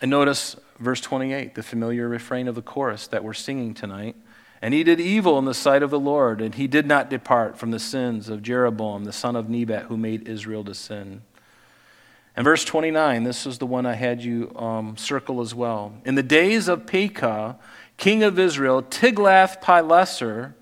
And 0.00 0.10
notice 0.10 0.56
verse 0.78 1.00
28, 1.00 1.54
the 1.54 1.62
familiar 1.62 2.08
refrain 2.08 2.48
of 2.48 2.54
the 2.54 2.62
chorus 2.62 3.08
that 3.08 3.22
we're 3.22 3.34
singing 3.34 3.74
tonight. 3.74 4.16
And 4.60 4.74
he 4.74 4.82
did 4.82 5.00
evil 5.00 5.38
in 5.38 5.44
the 5.44 5.54
sight 5.54 5.82
of 5.82 5.90
the 5.90 6.00
Lord, 6.00 6.40
and 6.40 6.54
he 6.54 6.66
did 6.66 6.86
not 6.86 7.10
depart 7.10 7.58
from 7.58 7.70
the 7.70 7.78
sins 7.78 8.28
of 8.28 8.42
Jeroboam, 8.42 9.04
the 9.04 9.12
son 9.12 9.36
of 9.36 9.48
Nebat, 9.48 9.84
who 9.84 9.96
made 9.96 10.26
Israel 10.28 10.64
to 10.64 10.74
sin. 10.74 11.22
And 12.36 12.44
verse 12.44 12.64
29, 12.64 13.24
this 13.24 13.46
is 13.46 13.58
the 13.58 13.66
one 13.66 13.86
I 13.86 13.94
had 13.94 14.22
you 14.22 14.52
um, 14.56 14.96
circle 14.96 15.40
as 15.40 15.54
well. 15.54 15.94
In 16.04 16.14
the 16.14 16.22
days 16.22 16.68
of 16.68 16.86
Pekah, 16.86 17.58
king 17.96 18.22
of 18.22 18.38
Israel, 18.38 18.82
Tiglath-Pileser, 18.82 20.54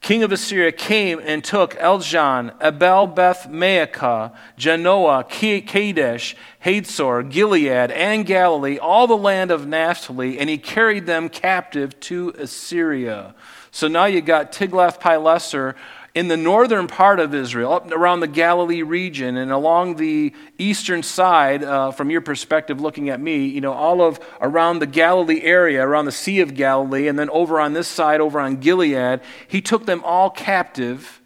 king 0.00 0.22
of 0.22 0.32
Assyria, 0.32 0.72
came 0.72 1.20
and 1.22 1.44
took 1.44 1.74
Ijon, 1.74 2.54
Abel 2.60 3.06
Beth 3.06 3.48
Maacah, 3.50 4.34
Janoah, 4.58 5.28
Kadesh, 5.66 6.34
Hador, 6.64 7.30
Gilead, 7.30 7.90
and 7.90 8.24
Galilee, 8.24 8.78
all 8.78 9.06
the 9.06 9.16
land 9.16 9.50
of 9.50 9.66
Naphtali, 9.66 10.38
and 10.38 10.48
he 10.48 10.58
carried 10.58 11.06
them 11.06 11.28
captive 11.28 11.98
to 12.00 12.34
Assyria. 12.38 13.34
So 13.70 13.88
now 13.88 14.06
you 14.06 14.20
got 14.20 14.52
Tiglath-Pileser 14.52 15.76
in 16.20 16.28
the 16.28 16.36
northern 16.36 16.86
part 16.86 17.18
of 17.18 17.34
Israel, 17.34 17.72
up 17.72 17.90
around 17.90 18.20
the 18.20 18.26
Galilee 18.26 18.82
region, 18.82 19.38
and 19.38 19.50
along 19.50 19.96
the 19.96 20.34
eastern 20.58 21.02
side, 21.02 21.64
uh, 21.64 21.90
from 21.92 22.10
your 22.10 22.20
perspective 22.20 22.78
looking 22.78 23.08
at 23.08 23.18
me, 23.18 23.46
you 23.46 23.62
know, 23.62 23.72
all 23.72 24.02
of 24.02 24.20
around 24.38 24.80
the 24.80 24.86
Galilee 24.86 25.40
area, 25.40 25.82
around 25.82 26.04
the 26.04 26.12
Sea 26.12 26.40
of 26.40 26.54
Galilee, 26.54 27.08
and 27.08 27.18
then 27.18 27.30
over 27.30 27.58
on 27.58 27.72
this 27.72 27.88
side, 27.88 28.20
over 28.20 28.38
on 28.38 28.56
Gilead, 28.56 29.22
he 29.48 29.62
took 29.62 29.86
them 29.86 30.02
all 30.04 30.28
captive. 30.28 31.22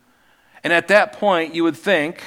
And 0.63 0.73
at 0.73 0.87
that 0.87 1.13
point, 1.15 1.57
you 1.57 1.65
would 1.65 1.77
think, 1.77 2.23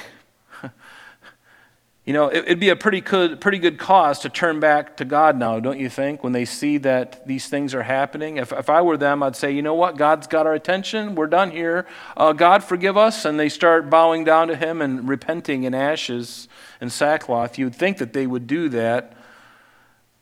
you 2.08 2.14
know, 2.14 2.28
it, 2.28 2.48
would 2.48 2.58
be 2.58 2.70
a 2.70 2.76
pretty 2.76 3.02
good, 3.02 3.38
pretty 3.38 3.58
good 3.58 3.78
cause 3.78 4.20
to 4.20 4.30
turn 4.30 4.60
back 4.60 4.96
to 4.96 5.04
God 5.04 5.36
now, 5.36 5.60
don't 5.60 5.78
you 5.78 5.90
think, 5.90 6.24
when 6.24 6.32
they 6.32 6.46
see 6.46 6.78
that 6.78 7.26
these 7.26 7.48
things 7.48 7.74
are 7.74 7.82
happening? 7.82 8.38
If, 8.38 8.50
if 8.50 8.70
I 8.70 8.80
were 8.80 8.96
them, 8.96 9.22
I'd 9.22 9.36
say, 9.36 9.52
you 9.52 9.60
know 9.60 9.74
what? 9.74 9.98
God's 9.98 10.26
got 10.26 10.46
our 10.46 10.54
attention. 10.54 11.16
We're 11.16 11.26
done 11.26 11.50
here. 11.50 11.86
Uh, 12.16 12.32
God, 12.32 12.64
forgive 12.64 12.96
us. 12.96 13.26
And 13.26 13.38
they 13.38 13.50
start 13.50 13.90
bowing 13.90 14.24
down 14.24 14.48
to 14.48 14.56
Him 14.56 14.80
and 14.80 15.06
repenting 15.06 15.64
in 15.64 15.74
ashes 15.74 16.48
and 16.80 16.90
sackcloth. 16.90 17.58
You'd 17.58 17.74
think 17.74 17.98
that 17.98 18.14
they 18.14 18.26
would 18.26 18.46
do 18.46 18.70
that, 18.70 19.12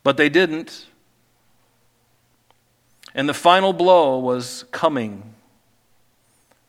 but 0.03 0.17
they 0.17 0.27
didn't. 0.27 0.87
And 3.15 3.29
the 3.29 3.33
final 3.33 3.71
blow 3.71 4.19
was 4.19 4.65
coming. 4.71 5.23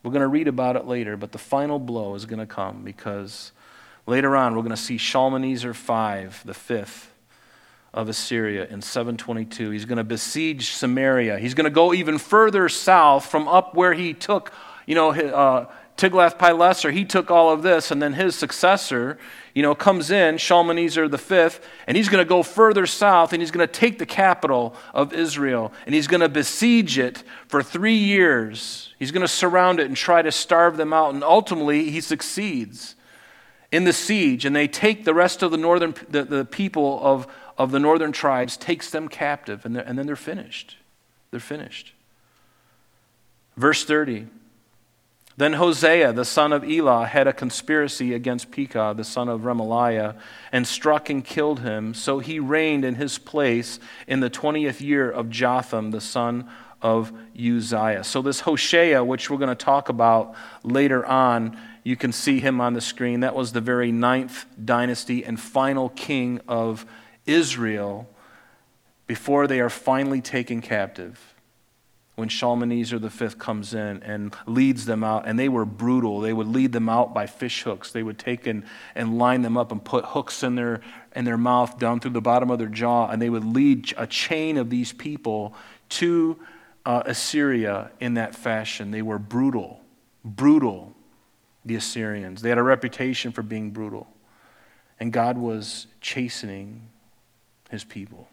We're 0.05 0.13
going 0.13 0.21
to 0.21 0.29
read 0.29 0.47
about 0.47 0.77
it 0.77 0.87
later, 0.87 1.17
but 1.17 1.33
the 1.33 1.39
final 1.39 1.81
blow 1.81 2.15
is 2.15 2.25
going 2.25 2.39
to 2.39 2.47
come 2.47 2.85
because 2.85 3.51
Later 4.09 4.37
on, 4.37 4.57
we're 4.57 4.63
going 4.63 4.71
to 4.71 4.77
see 4.79 4.97
Shalmaneser 4.97 5.75
V, 5.75 6.29
the 6.47 6.55
fifth 6.55 7.13
of 7.93 8.09
Assyria 8.09 8.65
in 8.65 8.81
722. 8.81 9.69
He's 9.69 9.85
going 9.85 9.99
to 9.99 10.05
besiege 10.05 10.71
Samaria. 10.71 11.39
He's 11.39 11.53
going 11.53 11.67
to 11.67 11.71
go 11.71 11.93
even 11.93 12.17
further 12.17 12.71
south 12.71 13.27
from 13.27 13.47
up 13.47 13.75
where 13.75 13.93
he 13.93 14.15
took, 14.15 14.51
you 14.87 14.95
know, 14.95 15.11
uh, 15.11 15.71
Tiglath-Pileser. 15.99 16.91
He 16.91 17.05
took 17.05 17.31
all 17.31 17.53
of 17.53 17.63
this, 17.63 17.91
and 17.91 18.01
then 18.01 18.15
his 18.15 18.35
successor, 18.35 19.19
you 19.55 19.63
know, 19.63 19.75
comes 19.75 20.11
in, 20.11 20.39
Shalmaneser 20.39 21.07
V, 21.07 21.59
and 21.87 21.95
he's 21.95 22.09
going 22.09 22.25
to 22.25 22.29
go 22.29 22.43
further 22.43 22.87
south, 22.87 23.35
and 23.35 23.43
he's 23.43 23.51
going 23.51 23.69
to 23.69 23.71
take 23.71 23.99
the 23.99 24.07
capital 24.07 24.75
of 24.95 25.13
Israel, 25.13 25.71
and 25.85 25.95
he's 25.95 26.07
going 26.07 26.23
to 26.23 26.31
besiege 26.31 26.97
it 26.97 27.25
for 27.47 27.63
three 27.63 27.99
years. 27.99 28.95
He's 28.99 29.11
going 29.11 29.21
to 29.21 29.29
surround 29.29 29.81
it 29.81 29.87
and 29.87 29.95
try 29.95 30.23
to 30.23 30.33
starve 30.33 30.79
them 30.79 30.95
out, 30.95 31.13
and 31.13 31.23
ultimately 31.23 31.91
he 31.91 32.01
succeeds 32.01 32.95
in 33.71 33.85
the 33.85 33.93
siege, 33.93 34.45
and 34.45 34.57
they 34.57 34.67
take 34.67 35.05
the 35.05 35.15
rest 35.15 35.43
of 35.43 35.51
the 35.51 35.57
northern 35.57 35.95
the, 36.09 36.25
the 36.25 36.45
people 36.45 37.01
of, 37.03 37.27
of 37.57 37.71
the 37.71 37.79
northern 37.79 38.13
tribes, 38.13 38.57
takes 38.57 38.91
them 38.91 39.09
captive, 39.09 39.65
and, 39.65 39.77
and 39.77 39.99
then 39.99 40.07
they're 40.07 40.17
finished. 40.17 40.77
They're 41.31 41.41
finished. 41.41 41.93
Verse 43.57 43.85
30. 43.85 44.29
Then 45.37 45.53
Hoshea, 45.53 46.13
the 46.13 46.25
son 46.25 46.53
of 46.53 46.69
Elah, 46.69 47.07
had 47.07 47.29
a 47.29 47.33
conspiracy 47.33 48.13
against 48.13 48.51
Pekah, 48.51 48.95
the 48.97 49.05
son 49.05 49.29
of 49.29 49.43
Remaliah, 49.43 50.17
and 50.51 50.67
struck 50.67 51.11
and 51.11 51.25
killed 51.25 51.61
him. 51.61 51.95
So 51.95 52.19
he 52.19 52.41
reigned 52.41 52.85
in 52.85 52.97
his 52.97 53.19
place 53.19 53.79
in 54.09 54.19
the 54.19 54.31
20th 54.31 54.81
year 54.81 55.09
of 55.09 55.31
Jotham, 55.31 55.93
the 55.93 56.01
son 56.01 56.49
of 56.83 57.13
Uzziah. 57.37 58.03
So 58.03 58.21
this 58.21 58.41
Hoshea, 58.41 59.01
which 59.01 59.31
we're 59.31 59.37
going 59.37 59.49
to 59.49 59.55
talk 59.55 59.89
about 59.89 60.35
later 60.65 61.07
on, 61.07 61.57
you 61.89 61.97
can 61.97 62.13
see 62.13 62.39
him 62.39 62.61
on 62.61 62.75
the 62.75 62.83
screen. 62.83 63.21
That 63.21 63.35
was 63.35 63.53
the 63.53 63.63
very 63.63 63.91
ninth 63.91 64.45
dynasty 64.63 65.25
and 65.25 65.41
final 65.41 65.89
king 65.89 66.39
of 66.47 66.85
Israel 67.25 68.07
before 69.07 69.47
they 69.47 69.59
are 69.61 69.71
finally 69.71 70.21
taken 70.21 70.61
captive. 70.61 71.35
When 72.15 72.29
Shalmaneser 72.29 72.99
V 72.99 73.29
comes 73.39 73.73
in 73.73 74.03
and 74.03 74.37
leads 74.45 74.85
them 74.85 75.03
out, 75.03 75.27
and 75.27 75.39
they 75.39 75.49
were 75.49 75.65
brutal. 75.65 76.21
They 76.21 76.35
would 76.35 76.49
lead 76.49 76.73
them 76.73 76.91
out 76.91 77.15
by 77.15 77.27
fish 77.27 77.63
hooks. 77.63 77.91
They 77.91 78.03
would 78.03 78.19
take 78.19 78.47
and, 78.47 78.65
and 78.95 79.17
line 79.17 79.41
them 79.41 79.57
up 79.57 79.73
and 79.73 79.83
put 79.83 80.05
hooks 80.05 80.43
in 80.43 80.57
their, 80.57 80.83
in 81.17 81.25
their 81.25 81.39
mouth 81.39 81.79
down 81.79 82.01
through 82.01 82.11
the 82.11 82.21
bottom 82.21 82.51
of 82.51 82.59
their 82.59 82.69
jaw, 82.69 83.09
and 83.09 83.23
they 83.23 83.31
would 83.31 83.47
lead 83.47 83.95
a 83.97 84.07
chain 84.07 84.59
of 84.59 84.69
these 84.69 84.93
people 84.93 85.55
to 85.89 86.37
uh, 86.85 87.05
Assyria 87.07 87.93
in 87.99 88.13
that 88.15 88.35
fashion. 88.35 88.91
They 88.91 89.01
were 89.01 89.19
brutal, 89.19 89.81
brutal 90.23 90.95
the 91.69 91.77
Assyrians. 91.77 92.43
They 92.43 92.49
had 92.49 92.59
a 92.59 92.63
reputation 92.63 93.31
for 93.31 93.43
being 93.43 93.71
brutal. 93.71 94.09
And 94.99 95.13
God 95.13 95.39
was 95.39 95.87
chastening 96.01 96.89
his 97.71 97.85
people. 97.85 98.29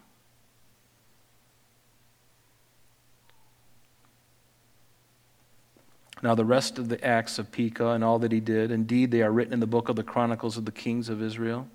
Now, 6.22 6.34
the 6.34 6.44
rest 6.44 6.78
of 6.78 6.88
the 6.88 7.04
acts 7.04 7.38
of 7.38 7.52
Pekah 7.52 7.90
and 7.90 8.02
all 8.02 8.18
that 8.20 8.32
he 8.32 8.40
did, 8.40 8.70
indeed, 8.70 9.10
they 9.10 9.22
are 9.22 9.30
written 9.30 9.52
in 9.52 9.60
the 9.60 9.66
book 9.66 9.88
of 9.88 9.96
the 9.96 10.02
Chronicles 10.02 10.56
of 10.56 10.64
the 10.64 10.72
Kings 10.72 11.08
of 11.08 11.22
Israel. 11.22 11.68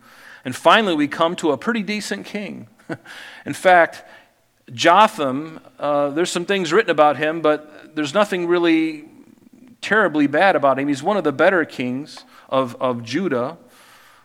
And 0.44 0.56
finally, 0.56 0.96
we 0.96 1.08
come 1.08 1.36
to 1.38 1.52
a 1.52 1.58
pretty 1.58 1.84
decent 1.84 2.26
king. 2.26 2.68
in 3.46 3.54
fact, 3.54 4.04
Jotham, 4.74 5.60
uh, 5.78 6.10
there's 6.10 6.32
some 6.32 6.46
things 6.46 6.74
written 6.74 6.90
about 6.90 7.18
him, 7.18 7.42
but 7.42 7.96
there's 7.96 8.16
nothing 8.16 8.48
really 8.48 9.06
terribly 9.82 10.28
bad 10.28 10.56
about 10.56 10.80
him. 10.80 10.88
He's 10.88 11.04
one 11.04 11.18
of 11.18 11.24
the 11.24 11.32
better 11.32 11.66
kings 11.66 12.24
of, 12.50 12.76
of 12.80 13.04
Judah. 13.04 13.58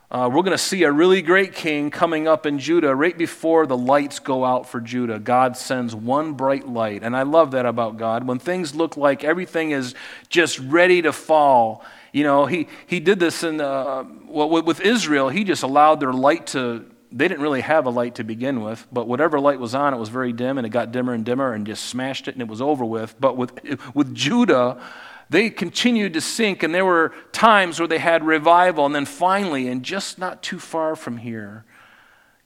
Uh, 0.09 0.31
we're 0.33 0.43
going 0.43 0.53
to 0.53 0.59
see 0.59 0.85
a 0.85 0.93
really 0.93 1.21
great 1.21 1.53
king 1.53 1.91
coming 1.91 2.29
up 2.29 2.47
in 2.47 2.61
Judah 2.61 2.95
right 2.95 3.19
before 3.19 3.67
the 3.67 3.77
lights 3.77 4.21
go 4.21 4.45
out 4.45 4.69
for 4.69 4.81
Judah. 4.81 5.19
God 5.19 5.57
sends 5.57 5.97
one 5.97 6.35
bright 6.35 6.69
light. 6.69 7.03
And 7.03 7.17
I 7.17 7.23
love 7.23 7.51
that 7.53 7.67
about 7.67 7.97
God. 7.97 8.25
When 8.25 8.39
things 8.39 8.75
look 8.75 8.97
like 8.97 9.25
everything 9.25 9.73
is 9.73 9.97
just 10.29 10.61
ready 10.61 11.03
to 11.03 11.13
fall, 11.13 11.85
you 12.13 12.23
know, 12.23 12.47
he, 12.47 12.69
he 12.87 13.01
did 13.01 13.19
this 13.19 13.43
in, 13.43 13.61
uh, 13.61 14.05
well, 14.29 14.49
with 14.49 14.81
Israel, 14.81 15.29
he 15.29 15.43
just 15.43 15.65
allowed 15.65 15.99
their 15.99 16.13
light 16.13 16.47
to, 16.49 16.85
they 17.11 17.27
didn't 17.27 17.43
really 17.43 17.63
have 17.63 17.87
a 17.87 17.91
light 17.91 18.15
to 18.17 18.25
begin 18.25 18.61
with, 18.61 18.87
but 18.93 19.09
whatever 19.09 19.41
light 19.41 19.59
was 19.59 19.75
on, 19.75 19.93
it 19.93 19.99
was 19.99 20.09
very 20.09 20.33
dim 20.33 20.57
and 20.57 20.65
it 20.65 20.71
got 20.71 20.93
dimmer 20.93 21.15
and 21.15 21.25
dimmer 21.25 21.53
and 21.53 21.67
just 21.67 21.85
smashed 21.87 22.29
it 22.29 22.35
and 22.35 22.43
it 22.43 22.49
was 22.49 22.61
over 22.61 22.85
with. 22.85 23.17
But 23.19 23.37
with, 23.37 23.53
with 23.93 24.15
Judah, 24.15 24.81
they 25.29 25.51
continued 25.51 26.15
to 26.15 26.21
sink, 26.21 26.63
and 26.63 26.75
there 26.75 26.85
were 26.85 27.13
times 27.33 27.81
where 27.81 27.89
they 27.89 27.99
had 27.99 28.25
revival. 28.25 28.87
And 28.87 28.95
then 28.95 29.07
finally, 29.07 29.69
and 29.69 29.83
just 29.83 30.19
not 30.19 30.43
too 30.43 30.59
far 30.59 30.95
from 30.95 31.17
here, 31.17 31.65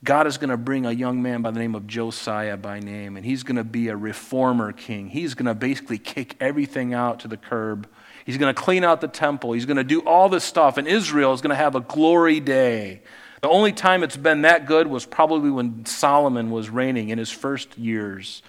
God 0.03 0.27
is 0.27 0.39
going 0.39 0.51
to 0.51 0.57
bring 0.57 0.87
a 0.87 0.93
young 0.93 1.21
man 1.21 1.43
by 1.43 1.51
the 1.51 1.59
name 1.59 1.75
of 1.75 1.87
Josiah 1.87 2.57
by 2.57 2.81
name, 2.81 3.19
and 3.19 3.27
he's 3.27 3.43
going 3.43 3.57
to 3.57 3.65
be 3.65 3.89
a 3.89 3.97
reformer 3.97 4.73
king. 4.73 5.09
He's 5.09 5.35
going 5.35 5.47
to 5.47 5.55
basically 5.55 5.99
kick 5.99 6.37
everything 6.41 6.95
out 6.95 7.21
to 7.21 7.29
the 7.29 7.37
curb. 7.37 7.87
He's 8.25 8.39
going 8.39 8.55
to 8.55 8.59
clean 8.59 8.83
out 8.83 9.03
the 9.03 9.09
temple. 9.09 9.53
He's 9.53 9.67
going 9.67 9.77
to 9.77 9.85
do 9.85 10.01
all 10.01 10.31
this 10.31 10.45
stuff, 10.45 10.79
and 10.79 10.89
Israel 10.89 11.35
is 11.35 11.43
going 11.43 11.51
to 11.51 11.57
have 11.57 11.75
a 11.75 11.81
glory 11.81 12.41
day. 12.41 13.03
The 13.43 13.49
only 13.49 13.73
time 13.73 14.03
it's 14.03 14.17
been 14.17 14.43
that 14.43 14.67
good 14.67 14.87
was 14.87 15.05
probably 15.05 15.51
when 15.51 15.85
Solomon 15.85 16.51
was 16.51 16.71
reigning 16.71 17.11
in 17.11 17.19
his 17.19 17.31
first 17.31 17.77
years, 17.77 18.43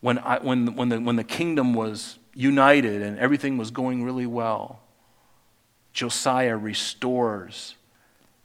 when, 0.00 0.18
I, 0.18 0.38
when, 0.38 0.74
when, 0.76 0.88
the, 0.90 1.00
when 1.00 1.16
the 1.16 1.24
kingdom 1.24 1.72
was 1.72 2.18
united 2.34 3.02
and 3.02 3.18
everything 3.18 3.56
was 3.56 3.70
going 3.70 4.04
really 4.04 4.26
well. 4.26 4.80
Josiah 5.92 6.56
restores 6.56 7.76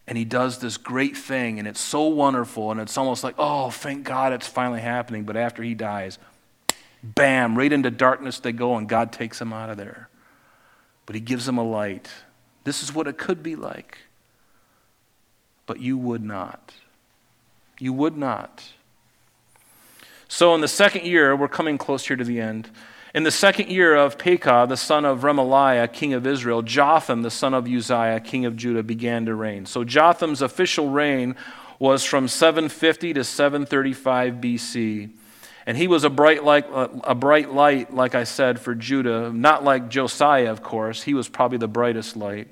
and 0.08 0.18
he 0.18 0.26
does 0.26 0.58
this 0.58 0.78
great 0.78 1.16
thing, 1.16 1.60
and 1.60 1.68
it's 1.68 1.80
so 1.80 2.08
wonderful, 2.08 2.72
and 2.72 2.82
it's 2.82 2.98
almost 2.98 3.24
like, 3.24 3.36
oh, 3.38 3.70
thank 3.70 4.06
God 4.06 4.34
it's 4.34 4.48
finally 4.48 4.82
happening. 4.82 5.24
But 5.24 5.38
after 5.38 5.62
he 5.62 5.76
dies, 5.76 6.18
bam, 7.04 7.56
right 7.56 7.72
into 7.72 7.92
darkness 7.92 8.40
they 8.40 8.52
go, 8.52 8.76
and 8.76 8.90
God 8.90 9.12
takes 9.12 9.38
them 9.38 9.54
out 9.54 9.70
of 9.70 9.78
there. 9.78 10.10
But 11.06 11.14
he 11.14 11.22
gives 11.22 11.46
them 11.46 11.60
a 11.60 11.64
light. 11.64 12.10
This 12.64 12.82
is 12.82 12.92
what 12.92 13.06
it 13.06 13.20
could 13.20 13.44
be 13.44 13.56
like 13.56 14.00
but 15.70 15.80
you 15.80 16.00
would 16.00 16.24
not. 16.24 16.74
You 17.78 17.94
would 17.94 18.18
not. 18.18 18.72
So, 20.28 20.56
in 20.56 20.62
the 20.62 20.68
second 20.68 21.06
year, 21.06 21.36
we're 21.36 21.48
coming 21.48 21.78
close 21.78 22.08
here 22.08 22.18
to 22.18 22.24
the 22.24 22.42
end. 22.42 22.72
In 23.12 23.24
the 23.24 23.32
second 23.32 23.70
year 23.70 23.96
of 23.96 24.20
Pekah, 24.20 24.68
the 24.70 24.78
son 24.78 25.04
of 25.04 25.22
Remaliah, 25.22 25.92
king 25.92 26.14
of 26.14 26.28
Israel, 26.28 26.62
Jotham, 26.62 27.24
the 27.24 27.32
son 27.32 27.56
of 27.56 27.68
Uzziah, 27.68 28.20
king 28.20 28.46
of 28.46 28.56
Judah, 28.56 28.84
began 28.84 29.26
to 29.26 29.34
reign. 29.34 29.66
So, 29.66 29.84
Jotham's 29.84 30.44
official 30.44 30.90
reign 30.90 31.36
was 31.80 32.04
from 32.04 32.28
750 32.28 33.14
to 33.14 33.24
735 33.24 34.36
BC. 34.36 35.10
And 35.66 35.76
he 35.76 35.88
was 35.88 36.04
a 36.04 36.10
bright, 36.10 36.44
like, 36.44 36.68
a 36.72 37.16
bright 37.16 37.52
light, 37.52 37.94
like 37.94 38.14
I 38.14 38.26
said, 38.26 38.60
for 38.60 38.76
Judah. 38.76 39.32
Not 39.34 39.64
like 39.64 39.90
Josiah, 39.90 40.52
of 40.52 40.62
course. 40.62 41.04
He 41.04 41.16
was 41.16 41.28
probably 41.28 41.58
the 41.58 41.68
brightest 41.68 42.16
light. 42.16 42.48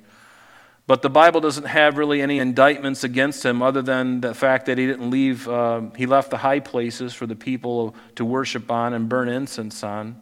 But 0.87 1.01
the 1.01 1.09
Bible 1.09 1.41
doesn't 1.41 1.65
have 1.65 1.97
really 1.97 2.21
any 2.21 2.39
indictments 2.39 3.03
against 3.03 3.45
him 3.45 3.61
other 3.61 3.81
than 3.81 4.21
the 4.21 4.33
fact 4.33 4.67
that 4.67 4.77
he 4.77 4.87
didn't 4.87 5.09
leave, 5.09 5.47
uh, 5.47 5.81
he 5.95 6.05
left 6.05 6.31
the 6.31 6.37
high 6.37 6.61
places 6.61 7.13
for 7.13 7.27
the 7.27 7.35
people 7.35 7.93
to 8.15 8.25
worship 8.25 8.71
on 8.71 8.93
and 8.93 9.09
burn 9.09 9.27
incense 9.27 9.83
on. 9.83 10.21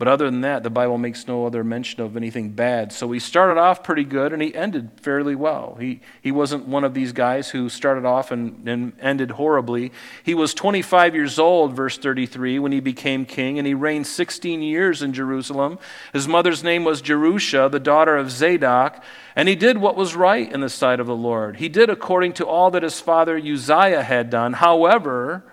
But 0.00 0.08
other 0.08 0.24
than 0.24 0.40
that, 0.40 0.62
the 0.62 0.70
Bible 0.70 0.96
makes 0.96 1.28
no 1.28 1.44
other 1.44 1.62
mention 1.62 2.00
of 2.00 2.16
anything 2.16 2.52
bad. 2.52 2.90
So 2.90 3.12
he 3.12 3.18
started 3.18 3.60
off 3.60 3.84
pretty 3.84 4.04
good 4.04 4.32
and 4.32 4.40
he 4.40 4.54
ended 4.54 4.92
fairly 5.02 5.34
well. 5.34 5.76
He, 5.78 6.00
he 6.22 6.32
wasn't 6.32 6.66
one 6.66 6.84
of 6.84 6.94
these 6.94 7.12
guys 7.12 7.50
who 7.50 7.68
started 7.68 8.06
off 8.06 8.30
and, 8.30 8.66
and 8.66 8.94
ended 8.98 9.32
horribly. 9.32 9.92
He 10.22 10.32
was 10.32 10.54
25 10.54 11.14
years 11.14 11.38
old, 11.38 11.76
verse 11.76 11.98
33, 11.98 12.58
when 12.58 12.72
he 12.72 12.80
became 12.80 13.26
king, 13.26 13.58
and 13.58 13.66
he 13.66 13.74
reigned 13.74 14.06
16 14.06 14.62
years 14.62 15.02
in 15.02 15.12
Jerusalem. 15.12 15.78
His 16.14 16.26
mother's 16.26 16.64
name 16.64 16.84
was 16.84 17.02
Jerusha, 17.02 17.68
the 17.70 17.78
daughter 17.78 18.16
of 18.16 18.30
Zadok, 18.30 19.04
and 19.36 19.50
he 19.50 19.54
did 19.54 19.76
what 19.76 19.96
was 19.96 20.16
right 20.16 20.50
in 20.50 20.62
the 20.62 20.70
sight 20.70 21.00
of 21.00 21.08
the 21.08 21.14
Lord. 21.14 21.56
He 21.56 21.68
did 21.68 21.90
according 21.90 22.32
to 22.34 22.46
all 22.46 22.70
that 22.70 22.84
his 22.84 23.02
father 23.02 23.36
Uzziah 23.36 24.02
had 24.02 24.30
done. 24.30 24.54
However, 24.54 25.44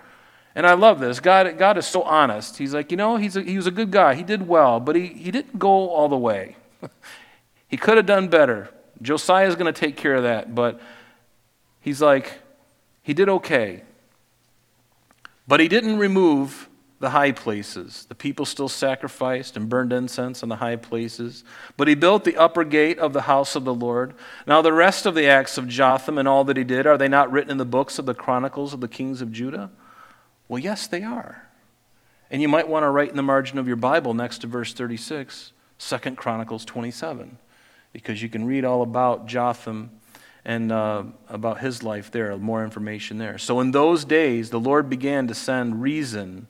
and 0.54 0.66
I 0.66 0.74
love 0.74 1.00
this. 1.00 1.20
God, 1.20 1.56
God 1.58 1.78
is 1.78 1.86
so 1.86 2.02
honest. 2.02 2.58
He's 2.58 2.74
like, 2.74 2.90
you 2.90 2.96
know, 2.96 3.16
he's 3.16 3.36
a, 3.36 3.42
he 3.42 3.56
was 3.56 3.66
a 3.66 3.70
good 3.70 3.90
guy. 3.90 4.14
He 4.14 4.22
did 4.22 4.48
well, 4.48 4.80
but 4.80 4.96
he, 4.96 5.06
he 5.06 5.30
didn't 5.30 5.58
go 5.58 5.90
all 5.90 6.08
the 6.08 6.16
way. 6.18 6.56
he 7.68 7.76
could 7.76 7.96
have 7.96 8.06
done 8.06 8.28
better. 8.28 8.70
Josiah 9.00 9.46
is 9.46 9.54
going 9.54 9.72
to 9.72 9.78
take 9.78 9.96
care 9.96 10.16
of 10.16 10.24
that, 10.24 10.54
but 10.54 10.80
he's 11.80 12.02
like, 12.02 12.40
he 13.02 13.14
did 13.14 13.28
okay. 13.28 13.82
But 15.46 15.60
he 15.60 15.68
didn't 15.68 15.98
remove 15.98 16.68
the 17.00 17.10
high 17.10 17.32
places. 17.32 18.06
The 18.08 18.14
people 18.14 18.44
still 18.44 18.68
sacrificed 18.68 19.56
and 19.56 19.68
burned 19.68 19.92
incense 19.92 20.42
on 20.42 20.48
the 20.48 20.56
high 20.56 20.76
places. 20.76 21.44
But 21.76 21.86
he 21.86 21.94
built 21.94 22.24
the 22.24 22.36
upper 22.36 22.64
gate 22.64 22.98
of 22.98 23.12
the 23.12 23.22
house 23.22 23.54
of 23.54 23.64
the 23.64 23.74
Lord. 23.74 24.14
Now, 24.46 24.62
the 24.62 24.72
rest 24.72 25.06
of 25.06 25.14
the 25.14 25.26
acts 25.26 25.56
of 25.56 25.68
Jotham 25.68 26.18
and 26.18 26.26
all 26.26 26.42
that 26.44 26.56
he 26.56 26.64
did, 26.64 26.86
are 26.86 26.98
they 26.98 27.08
not 27.08 27.30
written 27.30 27.52
in 27.52 27.58
the 27.58 27.64
books 27.64 27.98
of 27.98 28.06
the 28.06 28.14
Chronicles 28.14 28.74
of 28.74 28.80
the 28.80 28.88
kings 28.88 29.22
of 29.22 29.30
Judah? 29.30 29.70
Well, 30.48 30.58
yes, 30.58 30.86
they 30.86 31.02
are. 31.02 31.46
And 32.30 32.42
you 32.42 32.48
might 32.48 32.68
want 32.68 32.84
to 32.84 32.90
write 32.90 33.10
in 33.10 33.16
the 33.16 33.22
margin 33.22 33.58
of 33.58 33.66
your 33.66 33.76
Bible 33.76 34.14
next 34.14 34.38
to 34.38 34.46
verse 34.46 34.72
36, 34.72 35.52
2 35.78 35.98
Chronicles 36.16 36.64
27, 36.64 37.38
because 37.92 38.22
you 38.22 38.28
can 38.28 38.44
read 38.46 38.64
all 38.64 38.82
about 38.82 39.26
Jotham 39.26 39.90
and 40.44 40.72
uh, 40.72 41.04
about 41.28 41.60
his 41.60 41.82
life 41.82 42.10
there, 42.10 42.36
more 42.38 42.64
information 42.64 43.18
there. 43.18 43.36
So 43.38 43.60
in 43.60 43.70
those 43.70 44.04
days, 44.04 44.50
the 44.50 44.60
Lord 44.60 44.88
began 44.88 45.26
to 45.28 45.34
send 45.34 45.82
Rezin, 45.82 46.46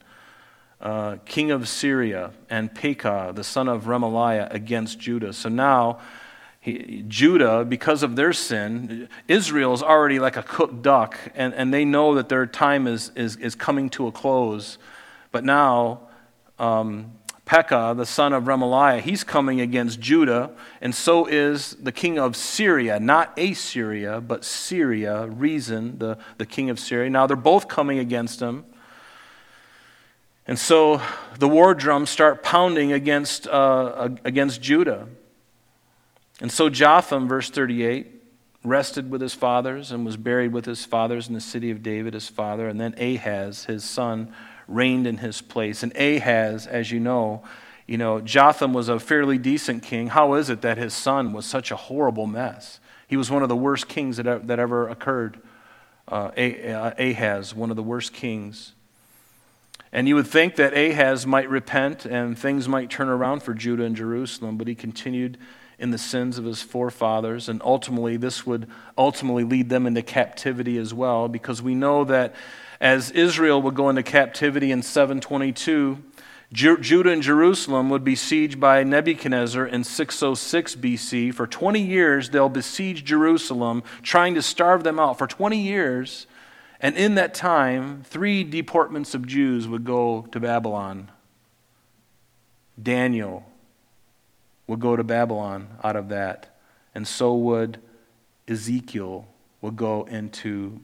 uh, 0.80 1.16
king 1.24 1.50
of 1.50 1.68
Syria, 1.68 2.32
and 2.48 2.72
Pekah, 2.72 3.32
the 3.34 3.44
son 3.44 3.68
of 3.68 3.84
Remaliah, 3.84 4.52
against 4.52 5.00
Judah. 5.00 5.32
So 5.32 5.48
now, 5.48 5.98
he, 6.76 7.04
Judah, 7.08 7.64
because 7.64 8.02
of 8.02 8.16
their 8.16 8.32
sin, 8.32 9.08
Israel 9.26 9.72
is 9.74 9.82
already 9.82 10.18
like 10.18 10.36
a 10.36 10.42
cooked 10.42 10.82
duck, 10.82 11.18
and, 11.34 11.54
and 11.54 11.72
they 11.72 11.84
know 11.84 12.14
that 12.14 12.28
their 12.28 12.46
time 12.46 12.86
is, 12.86 13.10
is, 13.14 13.36
is 13.36 13.54
coming 13.54 13.90
to 13.90 14.06
a 14.06 14.12
close. 14.12 14.78
But 15.32 15.44
now, 15.44 16.00
um, 16.58 17.12
Pekah, 17.48 17.94
the 17.96 18.04
son 18.04 18.34
of 18.34 18.44
Remaliah, 18.44 19.00
he's 19.00 19.24
coming 19.24 19.60
against 19.60 20.00
Judah, 20.00 20.50
and 20.82 20.94
so 20.94 21.24
is 21.24 21.76
the 21.80 21.92
king 21.92 22.18
of 22.18 22.36
Syria, 22.36 23.00
not 23.00 23.38
Assyria, 23.38 24.20
but 24.20 24.44
Syria, 24.44 25.26
Rezin, 25.26 25.98
the, 25.98 26.18
the 26.36 26.44
king 26.44 26.68
of 26.68 26.78
Syria. 26.78 27.08
Now 27.08 27.26
they're 27.26 27.36
both 27.36 27.66
coming 27.66 27.98
against 27.98 28.40
him. 28.40 28.66
And 30.46 30.58
so 30.58 31.00
the 31.38 31.48
war 31.48 31.74
drums 31.74 32.10
start 32.10 32.42
pounding 32.42 32.92
against, 32.92 33.46
uh, 33.46 34.10
against 34.24 34.60
Judah. 34.60 35.08
And 36.40 36.52
so 36.52 36.68
Jotham, 36.68 37.28
verse 37.28 37.50
38, 37.50 38.06
rested 38.64 39.10
with 39.10 39.20
his 39.20 39.34
fathers 39.34 39.92
and 39.92 40.04
was 40.04 40.16
buried 40.16 40.52
with 40.52 40.64
his 40.64 40.84
fathers 40.84 41.28
in 41.28 41.34
the 41.34 41.40
city 41.40 41.70
of 41.70 41.82
David, 41.82 42.14
his 42.14 42.28
father. 42.28 42.68
And 42.68 42.80
then 42.80 42.94
Ahaz, 42.98 43.64
his 43.64 43.84
son, 43.84 44.32
reigned 44.66 45.06
in 45.06 45.18
his 45.18 45.40
place. 45.40 45.82
And 45.82 45.96
Ahaz, 45.96 46.66
as 46.66 46.90
you 46.90 47.00
know, 47.00 47.42
you 47.86 47.96
know, 47.96 48.20
Jotham 48.20 48.74
was 48.74 48.88
a 48.88 49.00
fairly 49.00 49.38
decent 49.38 49.82
king. 49.82 50.08
How 50.08 50.34
is 50.34 50.50
it 50.50 50.60
that 50.60 50.76
his 50.76 50.92
son 50.92 51.32
was 51.32 51.46
such 51.46 51.70
a 51.70 51.76
horrible 51.76 52.26
mess? 52.26 52.80
He 53.06 53.16
was 53.16 53.30
one 53.30 53.42
of 53.42 53.48
the 53.48 53.56
worst 53.56 53.88
kings 53.88 54.18
that, 54.18 54.46
that 54.46 54.58
ever 54.58 54.88
occurred. 54.88 55.40
Uh, 56.06 56.30
uh 56.36 56.94
Ahaz, 56.98 57.54
one 57.54 57.70
of 57.70 57.76
the 57.76 57.82
worst 57.82 58.12
kings. 58.12 58.74
And 59.90 60.06
you 60.06 60.14
would 60.16 60.26
think 60.26 60.56
that 60.56 60.74
Ahaz 60.76 61.26
might 61.26 61.48
repent 61.48 62.04
and 62.04 62.38
things 62.38 62.68
might 62.68 62.90
turn 62.90 63.08
around 63.08 63.42
for 63.42 63.54
Judah 63.54 63.84
and 63.84 63.96
Jerusalem, 63.96 64.58
but 64.58 64.68
he 64.68 64.74
continued 64.74 65.38
in 65.78 65.90
the 65.90 65.98
sins 65.98 66.38
of 66.38 66.44
his 66.44 66.62
forefathers. 66.62 67.48
And 67.48 67.62
ultimately, 67.64 68.16
this 68.16 68.46
would 68.46 68.68
ultimately 68.96 69.44
lead 69.44 69.68
them 69.68 69.86
into 69.86 70.02
captivity 70.02 70.76
as 70.78 70.92
well, 70.92 71.28
because 71.28 71.62
we 71.62 71.74
know 71.74 72.04
that 72.04 72.34
as 72.80 73.10
Israel 73.10 73.60
would 73.62 73.74
go 73.74 73.88
into 73.88 74.02
captivity 74.02 74.70
in 74.70 74.82
722, 74.82 76.02
Judah 76.50 77.10
and 77.10 77.22
Jerusalem 77.22 77.90
would 77.90 78.04
be 78.04 78.12
besieged 78.12 78.58
by 78.58 78.82
Nebuchadnezzar 78.82 79.66
in 79.66 79.84
606 79.84 80.76
BC. 80.76 81.34
For 81.34 81.46
20 81.46 81.80
years, 81.80 82.30
they'll 82.30 82.48
besiege 82.48 83.04
Jerusalem, 83.04 83.82
trying 84.02 84.34
to 84.34 84.42
starve 84.42 84.82
them 84.82 84.98
out. 84.98 85.18
For 85.18 85.26
20 85.26 85.60
years, 85.60 86.26
and 86.80 86.96
in 86.96 87.16
that 87.16 87.34
time, 87.34 88.02
three 88.04 88.44
deportments 88.44 89.14
of 89.14 89.26
Jews 89.26 89.68
would 89.68 89.84
go 89.84 90.26
to 90.32 90.40
Babylon 90.40 91.10
Daniel, 92.80 93.44
would 94.68 94.78
go 94.78 94.94
to 94.94 95.02
Babylon 95.02 95.66
out 95.82 95.96
of 95.96 96.10
that. 96.10 96.56
And 96.94 97.08
so 97.08 97.34
would 97.34 97.80
Ezekiel 98.46 99.26
would 99.60 99.76
go 99.76 100.04
into 100.04 100.80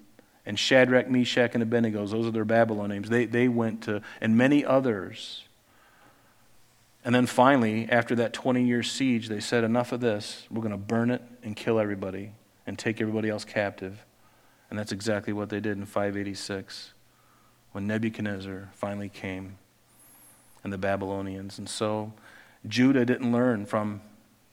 and 0.47 0.59
Shadrach, 0.59 1.09
Meshach, 1.09 1.55
and 1.55 1.62
Abednego, 1.62 2.07
those 2.07 2.26
are 2.26 2.30
their 2.30 2.45
Babylon 2.45 2.91
names. 2.91 3.09
They, 3.09 3.24
they 3.24 3.49
went 3.49 3.82
to, 3.85 4.03
and 4.20 4.37
many 4.37 4.64
others. 4.64 5.45
And 7.05 7.14
then 7.14 7.26
finally, 7.26 7.89
after 7.91 8.14
that 8.16 8.32
20 8.32 8.64
year 8.64 8.82
siege, 8.82 9.28
they 9.28 9.41
said, 9.41 9.64
Enough 9.64 9.93
of 9.93 10.01
this. 10.01 10.47
We're 10.51 10.62
going 10.62 10.72
to 10.72 10.76
burn 10.76 11.11
it 11.11 11.22
and 11.43 11.57
kill 11.57 11.78
everybody 11.78 12.32
and 12.66 12.78
take 12.78 13.01
everybody 13.01 13.30
else 13.30 13.45
captive. 13.45 14.05
And 14.68 14.78
that's 14.78 14.93
exactly 14.93 15.32
what 15.32 15.49
they 15.49 15.61
did 15.61 15.78
in 15.78 15.87
586 15.87 16.93
when 17.72 17.87
Nebuchadnezzar 17.87 18.70
finally 18.74 19.09
came 19.09 19.57
and 20.62 20.72
the 20.72 20.78
Babylonians. 20.78 21.59
And 21.59 21.68
so 21.68 22.12
Judah 22.67 23.05
didn't 23.05 23.31
learn 23.33 23.67
from 23.67 24.01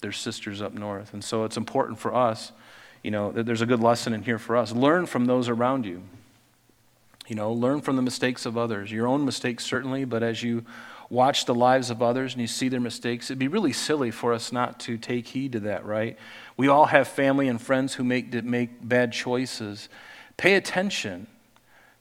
their 0.01 0.11
sisters 0.11 0.61
up 0.61 0.73
north. 0.73 1.13
And 1.13 1.23
so 1.23 1.43
it's 1.45 1.57
important 1.57 1.99
for 1.99 2.13
us, 2.13 2.51
you 3.03 3.11
know, 3.11 3.31
that 3.31 3.45
there's 3.45 3.61
a 3.61 3.65
good 3.65 3.79
lesson 3.79 4.13
in 4.13 4.23
here 4.23 4.39
for 4.39 4.57
us. 4.57 4.71
Learn 4.71 5.05
from 5.05 5.25
those 5.25 5.47
around 5.47 5.85
you. 5.85 6.03
You 7.27 7.35
know, 7.35 7.53
learn 7.53 7.81
from 7.81 7.95
the 7.95 8.01
mistakes 8.01 8.45
of 8.45 8.57
others. 8.57 8.91
Your 8.91 9.07
own 9.07 9.23
mistakes, 9.23 9.63
certainly, 9.63 10.03
but 10.03 10.23
as 10.23 10.43
you 10.43 10.65
watch 11.09 11.45
the 11.45 11.53
lives 11.53 11.89
of 11.89 12.01
others 12.01 12.33
and 12.33 12.41
you 12.41 12.47
see 12.47 12.67
their 12.67 12.79
mistakes, 12.79 13.29
it'd 13.29 13.39
be 13.39 13.47
really 13.47 13.73
silly 13.73 14.11
for 14.11 14.33
us 14.33 14.51
not 14.51 14.79
to 14.81 14.97
take 14.97 15.27
heed 15.27 15.51
to 15.51 15.59
that, 15.61 15.85
right? 15.85 16.17
We 16.57 16.67
all 16.67 16.85
have 16.85 17.07
family 17.07 17.47
and 17.47 17.61
friends 17.61 17.93
who 17.93 18.03
make, 18.03 18.33
make 18.43 18.87
bad 18.87 19.13
choices. 19.13 19.87
Pay 20.37 20.55
attention. 20.55 21.27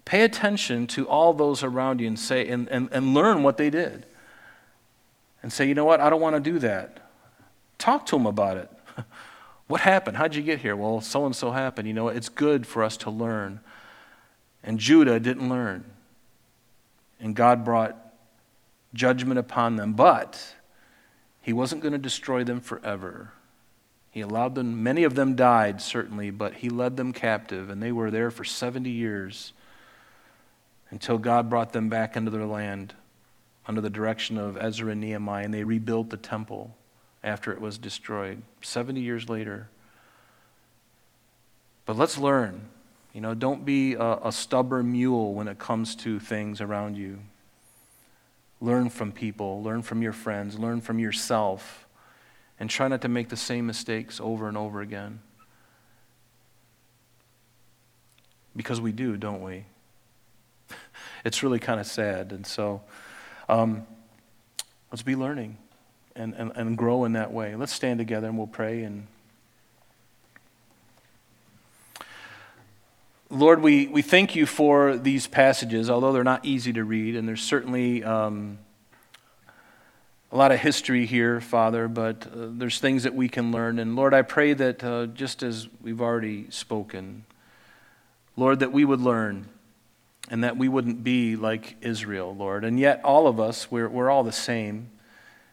Pay 0.05 0.23
attention 0.23 0.87
to 0.89 1.09
all 1.09 1.33
those 1.35 1.63
around 1.63 2.01
you 2.01 2.07
and 2.07 2.19
say 2.19 2.49
and, 2.49 2.69
and, 2.69 2.89
and 2.91 3.15
learn 3.15 3.43
what 3.43 3.57
they 3.57 3.69
did. 3.69 4.07
And 5.43 5.53
say, 5.53 5.67
you 5.67 5.75
know 5.75 5.85
what, 5.85 6.01
I 6.01 6.11
don't 6.11 6.21
want 6.21 6.37
to 6.37 6.51
do 6.51 6.59
that. 6.59 7.11
Talk 7.79 8.07
to 8.07 8.17
them 8.17 8.27
about 8.27 8.57
it. 8.57 8.71
what 9.67 9.81
happened? 9.81 10.17
How'd 10.17 10.35
you 10.35 10.43
get 10.43 10.61
here? 10.61 10.77
Well, 10.77 11.01
so 11.01 11.25
and 11.25 11.35
so 11.35 11.51
happened. 11.51 11.89
You 11.89 11.95
know, 11.95 12.09
it's 12.09 12.29
good 12.29 12.67
for 12.67 12.83
us 12.83 12.97
to 12.99 13.11
learn. 13.11 13.61
And 14.63 14.79
Judah 14.79 15.19
didn't 15.19 15.49
learn. 15.49 15.85
And 17.19 17.35
God 17.35 17.65
brought 17.65 17.97
judgment 18.93 19.39
upon 19.39 19.77
them. 19.77 19.95
But 19.95 20.55
he 21.41 21.53
wasn't 21.53 21.83
going 21.83 21.93
to 21.93 21.99
destroy 21.99 22.45
them 22.45 22.61
forever. 22.61 23.33
He 24.11 24.21
allowed 24.21 24.57
them, 24.57 24.83
many 24.83 25.05
of 25.05 25.15
them 25.15 25.37
died, 25.37 25.81
certainly, 25.81 26.31
but 26.31 26.55
he 26.55 26.69
led 26.69 26.97
them 26.97 27.13
captive, 27.13 27.71
and 27.71 27.81
they 27.81 27.93
were 27.93 28.11
there 28.11 28.31
for 28.31 28.45
70 28.45 28.91
years 28.91 29.53
until 30.91 31.17
God 31.17 31.49
brought 31.49 31.73
them 31.73 31.89
back 31.89 32.17
into 32.17 32.31
their 32.31 32.47
land 32.47 32.95
under 33.71 33.81
the 33.81 33.89
direction 33.89 34.37
of 34.37 34.57
Ezra 34.57 34.91
and 34.91 35.01
Nehemiah, 35.01 35.45
and 35.45 35.55
they 35.55 35.63
rebuilt 35.63 36.11
the 36.11 36.17
temple 36.17 36.77
after 37.23 37.53
it 37.53 37.61
was 37.61 37.79
destroyed 37.79 38.43
70 38.63 39.01
years 39.01 39.29
later. 39.29 39.69
But 41.87 41.97
let's 41.97 42.19
learn. 42.19 42.63
You 43.13 43.21
know, 43.21 43.33
don't 43.33 43.65
be 43.65 43.95
a, 43.95 44.17
a 44.25 44.33
stubborn 44.33 44.91
mule 44.91 45.35
when 45.35 45.47
it 45.47 45.61
comes 45.61 45.95
to 45.97 46.19
things 46.19 46.61
around 46.61 46.97
you. 46.97 47.21
Learn 48.61 48.91
from 48.91 49.13
people, 49.13 49.63
learn 49.63 49.83
from 49.83 50.03
your 50.03 50.13
friends, 50.13 50.59
learn 50.59 50.81
from 50.81 50.99
yourself, 50.99 51.87
and 52.59 52.69
try 52.69 52.89
not 52.89 53.03
to 53.03 53.09
make 53.09 53.29
the 53.29 53.37
same 53.37 53.69
mistakes 53.69 54.19
over 54.21 54.49
and 54.49 54.57
over 54.57 54.81
again. 54.81 55.21
Because 58.57 58.81
we 58.81 58.91
do, 58.91 59.17
don't 59.17 59.43
we? 59.43 59.67
it's 61.25 61.45
really 61.45 61.61
kind 61.61 61.79
of 61.79 61.87
sad. 61.87 62.33
And 62.33 62.45
so 62.45 62.83
um, 63.51 63.85
let's 64.93 65.03
be 65.03 65.17
learning 65.17 65.59
and, 66.15 66.35
and, 66.35 66.53
and 66.55 66.79
grow 66.79 67.05
in 67.05 67.15
that 67.15 67.33
way. 67.33 67.57
Let's 67.57 67.73
stand 67.73 67.99
together 67.99 68.29
and 68.29 68.39
we'll 68.39 68.47
pray 68.47 68.83
and. 68.83 69.07
Lord, 73.33 73.63
we, 73.63 73.87
we 73.87 74.03
thank 74.03 74.35
you 74.35 74.45
for 74.45 74.97
these 74.97 75.29
passages, 75.29 75.89
although 75.89 76.13
they're 76.13 76.25
not 76.25 76.45
easy 76.45 76.73
to 76.73 76.83
read, 76.83 77.15
and 77.15 77.29
there's 77.29 77.43
certainly 77.43 78.03
um, 78.03 78.59
a 80.33 80.37
lot 80.37 80.51
of 80.51 80.59
history 80.59 81.07
here, 81.07 81.41
Father, 81.41 81.87
but 81.87 82.27
uh, 82.27 82.49
there's 82.51 82.81
things 82.81 83.05
that 83.05 83.15
we 83.15 83.29
can 83.29 83.53
learn. 83.53 83.79
And 83.79 83.95
Lord, 83.95 84.15
I 84.15 84.23
pray 84.23 84.53
that 84.55 84.83
uh, 84.83 85.07
just 85.07 85.45
as 85.45 85.69
we've 85.81 86.01
already 86.01 86.51
spoken, 86.51 87.25
Lord, 88.37 88.59
that 88.61 88.73
we 88.73 88.85
would 88.85 89.01
learn 89.01 89.49
and 90.29 90.45
that 90.45 90.57
we 90.57 90.69
wouldn't 90.69 91.03
be 91.03 91.37
like 91.37 91.77
Israel, 91.81 92.35
Lord. 92.37 92.65
And 92.65 92.79
yet, 92.79 93.01
all 93.05 93.27
of 93.27 93.41
us, 93.41 93.71
we're, 93.71 93.89
we're 93.89 94.11
all 94.11 94.23
the 94.23 94.33
same. 94.33 94.91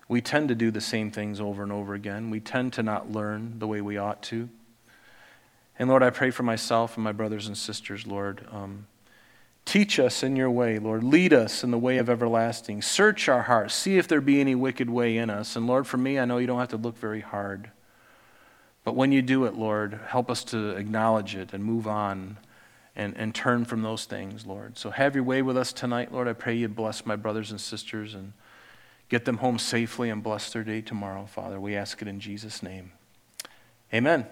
We 0.07 0.21
tend 0.21 0.49
to 0.49 0.55
do 0.55 0.71
the 0.71 0.81
same 0.81 1.11
things 1.11 1.39
over 1.39 1.63
and 1.63 1.71
over 1.71 1.93
again. 1.93 2.29
We 2.29 2.39
tend 2.39 2.73
to 2.73 2.83
not 2.83 3.11
learn 3.11 3.59
the 3.59 3.67
way 3.67 3.81
we 3.81 3.97
ought 3.97 4.21
to. 4.23 4.49
And 5.79 5.89
Lord, 5.89 6.03
I 6.03 6.09
pray 6.09 6.31
for 6.31 6.43
myself 6.43 6.95
and 6.97 7.03
my 7.03 7.11
brothers 7.11 7.47
and 7.47 7.57
sisters, 7.57 8.07
Lord. 8.07 8.45
Um, 8.51 8.87
teach 9.65 9.99
us 9.99 10.23
in 10.23 10.35
your 10.35 10.49
way, 10.49 10.79
Lord. 10.79 11.03
Lead 11.03 11.33
us 11.33 11.63
in 11.63 11.71
the 11.71 11.77
way 11.77 11.97
of 11.97 12.09
everlasting. 12.09 12.81
Search 12.81 13.29
our 13.29 13.43
hearts. 13.43 13.75
See 13.75 13.97
if 13.97 14.07
there 14.07 14.21
be 14.21 14.39
any 14.41 14.55
wicked 14.55 14.89
way 14.89 15.17
in 15.17 15.29
us. 15.29 15.55
And 15.55 15.67
Lord, 15.67 15.85
for 15.85 15.97
me, 15.97 16.19
I 16.19 16.25
know 16.25 16.37
you 16.37 16.47
don't 16.47 16.59
have 16.59 16.69
to 16.69 16.77
look 16.77 16.97
very 16.97 17.21
hard. 17.21 17.69
But 18.83 18.95
when 18.95 19.11
you 19.11 19.21
do 19.21 19.45
it, 19.45 19.55
Lord, 19.55 19.99
help 20.07 20.31
us 20.31 20.43
to 20.45 20.69
acknowledge 20.71 21.35
it 21.35 21.53
and 21.53 21.63
move 21.63 21.85
on 21.87 22.37
and, 22.97 23.15
and 23.15 23.33
turn 23.33 23.63
from 23.63 23.83
those 23.83 24.05
things, 24.05 24.45
Lord. 24.45 24.77
So 24.77 24.89
have 24.89 25.13
your 25.13 25.23
way 25.23 25.43
with 25.43 25.55
us 25.55 25.71
tonight, 25.71 26.11
Lord. 26.11 26.27
I 26.27 26.33
pray 26.33 26.55
you 26.55 26.67
bless 26.67 27.05
my 27.05 27.15
brothers 27.15 27.51
and 27.51 27.61
sisters 27.61 28.15
and 28.15 28.33
get 29.07 29.23
them 29.23 29.37
home 29.37 29.59
safely 29.59 30.09
and 30.09 30.23
bless 30.23 30.51
their 30.51 30.63
day 30.63 30.81
tomorrow, 30.81 31.27
Father. 31.27 31.61
We 31.61 31.75
ask 31.75 32.01
it 32.01 32.07
in 32.07 32.19
Jesus' 32.19 32.63
name. 32.63 32.91
Amen. 33.93 34.25